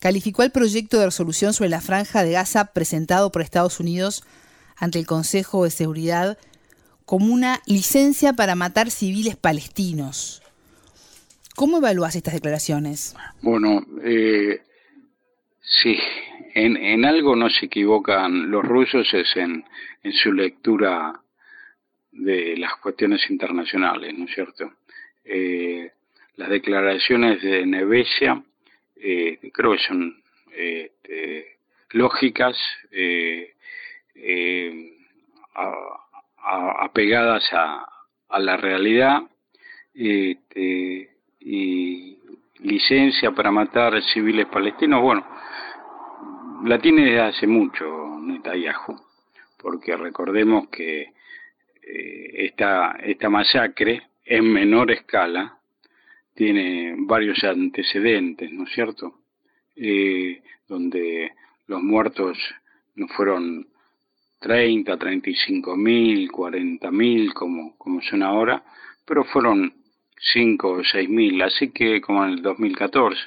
[0.01, 4.25] calificó el proyecto de resolución sobre la franja de Gaza presentado por Estados Unidos
[4.77, 6.37] ante el Consejo de Seguridad
[7.05, 10.43] como una licencia para matar civiles palestinos.
[11.55, 13.17] ¿Cómo evalúas estas declaraciones?
[13.41, 14.63] Bueno, eh,
[15.61, 15.97] sí,
[16.55, 19.65] en, algo no se equivocan los rusos, es en
[20.13, 21.21] su lectura
[22.19, 24.73] de las cuestiones internacionales, ¿no es cierto?
[25.25, 25.91] Eh,
[26.37, 28.43] las declaraciones de Nevesia
[28.97, 30.23] eh, creo que son
[30.53, 31.59] este,
[31.91, 32.57] lógicas,
[32.91, 33.55] eh,
[36.81, 37.87] apegadas a,
[38.29, 39.23] a, la realidad
[39.95, 42.19] este, y
[42.61, 45.27] licencia para matar civiles palestinos, bueno,
[46.65, 48.97] la tiene desde hace mucho Netanyahu,
[49.59, 51.13] porque recordemos que eh,
[51.89, 55.59] esta, esta masacre en menor escala
[56.35, 59.21] tiene varios antecedentes, ¿no es cierto?
[59.75, 61.33] Eh, donde
[61.67, 62.39] los muertos
[62.95, 63.67] no fueron
[64.41, 68.63] 30, 35 mil, 40 mil como, como son ahora,
[69.05, 69.73] pero fueron
[70.21, 73.21] 5 o 6 mil, así que como en el 2014.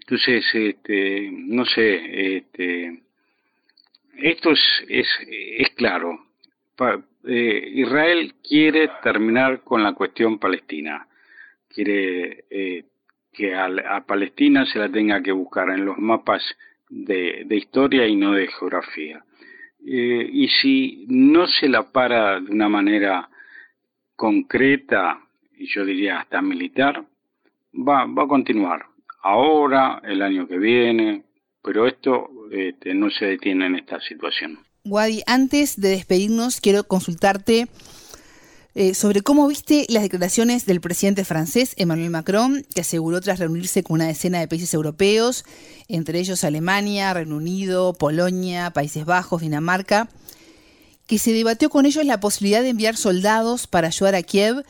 [0.00, 3.02] Entonces, este, no sé, este,
[4.16, 6.26] esto es, es, es claro,
[7.30, 11.06] eh, Israel quiere terminar con la cuestión palestina.
[11.68, 12.84] Quiere eh,
[13.30, 16.42] que a, Palestina se la tenga que buscar en los mapas
[16.88, 19.22] de, historia y no de geografía.
[19.86, 23.28] Eh, y si no se la para de una manera
[24.16, 25.20] concreta,
[25.58, 27.04] y yo diría hasta militar,
[27.74, 28.86] va, va a continuar.
[29.22, 31.24] Ahora, el año que viene,
[31.62, 34.67] pero esto este, no se detiene en esta situación.
[34.90, 37.68] Wadi, antes de despedirnos, quiero consultarte
[38.74, 43.82] eh, sobre cómo viste las declaraciones del presidente francés Emmanuel Macron, que aseguró tras reunirse
[43.82, 45.44] con una decena de países europeos,
[45.88, 50.08] entre ellos Alemania, Reino Unido, Polonia, Países Bajos, Dinamarca,
[51.06, 54.64] que se debatió con ellos la posibilidad de enviar soldados para ayudar a Kiev,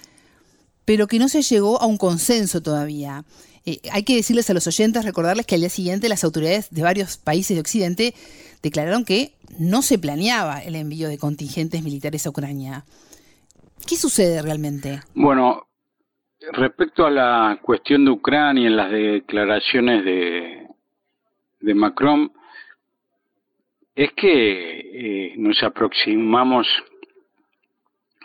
[0.85, 3.25] pero que no se llegó a un consenso todavía.
[3.67, 6.81] Eh, hay que decirles a los oyentes, recordarles que al día siguiente las autoridades de
[6.81, 8.15] varios países de Occidente
[8.63, 12.85] declararon que no se planeaba el envío de contingentes militares a Ucrania.
[13.87, 15.01] ¿Qué sucede realmente?
[15.15, 15.69] Bueno,
[16.53, 20.67] respecto a la cuestión de Ucrania, las declaraciones de,
[21.61, 22.33] de Macron,
[23.95, 26.67] es que eh, nos aproximamos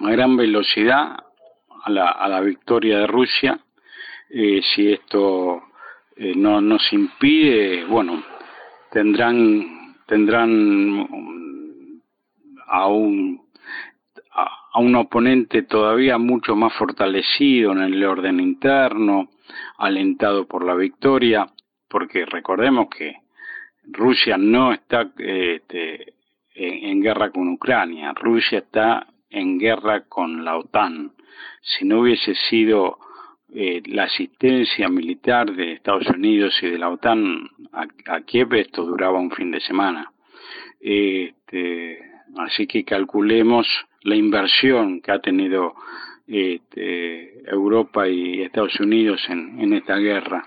[0.01, 1.17] a gran velocidad
[1.83, 3.59] a la, a la victoria de Rusia.
[4.29, 5.63] Eh, si esto
[6.15, 8.23] eh, no nos impide, bueno,
[8.91, 12.01] tendrán tendrán
[12.67, 13.43] a un
[14.73, 19.29] a un oponente todavía mucho más fortalecido en el orden interno,
[19.77, 21.47] alentado por la victoria,
[21.87, 23.17] porque recordemos que
[23.83, 26.15] Rusia no está este,
[26.55, 31.11] en, guerra con Ucrania, Rusia está en guerra con la OTAN.
[31.61, 32.97] Si no hubiese sido
[33.55, 39.19] eh, la asistencia militar de Estados Unidos y de la OTAN a, Kiev, esto duraba
[39.19, 40.11] un fin de semana.
[40.81, 41.99] Este,
[42.37, 43.67] así que calculemos
[44.01, 45.75] la inversión que ha tenido
[46.27, 50.43] este, Europa y Estados Unidos en, esta guerra.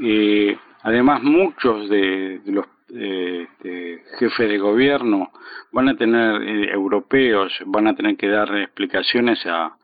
[0.00, 5.32] Eh, además, muchos de, los este, jefes de gobierno
[5.72, 9.76] van a tener, eh, europeos, van a tener que dar explicaciones a,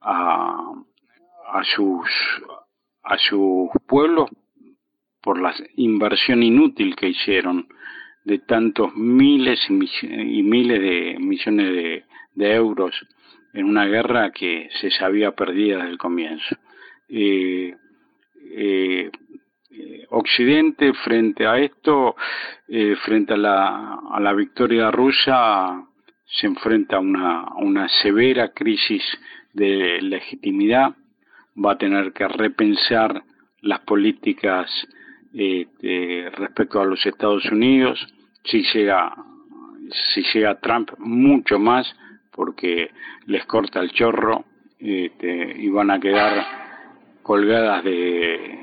[0.00, 0.72] a,
[1.52, 2.08] a sus
[3.04, 4.30] a sus pueblos
[5.20, 7.68] por la inversión inútil que hicieron
[8.24, 12.04] de tantos miles y, miles de millones de,
[12.34, 12.94] de euros
[13.52, 16.56] en una guerra que se sabía perdida desde el comienzo.
[17.08, 17.74] Eh,
[18.54, 19.10] eh,
[20.10, 22.14] Occidente frente a esto,
[22.68, 25.86] eh, frente a la, a la victoria rusa,
[26.26, 29.02] se enfrenta a una, una severa crisis
[29.54, 30.94] de legitimidad,
[31.56, 33.22] va a tener que repensar
[33.60, 34.70] las políticas
[35.32, 38.06] respecto a los Estados Unidos,
[38.44, 39.14] si llega,
[40.12, 41.94] si llega Trump mucho más,
[42.30, 42.90] porque
[43.26, 44.44] les corta el chorro
[44.78, 46.44] este, y van a quedar
[47.22, 48.58] colgadas de,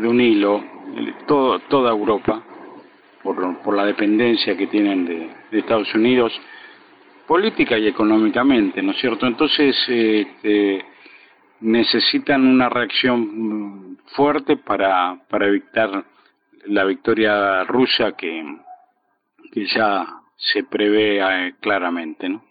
[0.00, 0.62] de, un hilo
[1.26, 2.42] todo, toda Europa
[3.22, 6.38] por, por, la dependencia que tienen de, Estados Unidos
[7.26, 9.26] política y económicamente, ¿no es cierto?
[9.26, 10.84] Entonces este,
[11.60, 16.04] necesitan una reacción fuerte para, para evitar
[16.66, 18.42] la victoria rusa que,
[19.52, 20.06] que ya
[20.36, 22.44] se prevé eh, claramente, ¿no?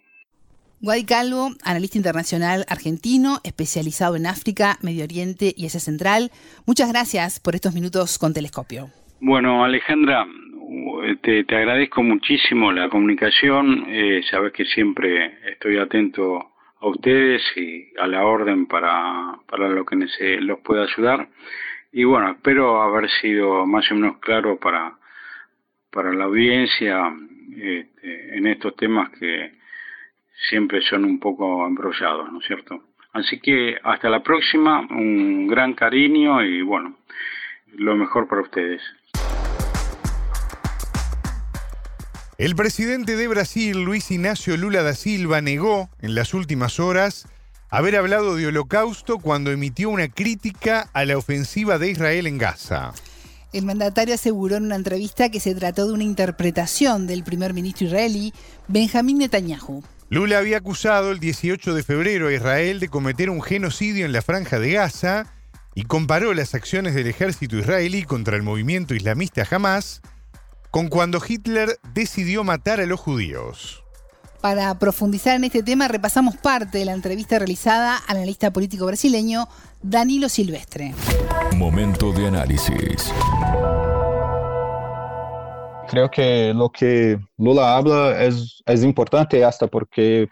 [0.81, 6.31] Guay Calvo, analista internacional argentino, especializado en África, Medio Oriente y Asia Central.
[6.67, 8.89] Muchas gracias por estos minutos con Telescopio.
[9.19, 10.27] Bueno, Alejandra,
[11.21, 13.85] te, agradezco muchísimo la comunicación.
[13.87, 16.51] Eh, sabes que siempre estoy atento
[16.85, 21.27] a ustedes y a la orden para, para lo que se los pueda ayudar.
[21.91, 24.93] Y bueno, espero haber sido más o menos claro para,
[25.91, 27.11] para la audiencia
[27.55, 29.53] este, en estos temas que
[30.49, 32.83] siempre son un poco embrollados, ¿no es cierto?
[33.13, 36.97] Así que hasta la próxima, un gran cariño y bueno,
[37.77, 38.81] lo mejor para ustedes.
[42.37, 47.29] El presidente de Brasil, Luis Ignacio Lula da Silva, negó en las últimas horas
[47.69, 52.91] haber hablado de holocausto cuando emitió una crítica a la ofensiva de Israel en Gaza.
[53.53, 57.87] El mandatario aseguró en una entrevista que se trató de una interpretación del primer ministro
[57.87, 58.33] israelí,
[58.67, 59.81] Benjamín Netanyahu.
[60.09, 64.21] Lula había acusado el 18 de febrero a Israel de cometer un genocidio en la
[64.21, 65.33] franja de Gaza
[65.73, 70.01] y comparó las acciones del ejército israelí contra el movimiento islamista Hamas
[70.75, 73.81] con cuando Hitler decidió matar a los judíos.
[74.41, 79.47] Para profundizar en este tema, repasamos parte de la entrevista realizada al analista político brasileño
[79.81, 80.93] Danilo Silvestre.
[81.55, 83.09] Momento de análisis.
[85.87, 90.27] Creo que lo que Lula habla es, es importante hasta porque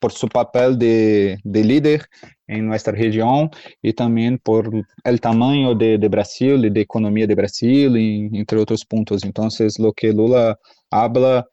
[0.00, 2.08] por su papel de, de, líder
[2.46, 3.50] en nuestra región
[3.82, 4.70] y también por
[5.04, 9.24] el tamaño de, de Brasil y de economía de Brasil, y, entre otros puntos.
[9.24, 10.58] Entonces, lo que Lula
[10.90, 11.46] habla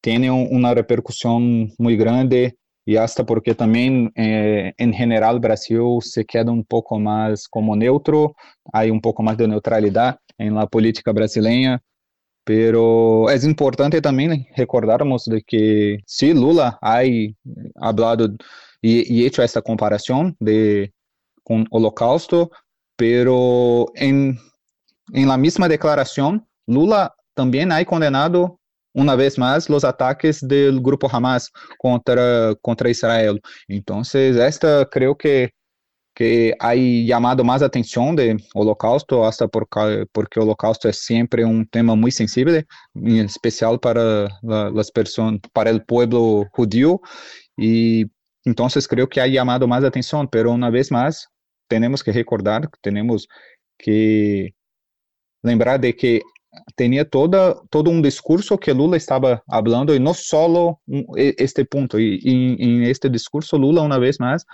[0.00, 6.50] tiene una repercusión muy grande y hasta porque también eh, en general Brasil se queda
[6.50, 8.34] un poco más como neutro,
[8.72, 11.80] hay un poco más de neutralidad en la política brasileña
[12.44, 17.02] Pero es importante también recordarnos de que si Lula ha
[17.76, 18.34] hablado
[18.82, 20.92] y, y hecho esta comparación de
[21.44, 22.50] con Holocausto,
[22.96, 24.38] pero en,
[25.12, 28.58] en la misma declaración, Lula también ha condenado
[28.94, 33.40] una vez más los ataques del grupo Hamas contra, contra Israel.
[33.66, 35.52] Entonces, esta creo que
[36.14, 41.94] que ha llamado más atención de Holocausto, hasta porque, porque Holocausto es siempre un tema
[41.94, 47.00] muy sensible, en especial para la, las personas, para el pueblo judío,
[47.56, 48.06] y
[48.44, 51.28] entonces creo que ha llamado más atención, pero una vez más
[51.68, 53.28] tenemos que recordar, tenemos
[53.78, 54.54] que
[55.42, 56.22] lembrar de que
[56.76, 60.80] tenía toda, todo un discurso que Lula estaba hablando y no solo
[61.16, 61.98] este punto.
[61.98, 64.46] Y, en este discurso Lula una vez más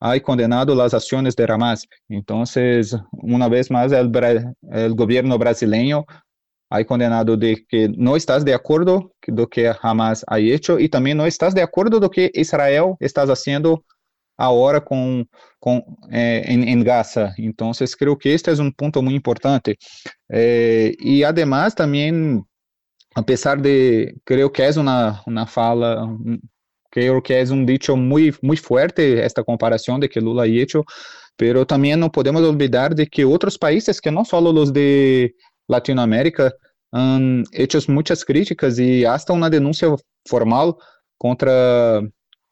[0.00, 1.86] ha condenado las acciones de Hamas.
[2.08, 4.10] Entonces, una vez más, el,
[4.72, 5.38] el gobierno
[6.68, 10.88] brasileño ha condenado de que no estás de acuerdo lo que Hamas ha hecho y
[10.88, 13.84] también no estás de acuerdo lo que Israel está haciendo
[14.36, 15.28] ahora con,
[15.58, 17.32] con eh, en, en, Gaza.
[17.38, 19.76] Entonces, creo que este es un punto muy importante.
[20.28, 22.44] Eh, y además también,
[23.14, 26.06] a pesar de, creo que es una, una fala,
[26.90, 30.84] creo que es un dicho muy, muy fuerte esta comparación de que Lula ha hecho,
[31.36, 35.34] pero también no podemos olvidar de que otros países, que no solo los de
[35.68, 36.54] Latinoamérica,
[36.92, 39.88] han hecho muchas críticas y hasta una denuncia
[40.24, 40.76] formal
[41.18, 42.00] contra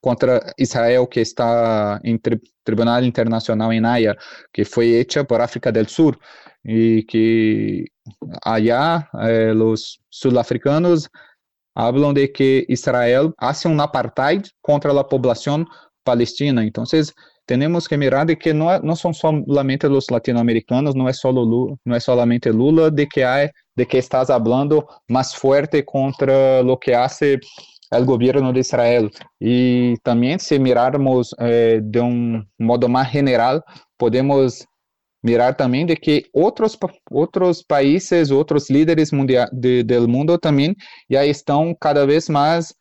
[0.01, 4.15] contra Israel que está em tri Tribunal Internacional em Haia,
[4.53, 6.19] que foi hecha por África del Sur
[6.65, 7.87] e que
[8.43, 11.09] allá eh, os sul-africanos
[11.75, 15.65] falam de que Israel hace um apartheid contra a população
[16.05, 16.65] palestina.
[16.65, 16.85] Então,
[17.47, 21.77] temos que mirar de que não, não são somente os latino-americanos, não é só Lula,
[21.85, 26.77] não é solamente Lula de que há de que estás hablando mais forte contra o
[26.77, 27.39] que hace
[27.93, 29.09] o governo de Israel.
[29.41, 33.63] E também, se mirarmos eh, de um modo mais general,
[33.99, 34.65] podemos
[35.23, 36.77] mirar também de que outros
[37.11, 40.75] outros países, outros líderes mundial de, do mundo também
[41.11, 42.75] já estão cada vez mais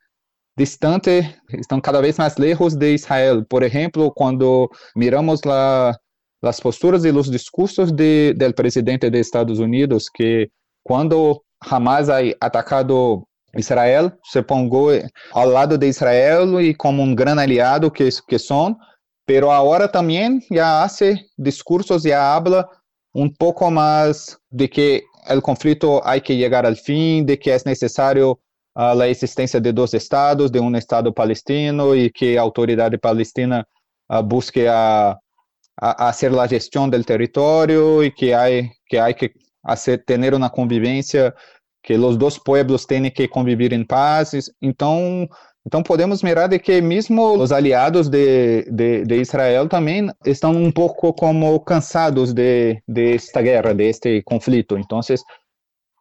[0.57, 3.43] distante, estão cada vez mais lejos de Israel.
[3.45, 5.97] Por exemplo, quando miramos lá
[6.43, 10.49] as posturas e os discursos de, do presidente dos Estados Unidos, que
[10.83, 13.25] quando Hamas ha atacado
[13.55, 14.89] Israel se pongou
[15.31, 18.75] ao lado de Israel e como um grande aliado que, que são,
[19.25, 22.67] pero agora também já hace discursos, já habla
[23.15, 27.57] um pouco mais de que o conflito há que chegar ao fim, de que é
[27.65, 28.37] necessário
[28.75, 33.65] a existência de dois estados, de um estado palestino e que a autoridade palestina
[34.11, 35.17] uh, busque a,
[35.79, 38.45] a, a ser a gestão do território e que há
[38.87, 39.31] que há que
[39.63, 41.33] hacer, ter uma convivência
[41.83, 44.31] que os dois pueblos têm que conviver em paz.
[44.61, 45.27] Então,
[45.65, 50.71] então podemos mirar de que mesmo os aliados de, de, de, Israel também estão um
[50.71, 54.77] pouco como cansados de, de esta guerra, de este conflito.
[54.77, 55.01] Então,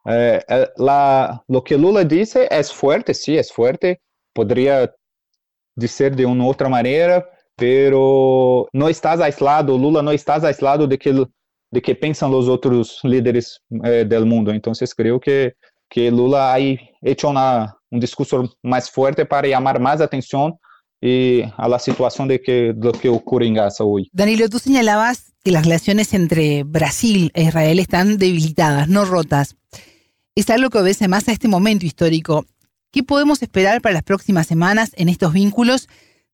[0.07, 0.43] eh,
[0.77, 3.99] la, lo que Lula disse é forte, sim, é forte.
[4.33, 4.91] Poderia
[5.77, 7.25] dizer de uma outra maneira,
[7.55, 11.11] pero não estás aislado, Lula não estás aislado de que
[11.71, 14.53] de que pensam os outros líderes eh, do mundo.
[14.53, 15.55] Então, creio que
[15.93, 16.57] que Lula ha
[17.03, 20.55] hecho una, un discurso más fuerte para llamar más atención
[20.99, 24.09] y a la situación de que, lo que ocurre en Gaza hoy.
[24.11, 29.55] Danilo, tú señalabas que las relaciones entre Brasil e Israel están debilitadas, no rotas.
[30.35, 32.45] Es algo que obedece más a este momento histórico.
[32.91, 35.87] ¿Qué podemos esperar para las próximas semanas en estos vínculos,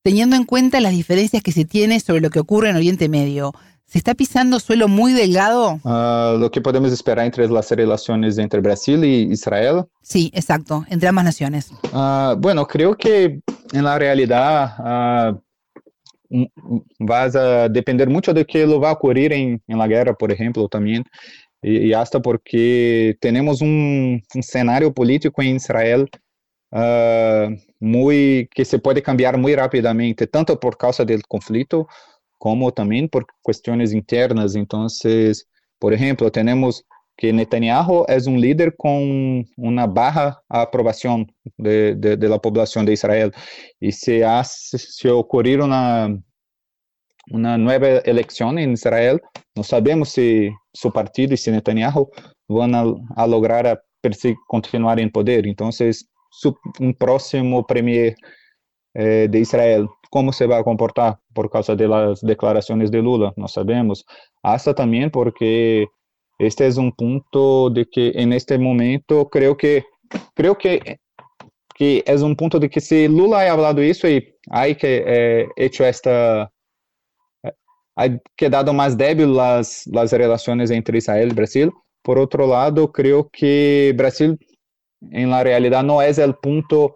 [0.04, 3.54] teniendo en cuenta las diferencias que se tiene sobre lo que ocurre en Oriente Medio?
[3.88, 5.82] ¿Se está pisando suelo muy delgado?
[5.84, 9.84] Uh, lo que podemos esperar entre las relaciones entre Brasil y Israel.
[10.02, 11.70] Sí, exacto, entre ambas naciones.
[11.92, 13.42] Uh, bueno, creo que
[13.74, 15.34] en la realidad
[16.32, 16.46] uh,
[17.00, 20.32] vas a depender mucho de que lo va a ocurrir en, en la guerra, por
[20.32, 21.04] ejemplo, también.
[21.62, 26.10] Y, y porque tenemos un, un político en Israel
[27.80, 31.88] muy que se puede cambiar muy rápidamente, tanto por causa del conflicto
[32.38, 34.56] como também por questões internas.
[34.56, 34.88] Então,
[35.80, 36.84] por exemplo, temos
[37.18, 41.28] que Netanyahu é um líder com uma barra aprovação
[41.58, 42.28] de, de, de
[42.86, 43.30] de Israel.
[43.82, 46.18] E se, hace, se ocorrer uma,
[47.32, 49.20] uma nova eleição em Israel,
[49.56, 52.10] não sabemos se seu partido e se Netanyahu
[52.48, 52.64] vão
[53.16, 53.78] a, a lograr a
[54.48, 55.46] continuar em poder.
[55.46, 55.70] Então,
[56.80, 58.16] um próximo premier
[58.96, 64.04] eh, de Israel como se vai comportar por causa das declarações de Lula, não sabemos.
[64.44, 65.88] Hasta também porque
[66.40, 69.84] este é um ponto de que em este momento creio que
[70.36, 70.80] creio que
[71.76, 75.48] que é um ponto de que se Lula ha falado isso e há que eh,
[75.58, 76.50] hecho esta
[78.00, 81.72] ha quedado mais débil as as relações entre Israel e Brasil.
[82.04, 84.38] Por outro lado, creio que Brasil
[85.12, 86.96] em la realidade não é o ponto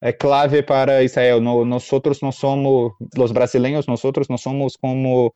[0.00, 1.40] é clave para Israel.
[1.40, 5.34] No, nosotros não somos, os brasileiros, nosotros não somos como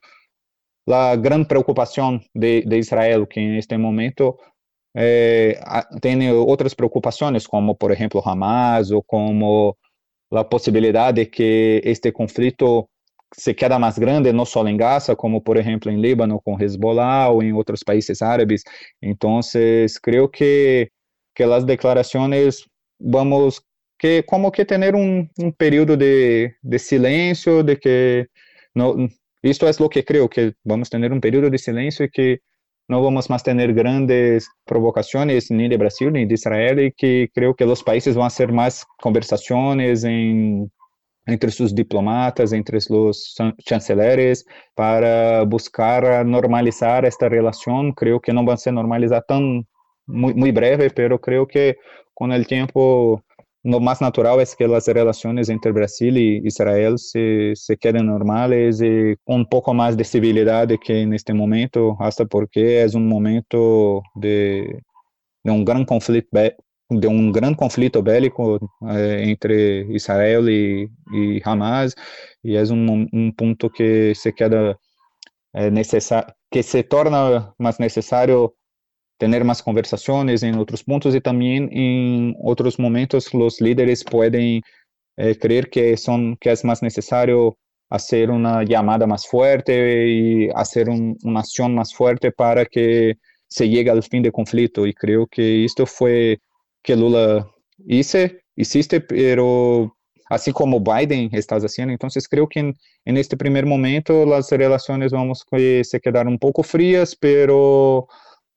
[0.89, 4.37] a grande preocupação de, de Israel, que em este momento
[4.97, 5.59] eh,
[6.01, 9.77] tem outras preocupações, como, por exemplo, Hamas, ou como
[10.31, 12.89] la posibilidad de que este conflicto
[13.33, 17.31] se queda más grande, no solo en Gaza, como por ejemplo en Líbano con Hezbollah
[17.31, 18.65] o en otros países árabes.
[19.01, 20.91] Entonces, creo que,
[21.35, 22.65] que las declaraciones
[22.99, 23.65] vamos
[23.99, 28.27] que como que tener un, un periodo de, de, silencio, de que
[28.75, 28.97] no,
[29.43, 32.41] esto es lo que creo, que vamos a tener un periodo de silencio y que
[32.89, 37.55] no vamos más tener grandes provocaciones ni de Brasil ni de Israel y que creo
[37.55, 40.71] que los países van a hacer más conversaciones en
[41.27, 43.35] entre sus diplomatas, entre los
[43.65, 44.45] chanceleres,
[44.75, 47.93] para buscar normalizar esta relación.
[47.93, 49.67] Creo que no va a ser normalizada tan
[50.07, 51.77] muy, muy breve, pero creo que
[52.15, 53.23] con el tiempo
[53.65, 58.83] lo más natural es que las relaciones entre Brasil y Israel se, se queden normales
[58.83, 64.03] y un poco más de civilidad que en este momento, hasta porque es un momento
[64.17, 64.83] de,
[65.45, 66.41] de un gran conflicto,
[67.01, 68.59] de un gran conflicto bélico
[68.91, 71.95] eh, entre Israel y, y, Hamas
[72.43, 74.79] es un, un punto que se queda
[75.53, 78.55] eh, necesario, que se torna más necesario
[79.19, 84.63] tener más conversaciones en otros puntos y también en otros momentos los líderes pueden
[85.17, 87.57] eh, creer que son que más necesario
[87.91, 93.15] hacer una llamada más fuerte y hacer un, una acción más fuerte para que
[93.49, 94.87] se llegue al fin del conflicto.
[94.87, 96.41] Y creo que esto fue
[96.83, 97.47] que Lula
[97.87, 99.97] hice, hiciste, pero
[100.29, 101.93] así como Biden está haciendo.
[101.93, 106.39] Entonces creo que en, en, este primer momento las relaciones vamos a se quedar un
[106.39, 108.07] poco frías, pero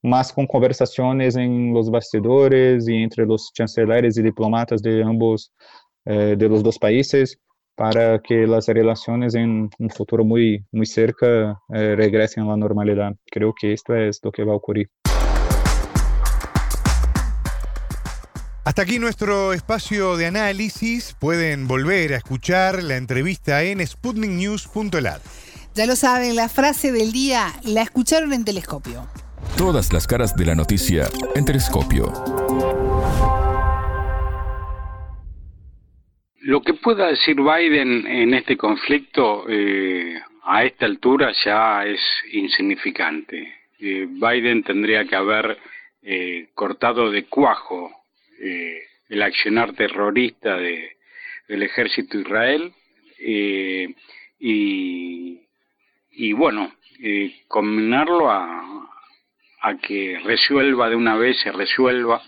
[0.02, 5.52] más con conversaciones en los bastidores y entre los chanceleres y diplomatas de ambos,
[6.04, 7.38] eh, de los dos países,
[7.74, 13.14] para que las relaciones en un futuro muy, muy cerca eh, regresen a la normalidad.
[13.30, 14.56] Creo que esto es lo que va a
[18.76, 21.16] Hasta aquí nuestro espacio de análisis.
[21.18, 25.22] Pueden volver a escuchar la entrevista en sputniknews.lat.
[25.74, 29.06] Ya lo saben, la frase del día la escucharon en telescopio.
[29.56, 32.12] Todas las caras de la noticia en telescopio.
[36.40, 42.00] Lo que pueda decir Biden en este conflicto eh, a esta altura ya es
[42.30, 43.54] insignificante.
[43.80, 45.56] Eh, Biden tendría que haber
[46.02, 47.95] eh, cortado de cuajo
[48.40, 50.96] eh, el accionar terrorista de,
[51.48, 52.72] del ejército Israel
[53.18, 53.94] eh,
[54.38, 55.40] y,
[56.12, 58.90] y, bueno, eh, combinarlo a,
[59.62, 62.22] a que resuelva de una vez, se resuelva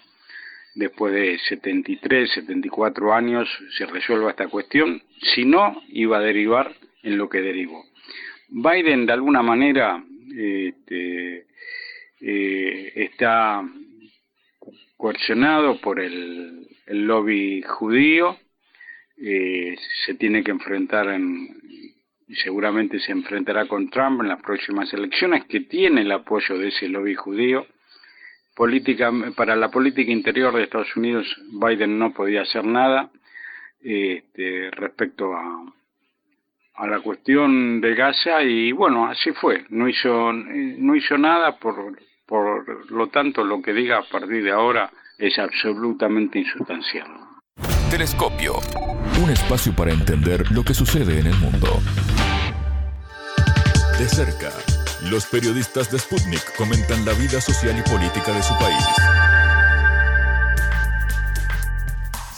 [0.75, 5.03] después de 73, 74 años, se resuelva esta cuestión,
[5.35, 7.85] si no, iba a derivar en lo que derivó.
[8.49, 11.47] Biden de alguna manera este,
[12.21, 13.63] eh, está
[14.99, 18.37] coercionado por el, lobby judío,
[19.17, 21.49] eh, se tiene que enfrentar en,
[22.43, 26.89] seguramente se enfrentará con Trump en las próximas elecciones, que tiene el apoyo de ese
[26.89, 27.67] lobby judío.
[28.57, 33.11] Política, para la política interior de Estados Unidos, Biden no podía hacer nada
[33.81, 35.73] este, respecto a,
[36.75, 41.97] a la cuestión de Gaza y bueno, así fue, no hizo, no hizo nada por
[42.29, 47.09] por lo tanto, lo que diga a partir de ahora es absolutamente insustancial.
[47.91, 48.55] Telescopio.
[49.23, 51.81] Un espacio para entender lo que sucede en el mundo.
[53.99, 54.51] De cerca,
[55.11, 58.85] los periodistas de Sputnik comentan la vida social y política de su país.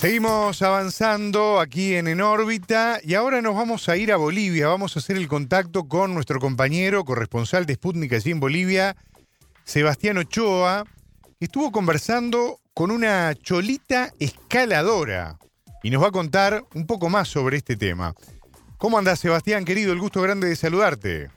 [0.01, 4.69] Seguimos avanzando aquí en En órbita y ahora nos vamos a ir a Bolivia.
[4.69, 8.97] Vamos a hacer el contacto con nuestro compañero corresponsal de Sputnik allí en Bolivia,
[9.71, 10.85] Sebastián Ochoa,
[11.39, 15.39] estuvo conversando con una cholita escaladora
[15.85, 18.13] y nos va a contar un poco más sobre este tema.
[18.79, 19.93] ¿Cómo andás, Sebastián, querido?
[19.93, 21.31] El gusto grande de saludarte.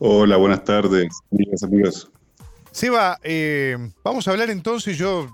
[0.00, 2.10] Hola, buenas tardes, amigas, amigos.
[2.72, 5.28] Seba, eh, vamos a hablar entonces, yo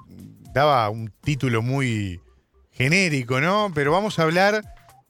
[0.52, 2.20] daba un título muy
[2.73, 3.73] genérico, ¿no?
[3.74, 4.62] Pero vamos a hablar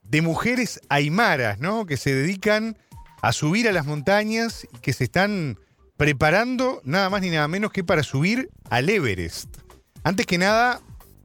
[0.05, 1.85] de mujeres aymaras, ¿no?
[1.85, 2.79] Que se dedican
[3.23, 5.59] a subir a las montañas y que se están
[5.97, 9.57] preparando nada más ni nada menos que para subir al Everest.
[10.05, 10.81] Antes que nada,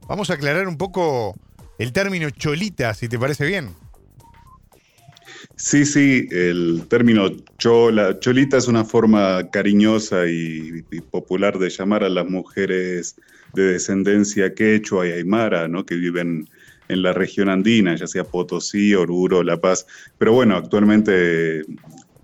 [0.08, 1.34] vamos a aclarar un poco
[1.78, 3.70] el término cholita, si te parece bien.
[5.56, 12.08] Sí, sí, el término chola, cholita es una forma cariñosa y, popular de llamar a
[12.08, 13.16] las mujeres
[13.54, 15.84] de descendencia quechua y aymara, ¿no?
[15.84, 16.48] que viven
[16.88, 19.86] en la región andina, ya sea Potosí, Oruro, La Paz.
[20.18, 21.64] Pero bueno, actualmente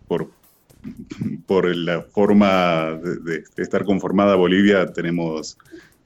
[0.07, 0.31] por
[1.47, 5.59] por la forma de, estar conformada Bolivia, tenemos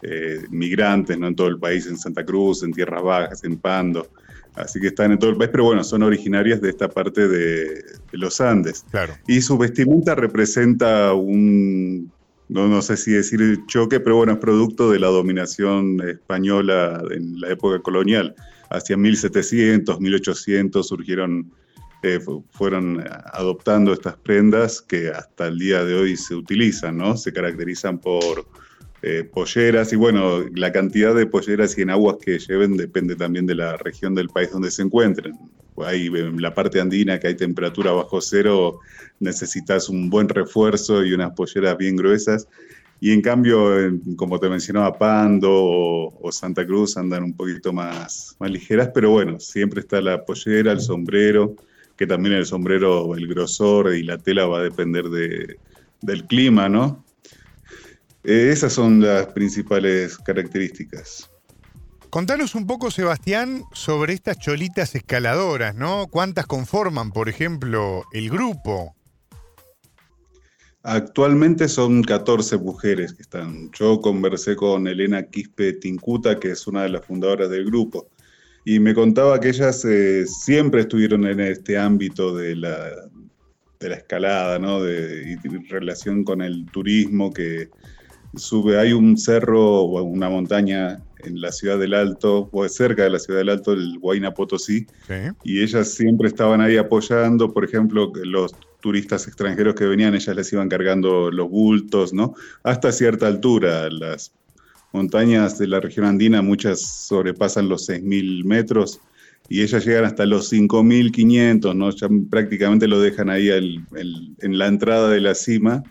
[0.02, 1.28] eh, migrantes ¿no?
[1.28, 4.08] en todo el país, en Santa Cruz, en Tierras Bajas, en Pando.
[4.54, 7.66] Así que están en todo el país, pero bueno, son originarias de esta parte de,
[7.74, 8.84] de los Andes.
[8.90, 9.14] Claro.
[9.26, 12.12] Y su vestimenta representa un,
[12.52, 17.40] no, no sé si decir choque, pero bueno, es producto de la dominación española en
[17.40, 18.34] la época colonial.
[18.68, 21.50] Hacia 1700, 1800 surgieron,
[22.02, 23.02] eh, fu- fueron
[23.32, 27.16] adoptando estas prendas que hasta el día de hoy se utilizan, ¿no?
[27.16, 28.46] Se caracterizan por
[29.02, 33.54] eh, polleras y bueno, la cantidad de polleras y enaguas que lleven depende también de
[33.56, 35.34] la región del país donde se encuentren.
[35.76, 38.78] Ahí en la parte andina que hay temperatura bajo cero
[39.18, 42.46] necesitas un buen refuerzo y unas polleras bien gruesas.
[43.00, 43.70] Y en cambio,
[44.16, 49.10] como te mencionaba, Pando o, o Santa Cruz andan un poquito más, más ligeras, pero
[49.10, 51.56] bueno, siempre está la pollera, el sombrero,
[51.96, 55.56] que también el sombrero, el grosor y la tela va a depender de-
[56.00, 57.04] del clima, ¿no?
[58.24, 61.28] Eh, esas son las principales características.
[62.10, 66.06] Contanos un poco, Sebastián, sobre estas cholitas escaladoras, ¿no?
[66.08, 68.94] ¿Cuántas conforman, por ejemplo, el grupo?
[70.84, 73.70] Actualmente son 14 mujeres que están.
[73.72, 78.08] Yo conversé con Elena Quispe Tincuta, que es una de las fundadoras del grupo,
[78.64, 82.90] y me contaba que ellas eh, siempre estuvieron en este ámbito de la,
[83.80, 84.82] de la escalada, ¿no?
[84.82, 87.68] De, y en relación con el turismo que
[88.36, 88.78] sube.
[88.78, 93.18] Hay un cerro o una montaña en la ciudad del Alto, o cerca de la
[93.18, 95.14] ciudad del Alto, el Huayna Potosí, Sí.
[95.44, 100.52] y ellas siempre estaban ahí apoyando, por ejemplo, los turistas extranjeros que venían, ellas les
[100.52, 102.34] iban cargando los bultos, ¿no?
[102.64, 103.88] Hasta cierta altura.
[103.90, 104.32] Las
[104.92, 109.00] montañas de la región andina, muchas sobrepasan los 6.000 metros
[109.48, 111.90] y ellas llegan hasta los 5.500, ¿no?
[111.90, 115.82] Ya prácticamente lo dejan ahí en la entrada de la cima,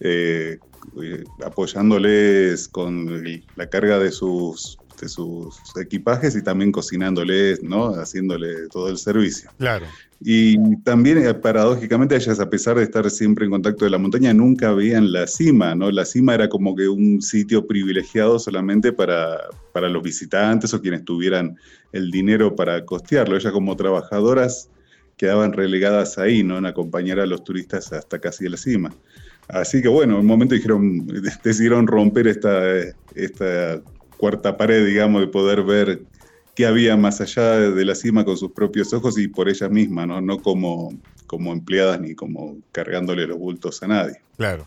[0.00, 0.58] eh,
[1.02, 3.22] eh, apoyándoles con
[3.56, 7.94] la carga de sus, de sus equipajes y también cocinándoles, ¿no?
[7.94, 9.50] Haciéndole todo el servicio.
[9.58, 9.86] Claro.
[10.20, 14.34] Y también, eh, paradójicamente, ellas, a pesar de estar siempre en contacto de la montaña,
[14.34, 15.90] nunca veían la cima, ¿no?
[15.92, 19.38] La cima era como que un sitio privilegiado solamente para,
[19.72, 21.56] para los visitantes o quienes tuvieran
[21.92, 23.36] el dinero para costearlo.
[23.36, 24.70] Ellas, como trabajadoras,
[25.16, 26.58] quedaban relegadas ahí, ¿no?
[26.58, 28.92] En acompañar a los turistas hasta casi la cima.
[29.46, 31.06] Así que, bueno, en un momento dijeron,
[31.44, 32.60] decidieron romper esta,
[33.14, 33.80] esta
[34.16, 36.02] cuarta pared, digamos, de poder ver
[36.58, 40.08] qué había más allá de la cima con sus propios ojos y por ellas mismas,
[40.08, 40.20] ¿no?
[40.20, 40.88] No como,
[41.28, 44.16] como empleadas ni como cargándole los bultos a nadie.
[44.36, 44.66] Claro.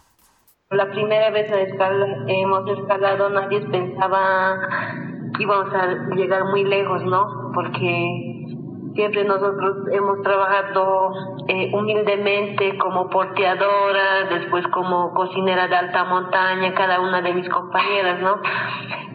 [0.70, 4.70] La primera vez escala- hemos escalado, nadie pensaba
[5.36, 7.52] que íbamos a llegar muy lejos, ¿no?
[7.54, 8.56] Porque
[8.96, 11.14] siempre nosotros hemos trabajado
[11.48, 18.22] eh, humildemente como porteadora, después como cocinera de alta montaña, cada una de mis compañeras,
[18.22, 18.42] ¿no?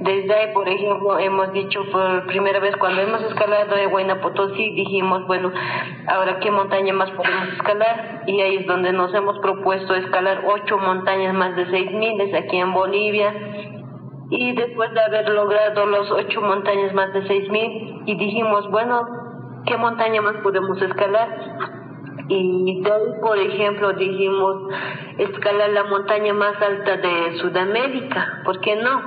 [0.01, 4.70] Desde ahí, por ejemplo, hemos dicho por primera vez cuando hemos escalado en Huayna Potosí,
[4.74, 5.51] dijimos, bueno,
[6.09, 10.78] ahora qué montaña más podemos escalar y ahí es donde nos hemos propuesto escalar ocho
[10.78, 13.32] montañas más de seis miles aquí en Bolivia
[14.28, 19.26] y después de haber logrado los ocho montañas más de seis mil y dijimos, bueno,
[19.66, 21.28] ¿qué montaña más podemos escalar?
[22.28, 24.72] Y ahí, por ejemplo, dijimos
[25.18, 29.01] escalar la montaña más alta de Sudamérica, ¿por qué no?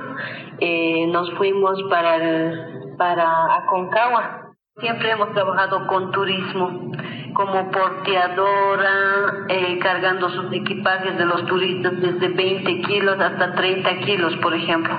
[0.58, 4.54] Eh, nos fuimos para, el, para Aconcagua.
[4.78, 6.92] Siempre hemos trabajado con turismo,
[7.34, 14.36] como porteadora, eh, cargando sus equipajes de los turistas desde 20 kilos hasta 30 kilos,
[14.36, 14.96] por ejemplo,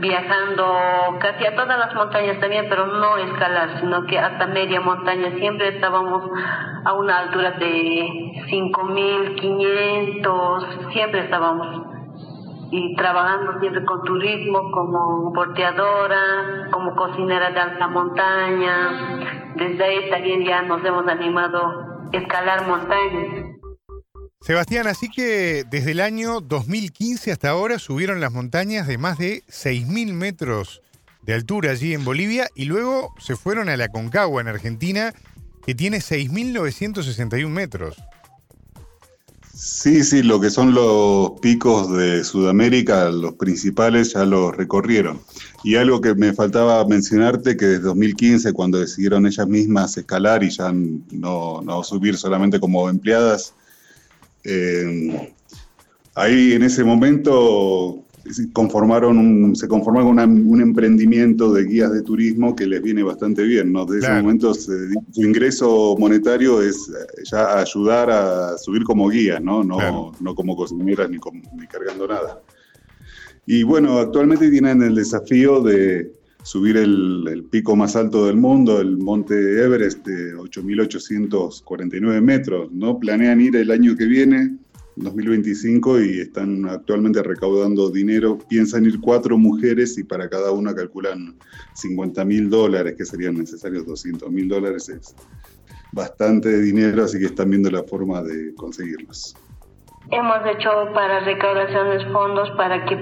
[0.00, 5.30] viajando casi a todas las montañas también, pero no escalar, sino que hasta media montaña.
[5.38, 6.24] Siempre estábamos
[6.84, 11.93] a una altura de 5.500, siempre estábamos
[12.70, 19.54] y trabajando siempre con turismo como porteadora, como cocinera de alta montaña.
[19.56, 23.54] Desde ahí también ya nos hemos animado a escalar montañas.
[24.40, 29.42] Sebastián, así que desde el año 2015 hasta ahora subieron las montañas de más de
[29.46, 30.82] 6.000 metros
[31.22, 35.14] de altura allí en Bolivia y luego se fueron a la Concagua en Argentina,
[35.64, 37.96] que tiene 6.961 metros.
[39.66, 45.22] Sí, sí, lo que son los picos de Sudamérica, los principales, ya los recorrieron.
[45.62, 50.50] Y algo que me faltaba mencionarte, que desde 2015, cuando decidieron ellas mismas escalar y
[50.50, 53.54] ya no, no subir solamente como empleadas,
[54.44, 55.32] eh,
[56.14, 58.03] ahí en ese momento
[58.52, 63.42] conformaron un, se conformaron una, un emprendimiento de guías de turismo que les viene bastante
[63.42, 63.84] bien, ¿no?
[63.84, 64.14] Desde Claro.
[64.14, 66.90] ese momento se- su ingreso monetario es
[67.30, 69.62] ya ayudar a subir como guías, ¿no?
[69.62, 70.12] No, Claro.
[70.20, 71.18] no como cocineras ni
[71.66, 72.40] cargando nada.
[73.46, 76.10] Y bueno, actualmente tienen el desafío de,
[76.44, 82.70] subir el, el, pico más alto del mundo, el monte Everest, de 8.849 metros.
[82.72, 82.98] ¿no?
[82.98, 84.56] Planean ir el año que viene
[84.96, 88.38] 2025 y están actualmente recaudando dinero.
[88.48, 91.36] Piensan ir cuatro mujeres y para cada una calculan
[91.74, 94.88] 50 mil dólares, que serían necesarios 200 mil dólares.
[94.88, 95.14] Es
[95.92, 99.36] bastante dinero, así que están viendo la forma de conseguirlos.
[100.10, 102.96] Hemos hecho para recaudaciones fondos para que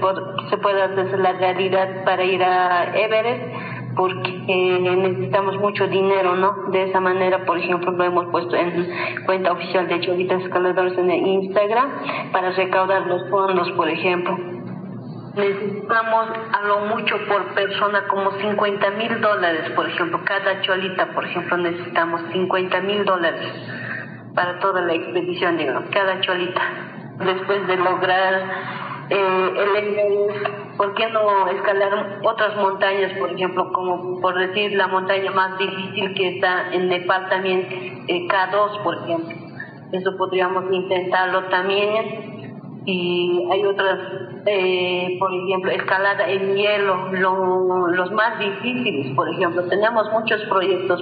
[0.49, 4.31] se pueda hacer la realidad para ir a Everest porque
[4.81, 6.71] necesitamos mucho dinero, ¿no?
[6.71, 8.89] De esa manera, por ejemplo, lo hemos puesto en
[9.25, 14.37] cuenta oficial de Cholitas Escaladores en Instagram para recaudar los fondos, por ejemplo.
[15.35, 21.25] Necesitamos a lo mucho por persona como 50 mil dólares, por ejemplo, cada cholita, por
[21.25, 23.51] ejemplo, necesitamos 50 mil dólares
[24.35, 26.61] para toda la expedición, digamos, cada cholita.
[27.25, 34.37] Después de lograr eh, el ¿por qué no escalar otras montañas, por ejemplo, como por
[34.37, 39.35] decir la montaña más difícil que está en Nepal también, eh, K2, por ejemplo?
[39.91, 42.33] Eso podríamos intentarlo también.
[42.85, 43.99] Y hay otras,
[44.45, 49.63] eh, por ejemplo, escalada en hielo, los más difíciles, por ejemplo.
[49.69, 51.01] Tenemos muchos proyectos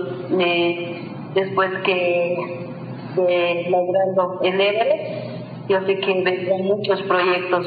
[1.33, 2.67] después que
[3.15, 5.30] logrando el Everest
[5.71, 7.65] yo sé que vendrán muchos proyectos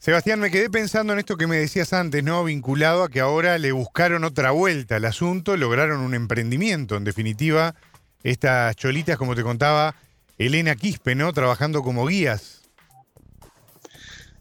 [0.00, 2.42] Sebastián, me quedé pensando en esto que me decías antes, ¿no?
[2.44, 6.96] Vinculado a que ahora le buscaron otra vuelta al asunto, lograron un emprendimiento.
[6.96, 7.76] En definitiva,
[8.24, 9.94] estas cholitas, como te contaba
[10.38, 11.32] Elena Quispe, ¿no?
[11.32, 12.62] Trabajando como guías.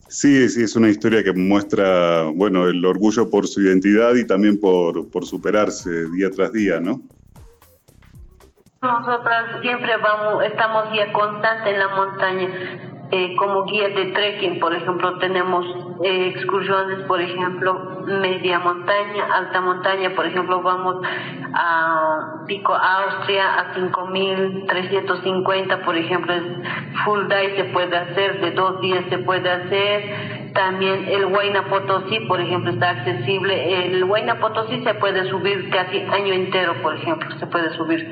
[0.08, 4.60] Sí, sí, es una historia que muestra, bueno, el orgullo por su identidad y también
[4.60, 7.02] por, por superarse día tras día, ¿no?
[8.86, 12.48] Nosotras siempre vamos, estamos guía constante en la montaña.
[13.12, 15.64] Eh, como guía de trekking, por ejemplo, tenemos
[16.03, 20.98] eh, excursiones, por ejemplo, media montaña, alta montaña, por ejemplo, vamos
[21.53, 26.34] a Pico Austria a 5350, por ejemplo,
[27.03, 30.35] full day se puede hacer, de dos días se puede hacer.
[30.56, 33.88] También el Huayna Potosí, por ejemplo, está accesible.
[33.88, 38.07] El Huayna Potosí se puede subir casi año entero, por ejemplo, se puede subir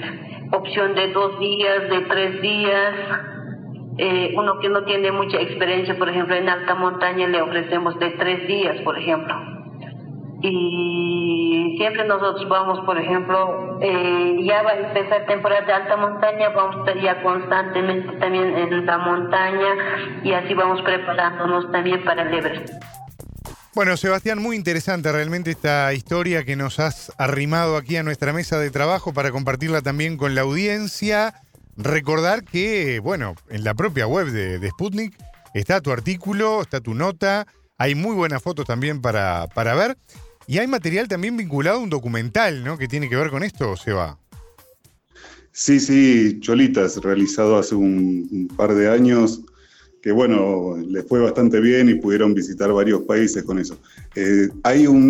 [0.51, 2.93] opción de dos días, de tres días.
[3.97, 8.09] Eh, uno que no tiene mucha experiencia, por ejemplo, en alta montaña le ofrecemos de
[8.09, 9.52] tres días, por ejemplo.
[10.45, 16.49] Y siempre nosotros vamos, por ejemplo, eh, ya va a empezar temporada de alta montaña,
[16.49, 22.23] vamos a estar ya constantemente también en la montaña y así vamos preparándonos también para
[22.23, 22.73] el Everest.
[23.73, 28.59] Bueno, Sebastián, muy interesante realmente esta historia que nos has arrimado aquí a nuestra mesa
[28.59, 31.35] de trabajo para compartirla también con la audiencia.
[31.77, 35.15] Recordar que, bueno, en la propia web de, Sputnik
[35.53, 37.47] está tu artículo, está tu nota,
[37.77, 39.95] hay muy buenas fotos también para, para ver
[40.47, 42.77] y hay material también vinculado a un documental, ¿no?
[42.77, 44.17] Que tiene que ver con esto, Seba.
[45.51, 49.41] Sí, sí, Cholitas, realizado hace un par de años
[50.03, 53.79] que bueno, les fue bastante bien y pudieron visitar varios países con eso.
[54.15, 55.09] Eh, hay un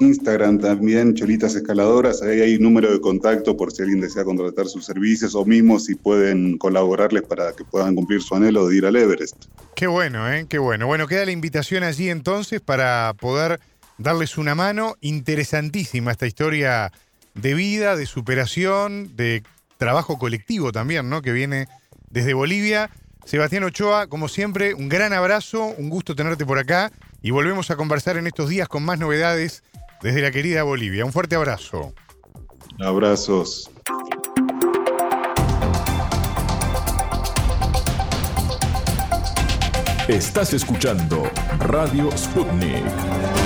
[0.00, 4.66] Instagram también, Cholitas Escaladoras, ahí hay un número de contacto por si alguien desea contratar
[4.66, 8.84] sus servicios o mismo si pueden colaborarles para que puedan cumplir su anhelo de ir
[8.84, 9.44] al Everest.
[9.76, 10.46] Qué bueno, ¿eh?
[10.48, 10.88] Qué bueno.
[10.88, 13.60] Bueno, queda la invitación allí entonces para poder
[14.02, 14.96] darles una mano.
[15.00, 16.92] Interesantísima esta historia
[17.34, 19.42] de vida, de superación, de
[19.78, 21.22] trabajo colectivo también, ¿no?
[21.22, 21.68] Que viene
[22.10, 22.90] desde Bolivia.
[23.24, 26.90] Sebastián Ochoa, como siempre, un gran abrazo, un gusto tenerte por acá
[27.22, 29.62] y volvemos a conversar en estos días con más novedades
[30.02, 31.04] desde la querida Bolivia.
[31.04, 31.94] Un fuerte abrazo.
[32.80, 33.70] Abrazos.
[40.08, 41.30] Estás escuchando
[41.60, 43.41] Radio Sputnik.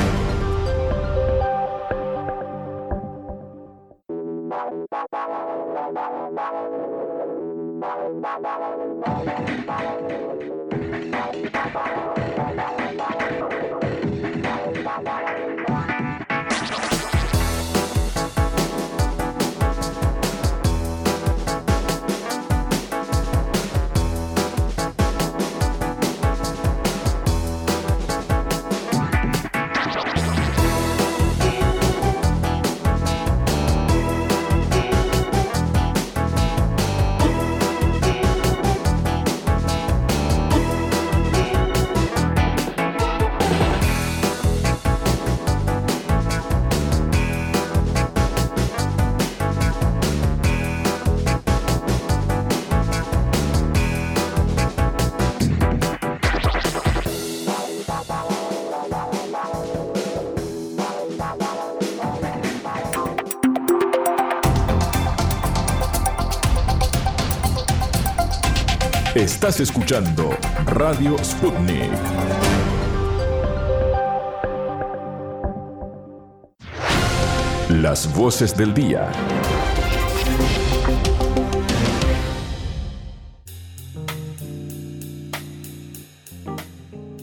[69.47, 71.93] Estás escuchando Radio Sputnik.
[77.69, 79.09] Las voces del día.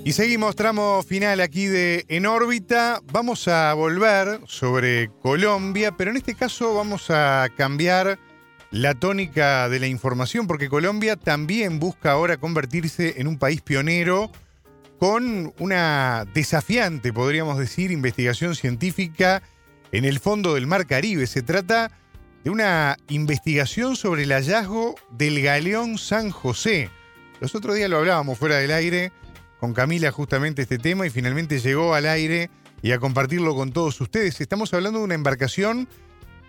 [0.06, 3.02] Y seguimos tramo final aquí de En órbita.
[3.12, 8.18] Vamos a volver sobre Colombia, pero en este caso vamos a cambiar
[8.74, 14.32] la tónica de la información porque Colombia también busca ahora convertirse en un país pionero
[14.98, 19.44] con una desafiante, podríamos decir, investigación científica
[19.92, 21.28] en el fondo del Mar Caribe.
[21.28, 21.92] Se trata
[22.44, 26.90] de una investigación sobre el hallazgo del galeón San José.
[27.42, 29.12] Los otros días lo hablábamos fuera del aire
[29.60, 32.50] con Camila justamente este tema y finalmente llegó al aire
[32.82, 34.42] y a compartirlo con todos ustedes.
[34.42, 35.88] Estamos hablando de una embarcación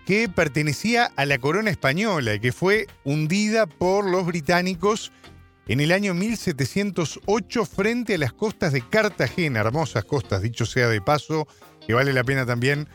[0.05, 5.11] que pertenecía a la corona española y que fue hundida por los británicos
[5.67, 11.01] en el año 1708 frente a las costas de Cartagena, hermosas costas, dicho sea de
[11.01, 11.47] paso,
[11.85, 12.87] que vale la pena también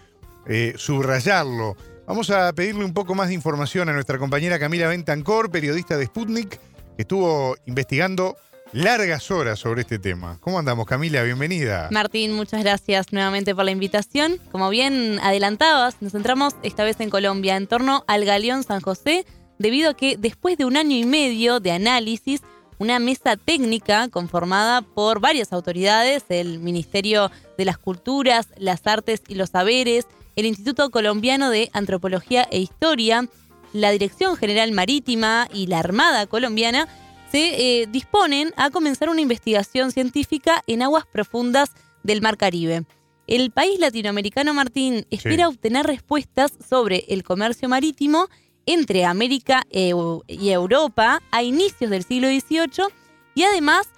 [0.47, 1.77] eh, subrayarlo.
[2.07, 6.07] Vamos a pedirle un poco más de información a nuestra compañera Camila Bentancor, periodista de
[6.07, 6.61] Sputnik,
[6.97, 8.37] que estuvo investigando
[8.73, 10.39] largas horas sobre este tema.
[10.41, 11.23] ¿Cómo andamos, Camila?
[11.23, 11.89] Bienvenida.
[11.91, 14.39] Martín, muchas gracias nuevamente por la invitación.
[14.53, 19.27] Como bien adelantabas, nos centramos esta vez en Colombia en torno al galeón San José,
[19.59, 22.43] debido a que después de un año y medio de análisis,
[22.79, 29.35] una mesa técnica conformada por varias autoridades, el Ministerio de las Culturas, las Artes y
[29.35, 30.07] los Saberes,
[30.37, 33.29] el Instituto Colombiano de Antropología e Historia,
[33.73, 36.89] la Dirección General Marítima y la Armada Colombiana,
[37.31, 41.71] se eh, disponen a comenzar una investigación científica en aguas profundas
[42.03, 42.85] del Mar Caribe.
[43.27, 48.29] El país latinoamericano Martín espera obtener respuestas sobre el comercio marítimo
[48.67, 52.87] entre América y Europa a inicios del siglo XVIII
[53.35, 53.89] y además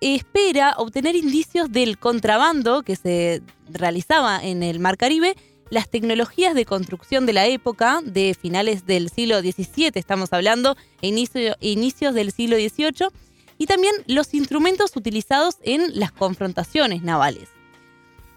[0.00, 5.36] espera obtener indicios del contrabando que se realizaba en el Mar Caribe
[5.70, 11.08] las tecnologías de construcción de la época, de finales del siglo XVII, estamos hablando, e
[11.08, 13.08] inicios del siglo XVIII,
[13.56, 17.48] y también los instrumentos utilizados en las confrontaciones navales.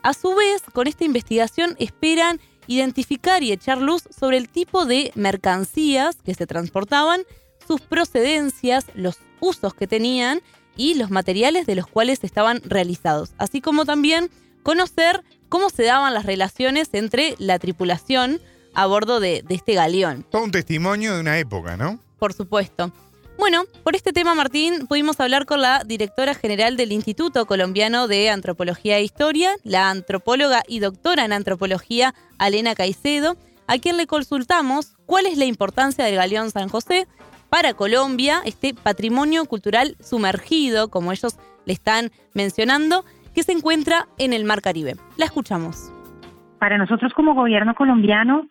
[0.03, 5.11] A su vez, con esta investigación esperan identificar y echar luz sobre el tipo de
[5.15, 7.23] mercancías que se transportaban,
[7.65, 10.41] sus procedencias, los usos que tenían
[10.75, 14.29] y los materiales de los cuales estaban realizados, así como también
[14.63, 15.23] conocer
[15.53, 18.41] cómo se daban las relaciones entre la tripulación
[18.73, 20.25] a bordo de, este galeón.
[20.31, 21.99] Todo un testimonio de una época, ¿no?
[22.17, 22.91] Por supuesto.
[23.37, 28.31] Bueno, por este tema, Martín, pudimos hablar con la directora general del Instituto Colombiano de
[28.31, 34.93] Antropología e Historia, la antropóloga y doctora en antropología, Alena Caicedo, a quien le consultamos
[35.05, 37.07] cuál es la importancia del galeón San José
[37.49, 41.35] para Colombia, este patrimonio cultural sumergido, como ellos
[41.65, 44.93] le están mencionando, que se encuentra en el Mar Caribe.
[45.17, 45.91] La escuchamos.
[46.59, 48.47] Para nosotros como gobierno colombiano,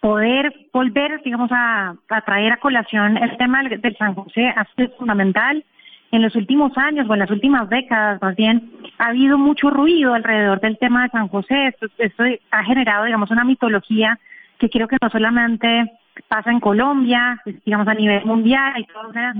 [0.00, 5.64] poder volver, digamos, a, traer a colación el tema del San José ha sido fundamental.
[6.12, 10.14] En los últimos años o en las últimas décadas, más bien, ha habido mucho ruido
[10.14, 11.66] alrededor del tema de San José.
[11.66, 12.22] Esto, esto
[12.52, 14.18] ha generado, digamos, una mitología
[14.58, 15.90] que creo que no solamente
[16.28, 19.34] pasa en Colombia, digamos, a nivel mundial, hay todas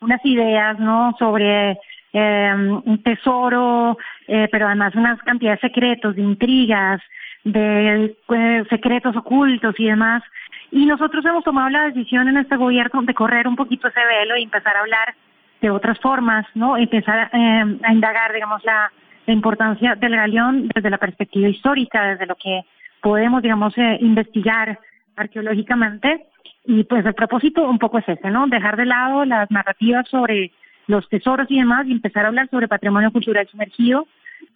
[0.00, 1.78] unas ideas, ¿no?, sobre
[2.12, 2.52] eh,
[2.84, 3.96] un tesoro,
[4.26, 7.00] eh, pero además unas cantidades de secretos, de intrigas,
[7.44, 10.22] de eh, secretos ocultos y demás.
[10.70, 14.36] Y nosotros hemos tomado la decisión en este gobierno de correr un poquito ese velo
[14.36, 15.14] y empezar a hablar
[15.60, 16.76] de otras formas, ¿no?
[16.76, 18.90] Empezar eh, a indagar, digamos, la,
[19.26, 22.64] la, importancia del galeón desde la perspectiva histórica, desde lo que
[23.02, 24.78] podemos, digamos, eh, investigar
[25.16, 26.26] arqueológicamente.
[26.64, 28.46] Y pues el propósito un poco es ese, ¿no?
[28.46, 30.52] Dejar de lado las narrativas sobre
[30.86, 34.06] los tesoros y demás y empezar a hablar sobre patrimonio cultural sumergido,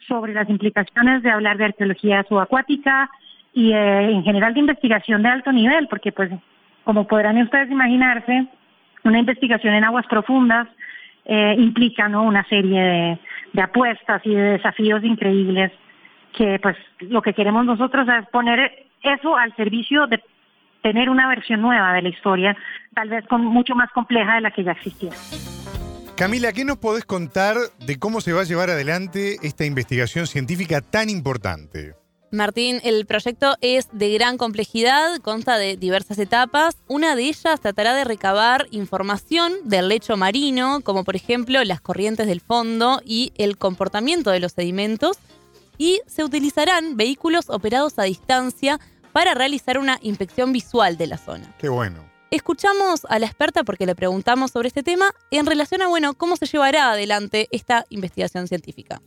[0.06, 3.10] sobre las implicaciones de hablar de arqueología subacuática
[3.52, 6.30] y eh, en general de investigación de alto nivel, porque pues
[6.84, 8.46] como podrán ustedes imaginarse,
[9.04, 10.68] una investigación en aguas profundas
[11.24, 12.22] eh, implica ¿no?
[12.22, 13.18] una serie de,
[13.52, 15.72] de apuestas y de desafíos increíbles
[16.34, 20.20] que pues lo que queremos nosotros es poner eso al servicio de
[20.82, 22.56] tener una versión nueva de la historia,
[22.94, 25.10] tal vez con mucho más compleja de la que ya existía.
[26.16, 30.80] Camila, ¿qué nos podés contar de cómo se va a llevar adelante esta investigación científica
[30.80, 31.96] tan importante?
[32.30, 36.76] Martín, el proyecto es de gran complejidad, consta de diversas etapas.
[36.86, 42.28] Una de ellas tratará de recabar información del lecho marino, como por ejemplo las corrientes
[42.28, 45.18] del fondo y el comportamiento de los sedimentos.
[45.78, 48.78] Y se utilizarán vehículos operados a distancia
[49.12, 51.52] para realizar una inspección visual de la zona.
[51.58, 52.13] Qué bueno.
[52.30, 56.36] Escuchamos a la experta porque le preguntamos sobre este tema en relación a, bueno, cómo
[56.36, 59.00] se llevará adelante esta investigación científica.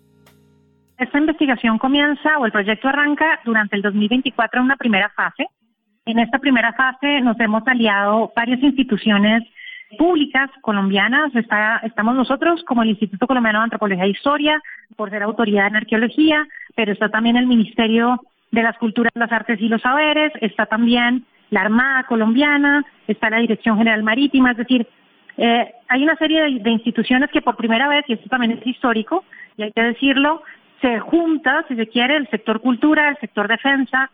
[0.97, 5.47] Esta investigación comienza o el proyecto arranca durante el 2024 en una primera fase.
[6.05, 9.43] En esta primera fase nos hemos aliado varias instituciones
[9.97, 11.35] públicas colombianas.
[11.35, 14.61] Está, estamos nosotros como el Instituto Colombiano de Antropología e Historia,
[14.95, 18.21] por ser autoridad en arqueología, pero está también el Ministerio
[18.51, 23.37] de las Culturas, las Artes y los Saberes, está también la Armada Colombiana, está la
[23.37, 24.87] Dirección General Marítima, es decir,
[25.37, 29.23] eh, hay una serie de, instituciones que por primera vez, y esto también es histórico,
[29.55, 30.43] y hay que decirlo,
[30.81, 34.09] se junta, si se quiere, el sector cultura, el sector defensa,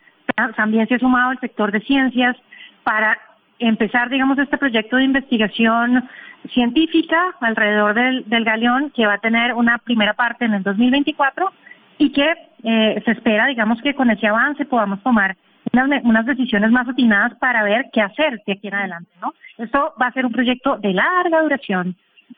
[0.55, 2.35] también se ha sumado el sector de ciencias
[2.83, 3.17] para
[3.59, 6.09] empezar, digamos, este proyecto de investigación
[6.53, 11.51] científica alrededor del, del galeón que va a tener una primera parte en el 2024
[11.97, 12.33] y que
[12.63, 15.35] eh, se espera, digamos, que con ese avance podamos tomar
[15.81, 19.33] unas, decisiones más atinadas para ver qué hacer de aquí en adelante, ¿no?
[19.57, 21.95] Esto va a ser un proyecto de larga duración,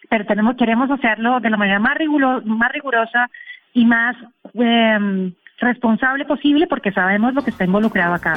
[0.10, 3.30] pero tenemos, queremos hacerlo de la manera más, rigurosa
[3.74, 4.16] y más
[4.54, 8.36] em, responsable posible porque sabemos lo que está involucrado acá.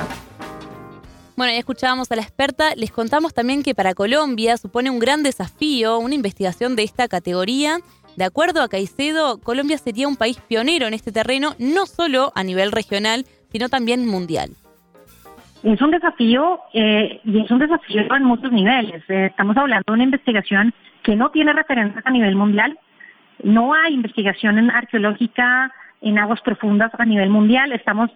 [1.36, 5.22] Bueno, ya escuchábamos a la experta, les contamos también que para Colombia supone un gran
[5.22, 7.78] desafío una investigación de esta categoría.
[8.16, 12.42] De acuerdo a Caicedo, Colombia sería un país pionero en este terreno, no solo a
[12.42, 14.50] nivel regional, sino también mundial.
[15.62, 19.02] Es un desafío eh, y es un desafío en muchos niveles.
[19.08, 20.72] Eh, estamos hablando de una investigación
[21.02, 22.78] que no tiene referencias a nivel mundial.
[23.42, 27.72] No hay investigación arqueológica en aguas profundas a nivel mundial.
[27.72, 28.10] Estamos,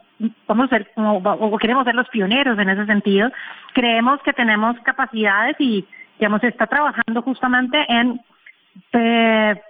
[0.47, 3.31] vamos a como, o queremos ser los pioneros en ese sentido.
[3.73, 5.85] Creemos que tenemos capacidades y,
[6.19, 8.21] digamos, está trabajando justamente en
[8.93, 9.61] eh,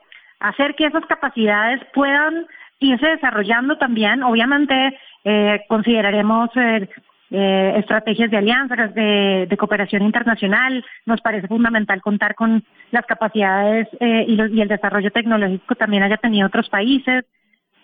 [0.40, 2.46] hacer que esas capacidades puedan
[2.80, 4.22] irse desarrollando también.
[4.22, 6.88] Obviamente, eh, consideraremos eh,
[7.32, 10.84] eh, estrategias de alianzas, de, cooperación internacional.
[11.06, 16.18] Nos parece fundamental contar con las capacidades eh, y, y, el desarrollo tecnológico también haya
[16.18, 17.24] tenido otros países.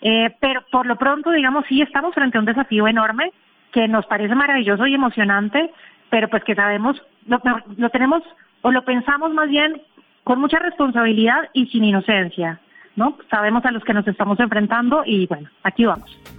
[0.02, 3.32] Eh, pero por lo pronto, digamos, sí estamos frente a un desafío enorme
[3.72, 5.70] que nos parece maravilloso y emocionante,
[6.10, 7.40] pero pues que sabemos, lo,
[7.76, 8.22] lo tenemos
[8.62, 9.80] o lo pensamos más bien
[10.24, 12.60] con mucha responsabilidad y sin inocencia,
[12.96, 13.16] ¿no?
[13.30, 16.37] Sabemos a los que nos estamos enfrentando y bueno, aquí vamos.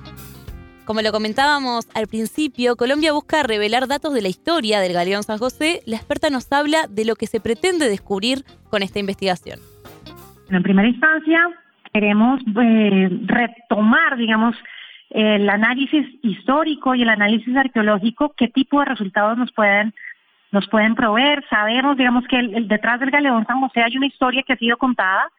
[0.90, 5.38] Como lo comentábamos al principio, Colombia busca revelar datos de la historia del Galeón San
[5.38, 5.82] José.
[5.86, 8.40] La experta nos habla de lo que se pretende descubrir
[8.72, 9.60] con esta investigación.
[10.50, 11.48] En primera instancia,
[11.94, 14.56] queremos eh, retomar, digamos,
[15.12, 19.94] el análisis histórico y el análisis arqueológico, qué tipo de resultados nos pueden
[20.52, 21.46] nos pueden proveer.
[21.52, 25.30] Sabemos, digamos, que detrás del Galeón San José hay una historia que ha sido contada,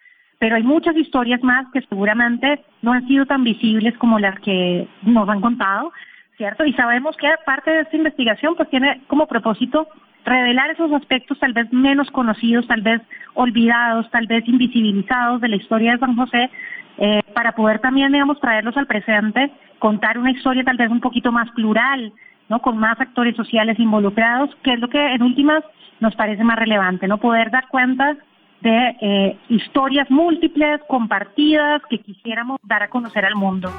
[0.41, 4.89] pero hay muchas historias más que seguramente no han sido tan visibles como las que
[5.03, 5.93] nos han contado,
[6.39, 6.65] ¿cierto?
[6.65, 9.87] Y sabemos que parte de esta investigación pues tiene como propósito
[10.25, 13.03] revelar esos aspectos tal vez menos conocidos, tal vez
[13.35, 16.51] olvidados, tal vez invisibilizados de la historia de San José,
[16.97, 21.31] eh, para poder también, digamos, traerlos al presente, contar una historia tal vez un poquito
[21.33, 22.15] más plural,
[22.49, 22.63] ¿no?
[22.63, 25.63] Con más actores sociales involucrados, que es lo que en últimas
[26.01, 27.19] nos parece más relevante, ¿no?
[27.19, 28.17] Poder dar cuenta
[28.61, 33.73] de eh, historias múltiples, compartidas, que quisiéramos dar a conocer al mundo.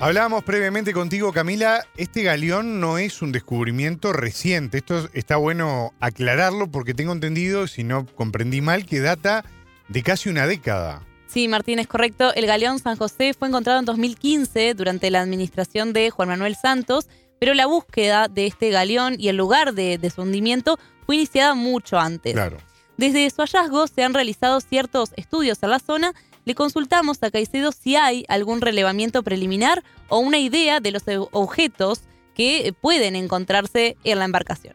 [0.00, 4.78] Hablábamos previamente contigo, Camila, este galeón no es un descubrimiento reciente.
[4.78, 9.44] Esto está bueno aclararlo porque tengo entendido, si no comprendí mal, que data
[9.88, 11.00] de casi una década.
[11.26, 12.34] Sí, Martín, es correcto.
[12.34, 17.08] El galeón San José fue encontrado en 2015 durante la administración de Juan Manuel Santos,
[17.38, 21.54] pero la búsqueda de este galeón y el lugar de, de su hundimiento fue iniciada
[21.54, 22.34] mucho antes.
[22.34, 22.58] Claro.
[22.96, 26.12] Desde su hallazgo se han realizado ciertos estudios en la zona.
[26.44, 32.08] Le consultamos a Caicedo si hay algún relevamiento preliminar o una idea de los objetos
[32.36, 34.74] que pueden encontrarse en la embarcación.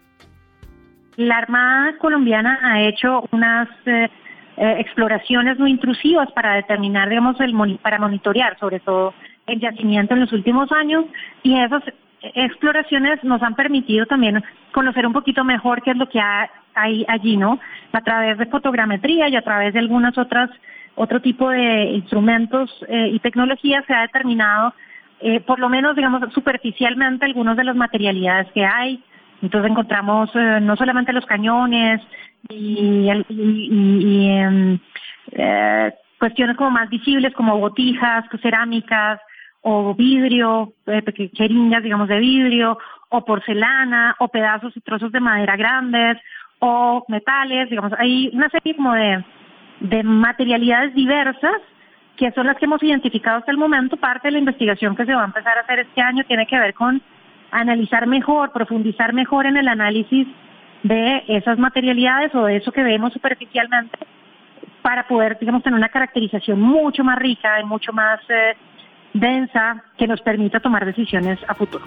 [1.16, 4.10] La Armada colombiana ha hecho unas eh,
[4.58, 9.14] eh, exploraciones no intrusivas para determinar, digamos, el para monitorear sobre todo
[9.48, 11.06] el yacimiento en los últimos años
[11.44, 11.84] y esas
[12.22, 16.22] exploraciones nos han permitido también conocer un poquito mejor qué es lo que
[16.76, 17.60] hay allí, ¿no?
[17.94, 20.50] A través de fotogrametría y a través de algunas otras
[21.00, 24.74] otro tipo de instrumentos eh, y tecnologías se ha determinado,
[25.22, 29.02] eh, por lo menos, digamos, superficialmente algunas de las materialidades que hay.
[29.42, 32.02] Entonces encontramos eh, no solamente los cañones
[32.50, 34.78] y, em,
[36.20, 39.22] cuestiones como más visibles como botijas, cerámicas,
[39.62, 41.04] o vidrio, eh,
[41.34, 42.78] jeringas, digamos, de vidrio,
[43.10, 46.18] o porcelana, o pedazos y trozos de madera grandes,
[46.60, 49.24] o metales, digamos, hay una serie como de,
[49.80, 51.62] de materialidades diversas
[52.20, 53.96] que son las que hemos identificado hasta el momento.
[53.96, 56.60] Parte de la investigación que se va a empezar a hacer este año tiene que
[56.60, 57.02] ver con
[57.50, 60.28] analizar mejor, profundizar mejor en el análisis
[60.84, 63.98] de esas materialidades o de eso que vemos superficialmente
[64.82, 68.56] para poder, digamos, tener una caracterización mucho más rica y mucho más eh,
[69.20, 71.86] densa que nos permita tomar decisiones a futuro.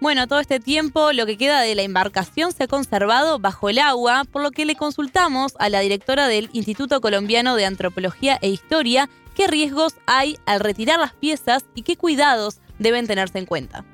[0.00, 3.80] Bueno, todo este tiempo lo que queda de la embarcación se ha conservado bajo el
[3.80, 8.48] agua, por lo que le consultamos a la directora del Instituto Colombiano de Antropología e
[8.48, 13.84] Historia qué riesgos hay al retirar las piezas y qué cuidados deben tenerse en cuenta.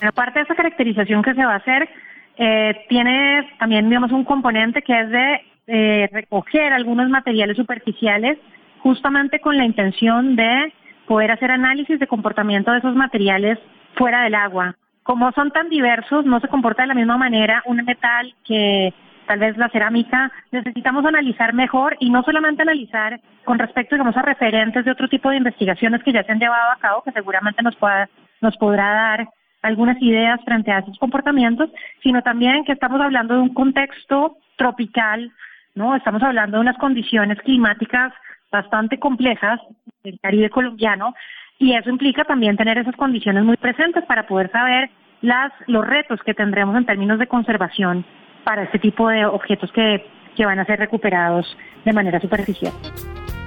[0.00, 1.88] Aparte de esa caracterización que se va a hacer,
[2.36, 8.38] eh, tiene también, digamos, un componente que es de eh, recoger algunos materiales superficiales
[8.78, 10.72] justamente con la intención de
[11.08, 13.58] poder hacer análisis de comportamiento de esos materiales
[13.94, 14.76] fuera del agua.
[15.02, 18.92] Como son tan diversos, no se comporta de la misma manera un metal que
[19.26, 24.22] tal vez la cerámica, necesitamos analizar mejor y no solamente analizar con respecto, digamos, a
[24.22, 27.62] referentes de otro tipo de investigaciones que ya se han llevado a cabo, que seguramente
[27.62, 28.08] nos, pueda,
[28.40, 29.28] nos podrá dar
[29.60, 31.70] algunas ideas frente a esos comportamientos,
[32.02, 35.30] sino también que estamos hablando de un contexto tropical,
[35.74, 35.94] ¿no?
[35.94, 38.12] Estamos hablando de unas condiciones climáticas
[38.50, 39.60] bastante complejas
[40.04, 41.14] del Caribe colombiano
[41.58, 44.90] y eso implica también tener esas condiciones muy presentes para poder saber
[45.22, 48.04] las los retos que tendremos en términos de conservación
[48.44, 50.06] para este tipo de objetos que,
[50.36, 52.72] que van a ser recuperados de manera superficial.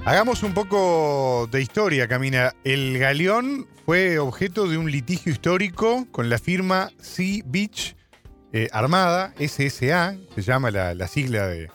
[0.03, 2.51] Hagamos un poco de historia, Camina.
[2.63, 7.95] El galeón fue objeto de un litigio histórico con la firma Sea Beach
[8.51, 11.69] eh, Armada, SSA, se llama la, sigla de,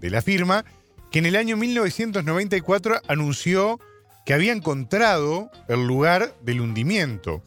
[0.00, 0.64] de, la firma,
[1.10, 3.78] que en el año 1994 anunció
[4.24, 7.42] que había encontrado el lugar del hundimiento.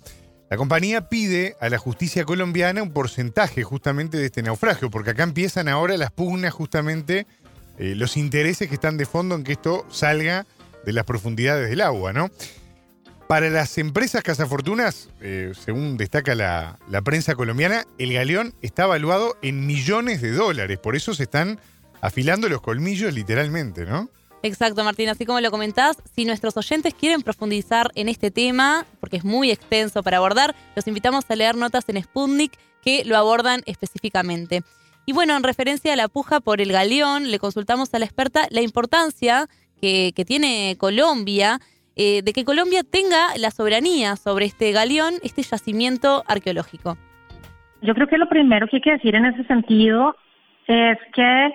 [0.49, 5.23] La compañía pide a la justicia colombiana un porcentaje justamente de este naufragio, porque acá
[5.23, 7.27] empiezan ahora las pugnas justamente
[7.77, 10.45] eh, los intereses que están de fondo en que esto salga
[10.85, 12.31] de las profundidades del agua, ¿no?
[13.27, 19.37] Para las empresas cazafortunas, eh, según destaca la, la, prensa colombiana, el galeón está evaluado
[19.41, 20.79] en millones de dólares.
[20.79, 21.59] Por eso se están
[21.99, 24.09] afilando los colmillos literalmente, ¿no?
[24.48, 25.10] Exacto, Martín.
[25.10, 29.52] Así como lo comentás, si nuestros oyentes quieren profundizar en este tema, porque es muy
[29.52, 34.61] extenso para abordar, los invitamos a leer notas en Sputnik que lo abordan específicamente.
[35.06, 38.48] Y bueno, en referencia a la puja por el galeón, le consultamos a la experta
[38.49, 39.48] la importancia
[39.82, 41.60] que, tiene Colombia,
[41.95, 46.98] eh, de que Colombia tenga la soberanía sobre este galeón, este yacimiento arqueológico.
[47.82, 50.15] Yo creo que lo primero que hay que decir en ese sentido
[50.68, 51.53] es que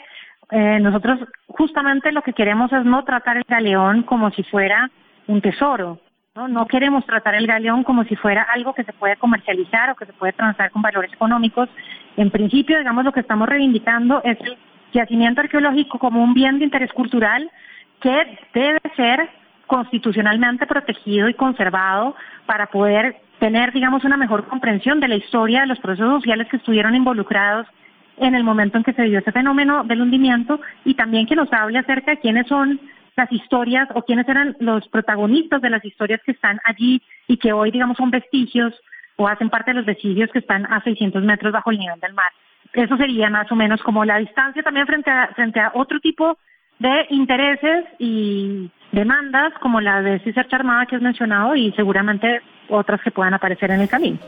[0.55, 1.19] eh, nosotros
[1.49, 4.91] justamente lo que queremos es no tratar el galeón como si fuera
[5.27, 5.99] un tesoro.
[6.35, 6.67] ¿no?
[6.67, 10.13] queremos tratar el galeón como si fuera algo que se puede comercializar o que se
[10.13, 11.69] puede transar con valores económicos,
[12.17, 14.57] en principio, digamos, lo que estamos reivindicando es el
[14.93, 17.51] yacimiento arqueológico como un bien de interés cultural
[18.01, 19.31] que debe ser
[19.67, 22.15] constitucionalmente protegido y conservado
[22.45, 26.59] para poder tener, digamos, una mejor comprensión de la historia de los procesos sociales que
[26.59, 27.67] estuvieron involucrados
[28.17, 31.53] en el momento en que se dio ese fenómeno del hundimiento y también que nos
[31.53, 32.81] hable acerca de quiénes son
[33.17, 37.53] las historias o quiénes eran los protagonistas de las historias que están allí y que
[37.53, 38.75] hoy, digamos, son vestigios
[39.17, 42.15] o hacen parte de los vestigios que están a 600 metros bajo el nivel del
[42.15, 42.33] mar.
[42.73, 46.39] Eso sería más o menos como la distancia también frente a, frente a otro tipo
[46.79, 53.01] de intereses y demandas como la de César Armada que has mencionado y seguramente otras
[53.03, 54.19] que puedan aparecer en el camino.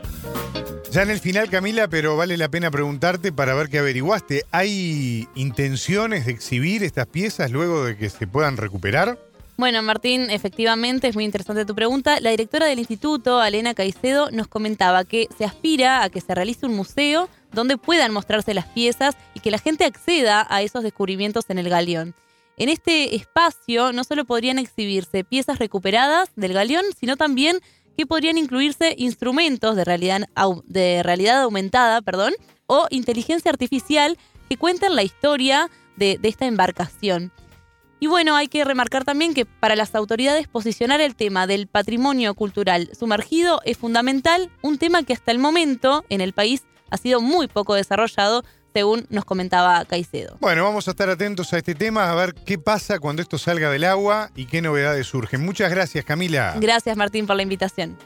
[0.91, 4.43] Ya en el final, Camila, pero vale la pena preguntarte para ver qué averiguaste.
[4.51, 9.17] ¿Hay intenciones de exhibir estas piezas luego de que se puedan recuperar?
[9.57, 12.19] Bueno, Martín, efectivamente es muy interesante tu pregunta.
[12.19, 16.65] La directora del instituto, Alena Caicedo, nos comentaba que se aspira a que se realice
[16.65, 21.45] un museo donde puedan mostrarse las piezas y que la gente acceda a esos descubrimientos
[21.49, 22.15] en el galeón.
[22.57, 27.59] En este espacio no solo podrían exhibirse piezas recuperadas del galeón, sino también
[27.97, 30.27] que podrían incluirse instrumentos de realidad,
[30.65, 32.33] de realidad aumentada perdón,
[32.67, 34.17] o inteligencia artificial
[34.49, 37.31] que cuenten la historia de esta embarcación.
[37.99, 42.33] Y bueno, hay que remarcar también que para las autoridades posicionar el tema del patrimonio
[42.33, 47.21] cultural sumergido es fundamental, un tema que hasta el momento en el país ha sido
[47.21, 48.43] muy poco desarrollado,
[48.75, 50.35] según nos comentaba Caicedo.
[50.41, 53.69] Bueno, vamos a estar atentos a este tema, a ver qué pasa cuando esto salga
[53.69, 55.45] del agua y qué novedades surgen.
[55.45, 56.55] Muchas gracias, Camila.
[56.59, 57.97] Gracias, Martín, por la invitación.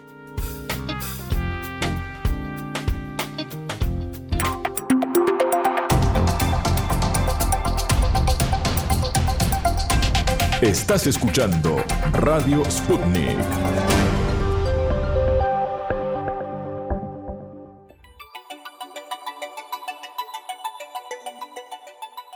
[10.62, 13.99] Estás escuchando Radio Sputnik.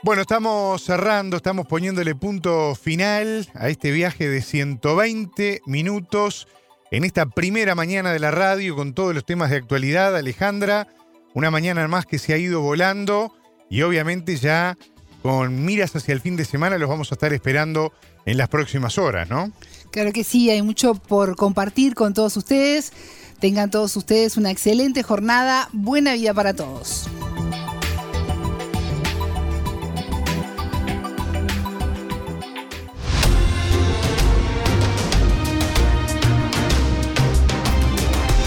[0.04, 6.46] Bueno, estamos cerrando, estamos poniéndole punto final a este viaje de 120 minutos
[6.92, 10.14] en esta primera mañana de la radio con todos los temas de actualidad.
[10.18, 10.90] Alejandra,
[11.34, 13.34] una mañana más que se ha ido volando
[13.70, 14.78] y obviamente ya
[15.22, 17.94] con miras hacia el fin de semana los vamos a estar esperando
[18.26, 19.54] en las próximas horas, ¿no?
[19.92, 22.92] Claro que sí, hay mucho por compartir con todos ustedes.
[23.40, 25.70] Tengan todos ustedes una excelente jornada.
[25.72, 27.08] Buena vida para todos.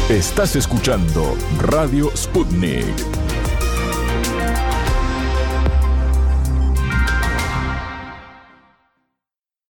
[0.09, 3.26] Estás escuchando Radio Sputnik.